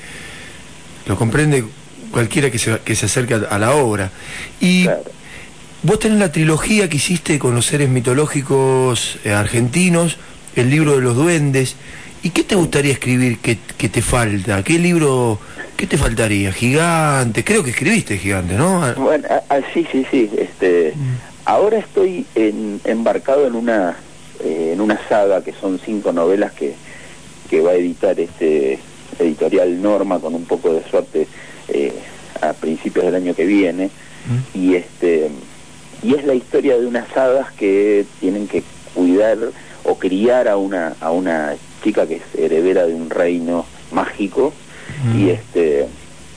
lo 1.05 1.17
comprende 1.17 1.65
cualquiera 2.11 2.49
que 2.49 2.57
se, 2.57 2.79
que 2.79 2.95
se 2.95 3.07
acerque 3.07 3.33
a, 3.33 3.57
la 3.59 3.75
obra. 3.75 4.11
Y 4.61 4.83
Claro. 4.83 5.03
vos 5.81 5.99
tenés 5.99 6.19
la 6.19 6.31
trilogía 6.31 6.87
que 6.89 6.95
hiciste 6.95 7.37
con 7.39 7.53
los 7.53 7.65
seres 7.65 7.89
mitológicos 7.89 9.17
eh, 9.25 9.33
argentinos, 9.33 10.15
el 10.55 10.69
libro 10.69 10.95
de 10.95 11.01
los 11.01 11.15
duendes. 11.17 11.75
¿Y 12.21 12.29
qué 12.29 12.43
te 12.45 12.55
gustaría 12.55 12.93
escribir 12.93 13.39
que, 13.39 13.57
que 13.77 13.89
te 13.89 14.01
falta? 14.01 14.63
¿Qué 14.63 14.79
libro, 14.79 15.39
qué 15.83 15.87
te 15.87 15.97
faltaría? 15.97 16.53
Gigante, 16.53 17.43
creo 17.43 17.61
que 17.61 17.71
escribiste 17.71 18.17
Gigante, 18.17 18.53
¿no? 18.53 18.81
Ah, 18.81 18.93
Bueno, 18.97 19.27
ah, 19.29 19.43
ah, 19.49 19.59
sí, 19.73 19.85
sí, 19.91 20.05
sí. 20.09 20.29
Este, 20.37 20.93
Ahora 21.43 21.77
estoy 21.79 22.25
en- 22.35 22.79
embarcado 22.85 23.45
en 23.45 23.55
una 23.55 23.97
eh, 24.41 24.69
en 24.73 24.79
una 24.79 24.97
saga 25.09 25.43
que 25.43 25.51
son 25.51 25.81
cinco 25.83 26.13
novelas 26.13 26.53
que, 26.53 26.75
que 27.49 27.59
va 27.59 27.71
a 27.71 27.75
editar 27.75 28.17
este 28.17 28.79
editorial 29.19 29.81
Norma 29.81 30.19
con 30.19 30.35
un 30.35 30.45
poco 30.45 30.73
de 30.73 30.83
suerte 30.89 31.27
eh, 31.67 31.91
a 32.41 32.53
principios 32.53 33.03
del 33.03 33.15
año 33.15 33.35
que 33.35 33.45
viene 33.45 33.89
y 34.53 34.75
este 34.75 35.29
y 36.01 36.15
es 36.15 36.23
la 36.23 36.33
historia 36.33 36.77
de 36.79 36.85
unas 36.87 37.11
hadas 37.17 37.51
que 37.51 38.05
tienen 38.21 38.47
que 38.47 38.63
cuidar 38.93 39.37
o 39.83 39.97
criar 39.99 40.47
a 40.47 40.55
una 40.55 40.95
a 41.01 41.11
una 41.11 41.55
chica 41.83 42.07
que 42.07 42.15
es 42.15 42.23
heredera 42.37 42.85
de 42.85 42.93
un 42.95 43.09
reino 43.09 43.65
mágico 43.91 44.53
y 45.15 45.29
este 45.29 45.87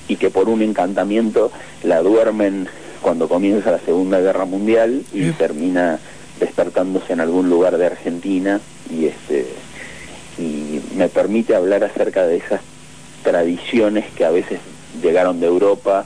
y 0.09 0.17
que 0.17 0.31
por 0.31 0.49
un 0.49 0.63
encantamiento 0.63 1.51
la 1.83 2.01
duermen 2.01 2.69
cuando 3.03 3.29
comienza 3.29 3.71
la 3.71 3.79
Segunda 3.81 4.21
Guerra 4.21 4.45
Mundial 4.45 5.03
y 5.13 5.31
termina 5.31 5.99
despertándose 6.41 7.13
en 7.13 7.21
algún 7.21 7.49
lugar 7.49 7.79
de 7.79 7.87
Argentina 7.87 8.61
y 8.91 9.07
este 9.07 9.47
y 10.39 10.81
me 10.97 11.09
permite 11.09 11.55
hablar 11.55 11.83
acerca 11.85 12.27
de 12.27 12.37
esas 12.37 12.61
tradiciones 13.23 14.05
que 14.15 14.25
a 14.25 14.31
veces 14.31 14.61
llegaron 15.03 15.41
de 15.41 15.47
Europa 15.47 16.05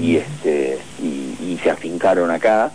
y 0.00 0.16
este 0.16 0.78
y, 1.02 1.36
y 1.42 1.60
se 1.62 1.70
afincaron 1.70 2.30
acá 2.30 2.72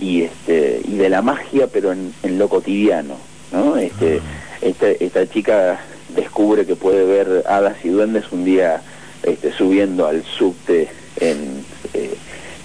y 0.00 0.22
este 0.22 0.80
y 0.84 0.96
de 0.96 1.08
la 1.08 1.22
magia 1.22 1.66
pero 1.66 1.92
en, 1.92 2.12
en 2.22 2.38
lo 2.38 2.48
cotidiano 2.48 3.16
no 3.52 3.76
este 3.76 4.20
esta, 4.60 4.88
esta 4.88 5.28
chica 5.28 5.80
descubre 6.14 6.66
que 6.66 6.76
puede 6.76 7.04
ver 7.04 7.44
hadas 7.48 7.76
y 7.84 7.88
duendes 7.88 8.24
un 8.32 8.44
día 8.44 8.82
este, 9.22 9.52
subiendo 9.52 10.06
al 10.06 10.24
subte 10.24 10.88
en, 11.20 11.64
eh, 11.94 12.14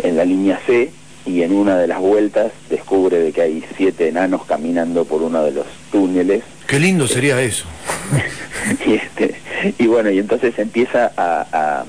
en 0.03 0.17
la 0.17 0.25
línea 0.25 0.59
C 0.65 0.91
y 1.25 1.41
en 1.43 1.51
una 1.53 1.77
de 1.77 1.87
las 1.87 1.99
vueltas 1.99 2.51
descubre 2.69 3.19
de 3.19 3.31
que 3.33 3.41
hay 3.41 3.63
siete 3.75 4.07
enanos 4.07 4.45
caminando 4.45 5.05
por 5.05 5.21
uno 5.21 5.43
de 5.43 5.51
los 5.51 5.65
túneles 5.91 6.43
Qué 6.67 6.79
lindo 6.79 7.07
sería 7.07 7.41
eso. 7.41 7.65
y 8.85 8.93
este 8.93 9.35
y 9.77 9.87
bueno 9.87 10.09
y 10.09 10.19
entonces 10.19 10.57
empieza 10.59 11.11
a, 11.15 11.45
a 11.51 11.85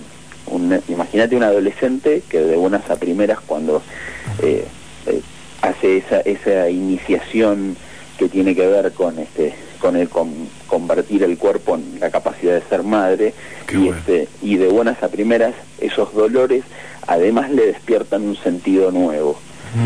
un- 0.46 0.80
imagínate 0.88 1.36
un 1.36 1.42
adolescente 1.42 2.22
que 2.28 2.40
de 2.40 2.56
buenas 2.56 2.88
a 2.90 2.96
primeras 2.96 3.38
cuando 3.40 3.82
eh, 4.42 4.64
eh, 5.06 5.20
hace 5.62 5.98
esa 5.98 6.20
esa 6.20 6.68
iniciación 6.70 7.76
que 8.18 8.28
tiene 8.28 8.54
que 8.54 8.66
ver 8.66 8.92
con 8.92 9.18
este 9.18 9.54
con 9.80 9.96
el 9.96 10.08
con- 10.08 10.48
convertir 10.68 11.24
el 11.24 11.36
cuerpo 11.36 11.74
en 11.74 11.98
la 11.98 12.10
capacidad 12.10 12.54
de 12.54 12.62
ser 12.68 12.84
madre 12.84 13.34
Qué 13.66 13.74
y 13.76 13.78
bueno. 13.86 13.96
este 13.98 14.28
y 14.42 14.56
de 14.56 14.68
buenas 14.68 15.02
a 15.02 15.08
primeras 15.08 15.54
esos 15.80 16.14
dolores 16.14 16.62
además 17.06 17.50
le 17.50 17.66
despiertan 17.66 18.22
un 18.22 18.36
sentido 18.36 18.92
nuevo 18.92 19.38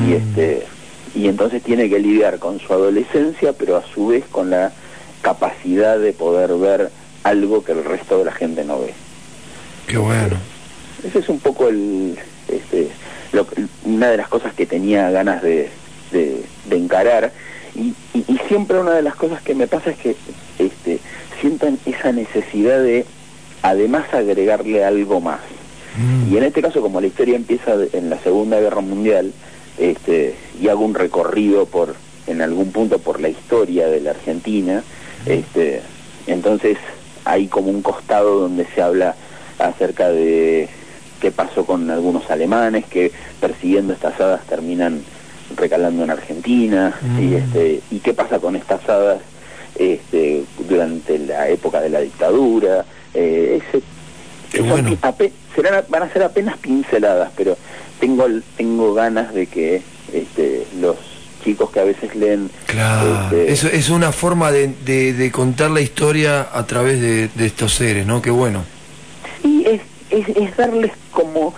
y 0.07 0.11
Mm. 0.11 0.13
este 0.13 0.67
y 1.15 1.29
entonces 1.29 1.63
tiene 1.63 1.89
que 1.89 1.99
lidiar 1.99 2.39
con 2.39 2.61
su 2.61 2.73
adolescencia 2.73 3.53
pero 3.55 3.77
a 3.77 3.83
su 3.95 4.09
vez 4.09 4.25
con 4.31 4.51
la 4.51 4.73
capacidad 5.23 5.99
de 5.99 6.13
poder 6.13 6.53
ver 6.55 6.91
algo 7.25 7.65
que 7.65 7.73
el 7.73 7.85
resto 7.85 8.19
de 8.19 8.25
la 8.27 8.33
gente 8.33 8.65
no 8.65 8.81
ve 8.81 8.93
Qué 9.87 9.97
bueno. 9.99 10.37
ese 11.05 11.19
es 11.21 11.29
un 11.29 11.41
poco 11.41 11.69
el 11.69 12.19
este, 12.49 12.89
lo 13.33 13.47
una 13.85 14.11
de 14.11 14.17
las 14.17 14.29
cosas 14.29 14.53
que 14.55 14.67
tenía 14.67 15.11
ganas 15.11 15.43
de, 15.43 15.71
de, 16.13 16.45
de 16.69 16.77
encarar 16.77 17.33
y, 17.75 17.95
y- 18.15 18.25
y 18.29 18.39
siempre 18.49 18.79
una 18.79 18.93
de 18.93 19.03
las 19.03 19.15
cosas 19.15 19.41
que 19.43 19.55
me 19.55 19.67
pasa 19.67 19.91
es 19.91 19.97
que 19.99 20.15
sientan 21.43 21.79
esa 21.85 22.13
necesidad 22.13 22.81
de 22.83 23.05
además 23.63 24.05
agregarle 24.15 24.83
algo 24.85 25.21
más 25.21 25.41
Mm. 25.99 26.33
y 26.33 26.39
en 26.39 26.45
este 26.45 26.63
caso 26.63 26.81
como 26.81 27.03
la 27.03 27.07
historia 27.09 27.37
empieza 27.37 27.75
en 27.93 28.09
la 28.09 28.19
Segunda 28.21 28.59
Guerra 28.59 28.81
Mundial 28.81 29.31
este, 29.77 30.35
y 30.59 30.69
hago 30.69 30.87
un 30.87 30.95
recorrido 30.95 31.67
por 31.67 31.95
en 32.27 32.41
algún 32.41 32.73
punto 32.73 32.99
por 32.99 33.21
la 33.21 33.29
historia 33.29 33.89
de 33.89 34.01
la 34.01 34.13
Argentina 34.13 34.83
este, 35.27 35.83
entonces 36.27 36.79
hay 37.27 37.47
como 37.47 37.69
un 37.71 37.83
costado 37.83 38.39
donde 38.41 38.65
se 38.75 38.81
habla 38.81 39.17
acerca 39.59 40.09
de 40.09 40.71
qué 41.21 41.31
pasó 41.31 41.67
con 41.67 41.91
algunos 41.91 42.31
alemanes 42.31 42.87
que 42.87 43.13
persiguiendo 43.39 43.93
estas 43.93 44.19
hadas 44.19 44.47
terminan 44.47 45.03
recalando 45.57 46.05
en 46.05 46.11
Argentina 46.11 46.95
y 47.21 47.25
Mm. 47.25 47.35
este 47.35 47.81
y 47.91 47.99
qué 47.99 48.15
pasa 48.15 48.39
con 48.39 48.57
estas 48.57 48.89
hadas 48.89 49.21
este, 49.77 50.45
durante 50.69 51.19
la 51.19 51.49
época 51.49 51.81
de 51.81 51.89
la 51.91 52.01
dictadura 52.01 52.85
eh, 53.15 53.61
ese 53.69 53.83
Qué 54.51 54.59
son 54.59 54.69
bueno. 54.69 54.91
pi- 54.91 54.99
ape- 55.03 55.33
serán, 55.55 55.85
van 55.89 56.03
a 56.05 56.13
ser 56.13 56.23
apenas 56.23 56.59
pinceladas, 56.59 57.31
pero 57.37 57.57
tengo 58.01 58.27
tengo 58.57 58.93
ganas 58.95 59.33
de 59.35 59.47
que 59.47 59.83
este, 60.13 60.67
los 60.81 60.97
chicos 61.45 61.71
que 61.71 61.81
a 61.81 61.85
veces 61.85 62.15
leen 62.15 62.51
Claro, 62.67 63.23
este, 63.25 63.53
eso 63.53 63.69
es 63.69 63.89
una 63.91 64.13
forma 64.13 64.51
de, 64.53 64.69
de- 64.85 65.13
de 65.15 65.31
contar 65.33 65.71
la 65.71 65.81
historia 65.81 66.49
a 66.53 66.67
través 66.67 67.01
de, 67.01 67.29
de 67.35 67.47
estos 67.47 67.75
seres, 67.75 68.07
¿no? 68.07 68.21
Qué 68.23 68.31
bueno. 68.31 68.65
sí, 69.43 69.65
es, 69.67 69.81
es, 70.11 70.29
es 70.37 70.57
darles 70.57 70.93
como 71.11 71.55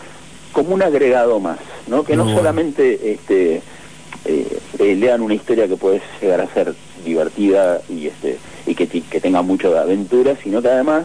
como 0.53 0.73
un 0.75 0.83
agregado 0.85 1.41
más, 1.41 1.59
¿no? 1.89 2.05
Que 2.05 2.15
no 2.17 2.33
solamente 2.33 3.13
este 3.13 3.57
eh, 4.25 4.59
eh, 4.79 4.95
lean 4.95 5.21
una 5.21 5.35
historia 5.35 5.67
que 5.67 5.77
puede 5.77 6.01
llegar 6.23 6.41
a 6.41 6.47
ser 6.55 6.73
divertida 7.05 7.81
y 7.89 8.07
este 8.09 8.39
y 8.67 8.75
que, 8.75 8.87
que 8.89 9.21
tenga 9.21 9.43
mucho 9.43 9.73
de 9.73 9.79
aventura, 9.79 10.37
sino 10.43 10.61
que 10.63 10.69
además 10.69 11.05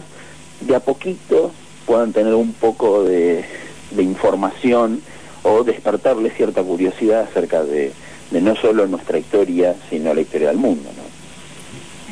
de 0.60 0.74
a 0.74 0.80
poquito 0.80 1.52
puedan 1.86 2.12
tener 2.12 2.34
un 2.34 2.52
poco 2.52 3.04
de, 3.04 3.44
de 3.90 4.02
información 4.02 5.00
o 5.42 5.64
despertarle 5.64 6.30
cierta 6.30 6.62
curiosidad 6.62 7.22
acerca 7.22 7.62
de, 7.64 7.92
de 8.30 8.40
no 8.40 8.54
solo 8.56 8.86
nuestra 8.86 9.18
historia, 9.18 9.74
sino 9.88 10.12
la 10.14 10.20
historia 10.20 10.48
del 10.48 10.58
mundo. 10.58 10.90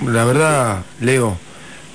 ¿no? 0.03 0.13
La 0.13 0.25
verdad, 0.25 0.85
Leo, 1.01 1.37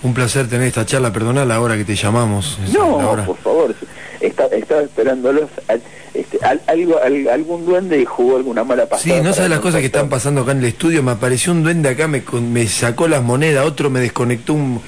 un 0.04 0.14
placer 0.14 0.48
tener 0.50 0.68
esta 0.68 0.86
charla, 0.86 1.12
perdona 1.14 1.46
la 1.46 1.60
hora 1.62 1.76
que 1.78 1.86
te 1.86 1.96
llamamos. 1.96 2.58
No, 2.74 2.98
por 3.26 3.38
favor, 3.38 3.76
está, 4.20 4.46
estaba 4.48 4.82
esperándolos. 4.82 5.50
al- 5.68 5.82
Este, 6.14 6.38
al- 6.46 6.62
algo, 6.68 7.00
al- 7.02 7.28
algún 7.28 7.66
duende 7.66 8.06
jugó 8.06 8.38
alguna 8.38 8.64
mala 8.64 8.86
pasada. 8.86 9.16
Sí, 9.18 9.22
no 9.24 9.34
sabes 9.34 9.50
las 9.50 9.60
cosas 9.60 9.80
que 9.80 9.88
están 9.88 10.10
pasando 10.10 10.42
acá 10.42 10.52
en 10.52 10.60
el 10.60 10.66
estudio. 10.66 11.02
Me 11.02 11.12
apareció 11.12 11.52
un 11.52 11.64
duende 11.64 11.90
acá, 11.90 12.08
me, 12.08 12.22
sacó 12.68 13.08
las 13.08 13.24
monedas, 13.24 13.66
otro 13.66 13.90
me 13.90 14.00
desconectó 14.00 14.54
un, 14.54 14.80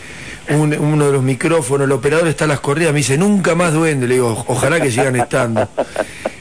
un- 0.50 0.74
uno 0.78 1.08
de 1.08 1.12
los 1.14 1.24
micrófonos, 1.24 1.86
el 1.86 1.92
operador 1.92 2.28
está 2.28 2.46
a 2.46 2.48
las 2.48 2.60
corridas, 2.60 2.94
me 2.94 3.00
dice, 3.00 3.18
nunca 3.18 3.56
más 3.56 3.74
duende. 3.74 4.08
Le 4.08 4.16
digo, 4.16 4.46
ojalá 4.48 4.80
que 4.80 4.92
sigan 4.92 5.16
estando. 5.16 5.68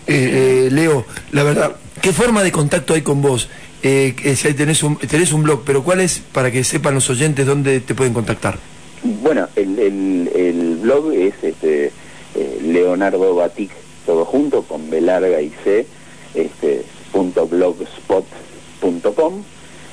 Eh, 0.06 0.66
eh, 0.66 0.68
Leo, 0.70 1.06
la 1.32 1.44
verdad, 1.44 1.76
¿qué 2.02 2.12
forma 2.12 2.42
de 2.42 2.52
contacto 2.52 2.92
hay 2.92 3.00
con 3.00 3.22
vos? 3.22 3.48
Eh, 3.82 4.14
ahí 4.44 4.52
tenés 4.52 4.82
un, 4.82 4.96
tenés 4.98 5.32
un 5.32 5.42
blog, 5.42 5.62
pero 5.64 5.82
¿cuál 5.82 6.00
es 6.00 6.20
para 6.30 6.50
que 6.50 6.62
sepan 6.62 6.92
los 6.92 7.08
oyentes 7.08 7.46
dónde 7.46 7.80
te 7.80 7.94
pueden 7.94 8.12
contactar? 8.12 8.58
Bueno, 9.02 9.48
el, 9.56 9.78
el, 9.78 10.30
el 10.34 10.76
blog 10.82 11.10
es 11.14 11.32
este, 11.42 11.86
eh, 12.34 12.58
Leonardo 12.62 13.34
Batic, 13.34 13.70
todo 14.06 14.24
junto, 14.24 14.62
con 14.62 14.90
B 14.90 15.00
larga 15.00 15.40
y 15.40 15.50
C, 15.64 15.86
este, 16.34 16.84
punto 17.12 17.46
blogspot.com. 17.46 19.42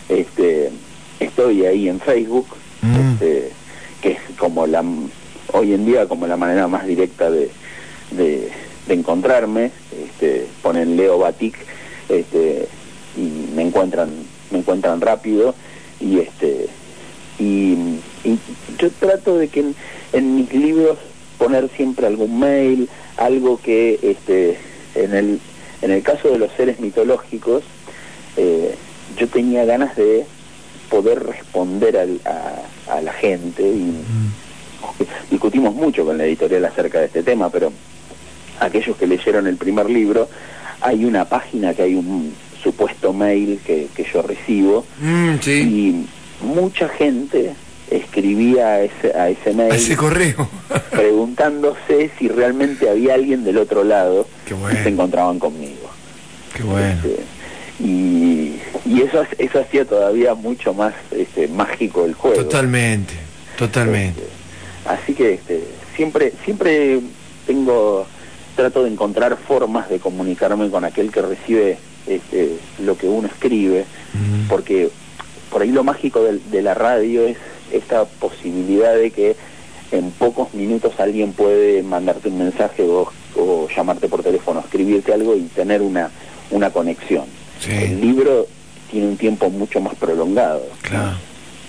Este, 0.10 0.72
estoy 1.20 1.66
ahí 1.66 1.88
en 1.90 2.00
Facebook, 2.00 2.48
Mm. 2.82 3.14
este, 3.14 3.52
que 4.02 4.12
es 4.14 4.20
como 4.40 4.66
la, 4.66 4.84
hoy 5.54 5.74
en 5.74 5.86
día 5.86 6.08
como 6.08 6.26
la 6.26 6.36
manera 6.36 6.68
más 6.68 6.88
directa 6.88 7.30
de, 7.30 7.52
de, 8.10 8.50
de 8.88 8.94
encontrarme. 8.94 9.72
Este, 10.04 10.48
ponen 10.64 10.98
Leo 10.98 11.20
Batic 11.20 11.56
este, 12.10 12.68
y 13.16 13.54
me 13.56 13.62
encuentran, 13.62 14.10
me 14.50 14.58
encuentran 14.60 15.00
rápido 15.00 15.54
y 16.00 16.18
este 16.20 16.68
y, 17.38 17.74
y 18.24 18.40
yo 18.80 18.90
trato 19.00 19.38
de 19.38 19.48
que 19.48 19.60
en, 19.60 19.76
en 20.14 20.36
mis 20.36 20.52
libros 20.54 20.98
poner 21.38 21.70
siempre 21.78 22.08
algún 22.08 22.40
mail, 22.40 22.90
algo 23.26 23.60
que 23.62 24.00
este 24.02 24.58
en 24.96 25.14
el 25.14 25.40
en 25.82 25.92
el 25.92 26.02
caso 26.04 26.30
de 26.30 26.38
los 26.40 26.52
seres 26.54 26.80
mitológicos 26.80 27.64
eh, 28.38 28.76
yo 29.18 29.28
tenía 29.28 29.66
ganas 29.66 29.96
de 29.96 30.26
poder 30.90 31.24
responder 31.24 31.98
al- 31.98 32.22
a, 32.26 32.96
a 32.96 33.02
la 33.02 33.14
gente 33.14 33.64
y 33.64 33.94
discutimos 35.30 35.74
mucho 35.74 36.06
con 36.06 36.18
la 36.18 36.26
editorial 36.26 36.66
acerca 36.66 37.00
de 37.00 37.06
este 37.06 37.24
tema, 37.24 37.50
pero 37.50 37.72
aquellos 38.60 38.96
que 38.98 39.08
leyeron 39.08 39.48
el 39.48 39.58
primer 39.58 39.90
libro, 39.90 40.28
hay 40.82 41.06
una 41.06 41.26
página 41.26 41.74
que 41.74 41.84
hay 41.84 41.96
un 41.96 42.34
supuesto 42.62 43.14
mail 43.14 43.60
que, 43.66 43.88
que 43.96 44.06
yo 44.14 44.22
recibo 44.22 44.86
Mm, 45.00 45.36
sí, 45.42 45.52
y 45.62 46.46
mucha 46.46 46.90
gente 46.90 47.54
escribía 47.92 48.68
a 48.68 48.82
ese, 48.82 49.14
a 49.16 49.30
ese 49.30 49.54
mail 49.54 49.72
a 49.72 49.76
ese 49.76 49.96
correo. 49.96 50.50
preguntándose 50.92 52.10
si 52.18 52.28
realmente 52.28 52.90
había 52.90 53.14
alguien 53.14 53.44
del 53.44 53.58
otro 53.58 53.84
lado 53.84 54.28
Qué 54.46 54.54
bueno. 54.54 54.82
se 54.82 54.90
encontraban 54.90 55.40
conmigo. 55.40 55.90
Qué 56.56 56.64
bueno. 56.64 56.88
Este, 56.88 57.24
y 57.80 58.22
y 58.86 59.02
eso, 59.02 59.24
eso 59.38 59.60
hacía 59.60 59.86
todavía 59.86 60.34
mucho 60.34 60.74
más 60.74 60.94
este, 61.12 61.48
mágico 61.48 62.06
el 62.06 62.14
juego. 62.14 62.44
Totalmente, 62.44 63.14
totalmente. 63.58 64.22
Este, 64.22 64.90
así 64.90 65.14
que 65.14 65.34
este, 65.34 65.64
siempre, 65.96 66.34
siempre 66.44 67.00
tengo, 67.46 68.06
trato 68.56 68.84
de 68.84 68.92
encontrar 68.92 69.38
formas 69.38 69.90
de 69.90 70.00
comunicarme 70.00 70.70
con 70.70 70.84
aquel 70.84 71.12
que 71.12 71.22
recibe 71.22 71.78
este, 72.08 72.58
lo 72.84 72.98
que 72.98 73.08
uno 73.08 73.28
escribe, 73.28 73.86
porque 74.50 74.90
por 75.50 75.62
ahí 75.62 75.72
lo 75.72 75.84
mágico 75.84 76.22
de, 76.24 76.62
la 76.62 76.74
radio 76.74 77.26
es 77.26 77.38
esta 77.72 78.06
posibilidad 78.06 78.96
de 78.96 79.12
que 79.12 79.36
en 79.92 80.12
pocos 80.12 80.54
minutos 80.54 80.94
alguien 81.00 81.34
puede 81.34 81.84
mandarte 81.84 82.30
un 82.30 82.38
mensaje 82.40 82.84
o, 82.84 83.12
o 83.36 83.68
llamarte 83.76 84.08
por 84.08 84.24
teléfono, 84.24 84.60
escribirte 84.62 85.14
algo 85.14 85.36
y 85.36 85.42
tener 85.44 85.82
una, 85.82 86.10
una 86.52 86.70
conexión. 86.70 87.26
Sí. 87.60 87.72
El 87.72 88.02
libro 88.02 88.48
tiene 88.90 89.08
un 89.08 89.18
tiempo 89.18 89.50
mucho 89.50 89.80
más 89.82 89.96
prolongado. 89.96 90.64
Claro. 90.82 91.18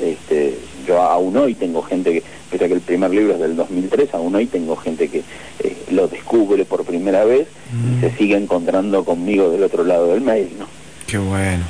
Este, 0.00 0.58
yo 0.86 1.00
aún 1.00 1.36
hoy 1.36 1.54
tengo 1.54 1.82
gente 1.82 2.12
que, 2.12 2.22
pese 2.50 2.64
a 2.64 2.68
que 2.68 2.74
el 2.74 2.80
primer 2.80 3.10
libro 3.10 3.34
es 3.34 3.40
del 3.40 3.54
2003, 3.56 4.14
aún 4.14 4.34
hoy 4.34 4.46
tengo 4.46 4.74
gente 4.76 5.08
que 5.08 5.22
eh, 5.60 5.76
lo 5.90 6.08
descubre 6.08 6.64
por 6.64 6.84
primera 6.84 7.24
vez 7.24 7.46
Mm. 7.72 7.96
y 7.96 8.00
se 8.02 8.16
sigue 8.18 8.36
encontrando 8.36 9.02
conmigo 9.02 9.48
del 9.50 9.62
otro 9.62 9.82
lado 9.82 10.08
del 10.08 10.20
mail, 10.20 10.50
¿no? 10.58 10.66
Qué 11.06 11.16
bueno. 11.16 11.64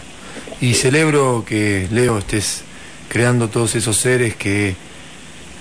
Y 0.61 0.74
celebro 0.74 1.45
que, 1.47 1.87
Leo, 1.93 2.18
estés 2.18 2.64
creando 3.13 3.49
todos 3.51 3.75
esos 3.75 3.99
seres 3.99 4.37
que 4.37 4.75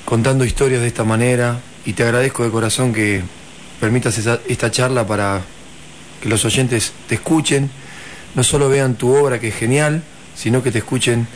contando 0.06 0.46
historias 0.46 0.80
de 0.80 0.88
esta 0.88 1.04
manera 1.04 1.60
y 1.86 1.92
te 1.92 2.04
agradezco 2.04 2.46
de 2.46 2.50
corazón 2.50 2.94
que 2.94 3.24
permitas 3.78 4.18
esa- 4.18 4.40
esta 4.48 4.72
charla 4.72 5.06
para 5.06 5.42
que 6.22 6.30
los 6.30 6.46
oyentes 6.46 6.94
te 7.10 7.16
escuchen, 7.16 7.70
no 8.36 8.44
solo 8.46 8.70
vean 8.70 8.96
tu 8.96 9.14
obra 9.14 9.38
que 9.42 9.50
es 9.50 9.56
genial, 9.56 10.02
sino 10.34 10.64
que 10.64 10.72
te 10.72 10.78
escuchen 10.78 11.28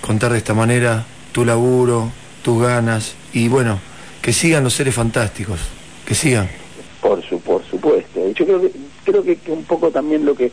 contar 0.00 0.32
de 0.32 0.38
esta 0.38 0.54
manera 0.54 1.04
tu 1.32 1.44
laburo, 1.44 2.10
tus 2.42 2.62
ganas 2.62 3.12
y 3.34 3.48
bueno, 3.48 3.80
que 4.22 4.32
sigan 4.32 4.64
los 4.64 4.72
seres 4.72 4.94
fantásticos, 4.94 5.60
que 6.06 6.14
sigan. 6.14 6.48
Por 7.02 7.22
su, 7.28 7.38
por 7.38 7.62
supuesto. 7.68 8.18
Yo 8.32 8.46
creo 8.46 8.62
que 8.62 8.70
creo 9.04 9.22
que, 9.22 9.36
que 9.36 9.52
un 9.52 9.64
poco 9.64 9.90
también 9.90 10.24
lo 10.24 10.34
que 10.34 10.50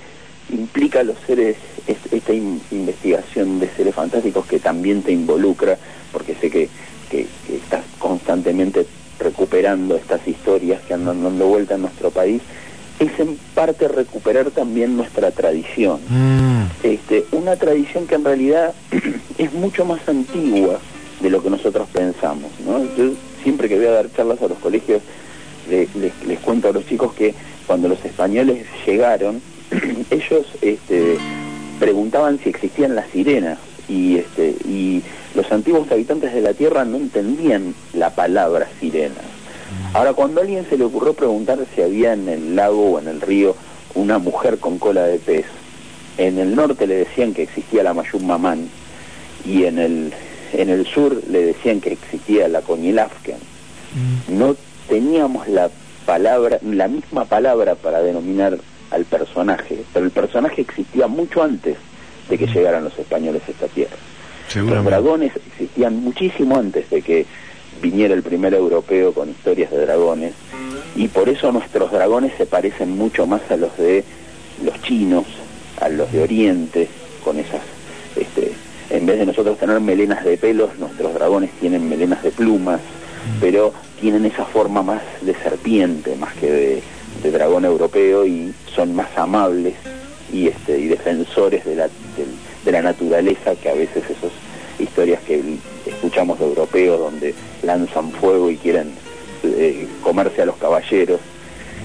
implica 0.51 1.03
los 1.03 1.17
seres 1.25 1.57
es 1.87 1.97
esta 2.11 2.33
in- 2.33 2.61
investigación 2.71 3.59
de 3.59 3.69
seres 3.69 3.95
fantásticos 3.95 4.45
que 4.45 4.59
también 4.59 5.01
te 5.03 5.11
involucra, 5.11 5.77
porque 6.11 6.35
sé 6.35 6.49
que, 6.49 6.69
que, 7.09 7.27
que 7.45 7.55
estás 7.57 7.83
constantemente 7.99 8.85
recuperando 9.19 9.95
estas 9.95 10.25
historias 10.27 10.81
que 10.87 10.93
andan 10.93 11.23
dando 11.23 11.47
vuelta 11.47 11.75
en 11.75 11.81
nuestro 11.81 12.11
país, 12.11 12.41
es 12.99 13.19
en 13.19 13.37
parte 13.53 13.87
recuperar 13.87 14.51
también 14.51 14.95
nuestra 14.97 15.31
tradición. 15.31 15.99
Mm, 16.07 16.63
Este, 16.83 17.25
una 17.31 17.55
tradición 17.55 18.07
que 18.07 18.15
en 18.15 18.23
realidad 18.25 18.73
es 19.37 19.53
mucho 19.53 19.85
más 19.85 19.99
antigua 20.07 20.79
de 21.21 21.29
lo 21.29 21.41
que 21.41 21.49
nosotros 21.49 21.87
pensamos. 21.91 22.51
¿no? 22.65 22.83
Yo 22.95 23.11
siempre 23.43 23.67
que 23.69 23.75
voy 23.77 23.85
a 23.87 23.91
dar 23.91 24.11
charlas 24.13 24.41
a 24.41 24.47
los 24.47 24.57
colegios 24.59 25.01
le- 25.69 25.87
les, 25.99 26.13
les 26.25 26.39
cuento 26.39 26.69
a 26.69 26.71
los 26.73 26.85
chicos 26.85 27.13
que 27.13 27.33
cuando 27.65 27.87
los 27.89 28.03
españoles 28.05 28.65
llegaron, 28.85 29.41
ellos 30.09 30.45
este, 30.61 31.17
preguntaban 31.79 32.39
si 32.43 32.49
existían 32.49 32.95
las 32.95 33.09
sirenas 33.09 33.59
y, 33.87 34.17
este, 34.17 34.55
y 34.65 35.03
los 35.35 35.51
antiguos 35.51 35.91
habitantes 35.91 36.33
de 36.33 36.41
la 36.41 36.53
Tierra 36.53 36.85
no 36.85 36.97
entendían 36.97 37.75
la 37.93 38.09
palabra 38.11 38.67
sirena. 38.79 39.15
Ahora, 39.93 40.13
cuando 40.13 40.39
a 40.39 40.43
alguien 40.43 40.65
se 40.69 40.77
le 40.77 40.85
ocurrió 40.85 41.13
preguntar 41.13 41.59
si 41.75 41.81
había 41.81 42.13
en 42.13 42.27
el 42.29 42.55
lago 42.55 42.91
o 42.91 42.99
en 42.99 43.07
el 43.07 43.21
río 43.21 43.55
una 43.95 44.17
mujer 44.17 44.59
con 44.59 44.79
cola 44.79 45.03
de 45.03 45.19
pez, 45.19 45.45
en 46.17 46.39
el 46.39 46.55
norte 46.55 46.87
le 46.87 46.95
decían 46.95 47.33
que 47.33 47.43
existía 47.43 47.83
la 47.83 47.93
Mayum 47.93 48.25
Mamán 48.25 48.69
y 49.45 49.65
en 49.65 49.79
el, 49.79 50.13
en 50.53 50.69
el 50.69 50.85
sur 50.85 51.21
le 51.29 51.45
decían 51.45 51.81
que 51.81 51.93
existía 51.93 52.47
la 52.47 52.61
Coñilafken. 52.61 53.37
No 54.29 54.55
teníamos 54.87 55.47
la 55.47 55.69
palabra, 56.05 56.59
la 56.63 56.87
misma 56.87 57.25
palabra 57.25 57.75
para 57.75 58.01
denominar 58.01 58.57
al 58.91 59.05
personaje, 59.05 59.83
pero 59.93 60.05
el 60.05 60.11
personaje 60.11 60.61
existía 60.61 61.07
mucho 61.07 61.43
antes 61.43 61.77
de 62.29 62.37
que 62.37 62.47
llegaran 62.47 62.83
los 62.83 62.97
españoles 62.97 63.41
a 63.47 63.51
esta 63.51 63.67
tierra. 63.67 63.95
Los 64.55 64.85
dragones 64.85 65.33
existían 65.35 66.01
muchísimo 66.01 66.57
antes 66.57 66.89
de 66.89 67.01
que 67.01 67.25
viniera 67.81 68.13
el 68.13 68.23
primer 68.23 68.53
europeo 68.53 69.13
con 69.13 69.29
historias 69.29 69.71
de 69.71 69.85
dragones 69.85 70.33
y 70.95 71.07
por 71.09 71.29
eso 71.29 71.51
nuestros 71.51 71.91
dragones 71.91 72.33
se 72.37 72.45
parecen 72.45 72.97
mucho 72.97 73.27
más 73.27 73.41
a 73.51 73.57
los 73.57 73.77
de 73.77 74.03
los 74.63 74.81
chinos, 74.81 75.25
a 75.79 75.89
los 75.89 76.11
de 76.11 76.21
Oriente, 76.23 76.87
con 77.23 77.37
esas, 77.37 77.61
este, 78.15 78.53
en 78.89 79.05
vez 79.05 79.19
de 79.19 79.25
nosotros 79.25 79.57
tener 79.57 79.79
melenas 79.79 80.23
de 80.23 80.37
pelos, 80.37 80.77
nuestros 80.79 81.13
dragones 81.13 81.51
tienen 81.59 81.87
melenas 81.87 82.23
de 82.23 82.31
plumas, 82.31 82.79
pero 83.39 83.73
tienen 83.99 84.25
esa 84.25 84.45
forma 84.45 84.81
más 84.81 85.01
de 85.21 85.35
serpiente, 85.35 86.15
más 86.15 86.33
que 86.35 86.49
de, 86.49 86.83
de 87.23 87.31
dragón 87.31 87.65
europeo 87.65 88.25
y 88.25 88.53
son 88.75 88.95
más 88.95 89.07
amables 89.17 89.75
y 90.31 90.47
este 90.47 90.77
y 90.79 90.87
defensores 90.87 91.63
de 91.65 91.75
la 91.75 91.83
del- 91.83 92.35
de 92.65 92.71
la 92.71 92.81
naturaleza 92.81 93.55
que 93.55 93.69
a 93.69 93.73
veces 93.73 94.03
esas 94.03 94.31
historias 94.79 95.21
que 95.25 95.41
escuchamos 95.85 96.37
de 96.39 96.45
europeos 96.45 96.99
donde 96.99 97.33
lanzan 97.63 98.11
fuego 98.11 98.51
y 98.51 98.57
quieren 98.57 98.91
eh, 99.43 99.87
comerse 100.03 100.41
a 100.41 100.45
los 100.45 100.57
caballeros 100.57 101.19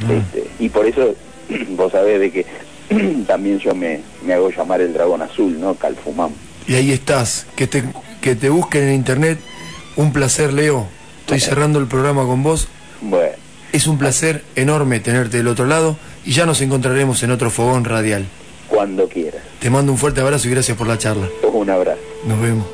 este, 0.03 0.49
y 0.59 0.69
por 0.69 0.87
eso 0.87 1.15
vos 1.77 1.93
sabés 1.93 2.19
de 2.19 2.31
que 2.33 2.47
también 3.27 3.59
yo 3.61 3.75
me, 3.75 4.01
me 4.25 4.35
hago 4.35 4.51
llamar 4.51 4.81
el 4.81 4.93
dragón 4.93 5.23
azul, 5.23 5.59
¿no? 5.61 5.75
Calfumam. 5.77 6.33
Y 6.67 6.75
ahí 6.75 6.91
estás, 6.93 7.47
que 7.57 7.67
te, 7.67 7.85
que 8.21 8.35
te 8.35 8.49
busquen 8.51 8.85
en 8.89 8.95
internet. 8.95 9.39
Un 9.97 10.13
placer, 10.13 10.53
Leo. 10.53 10.87
Estoy 11.21 11.39
cerrando 11.41 11.79
el 11.79 11.87
programa 11.87 12.25
con 12.27 12.43
vos. 12.43 12.67
Bueno, 13.01 13.33
Es 13.73 13.87
un 13.87 13.97
placer 13.97 14.45
enorme 14.55 15.01
tenerte 15.01 15.39
del 15.39 15.49
otro 15.49 15.65
lado 15.67 15.97
y 16.25 16.33
ya 16.33 16.45
nos 16.45 16.61
encontraremos 16.61 17.23
en 17.23 17.31
otro 17.31 17.51
fogón 17.51 17.85
radial. 17.85 18.27
cuando 18.69 19.09
quieras. 19.09 19.43
Te 19.61 19.71
mando 19.71 19.93
un 19.93 19.99
fuerte 19.99 20.21
abrazo 20.21 20.49
y 20.49 20.51
gracias 20.51 20.77
por 20.77 20.87
la 20.87 20.99
charla. 20.99 21.29
Un 21.53 21.71
abrazo. 21.71 22.01
Nos 22.27 22.41
vemos. 22.41 22.67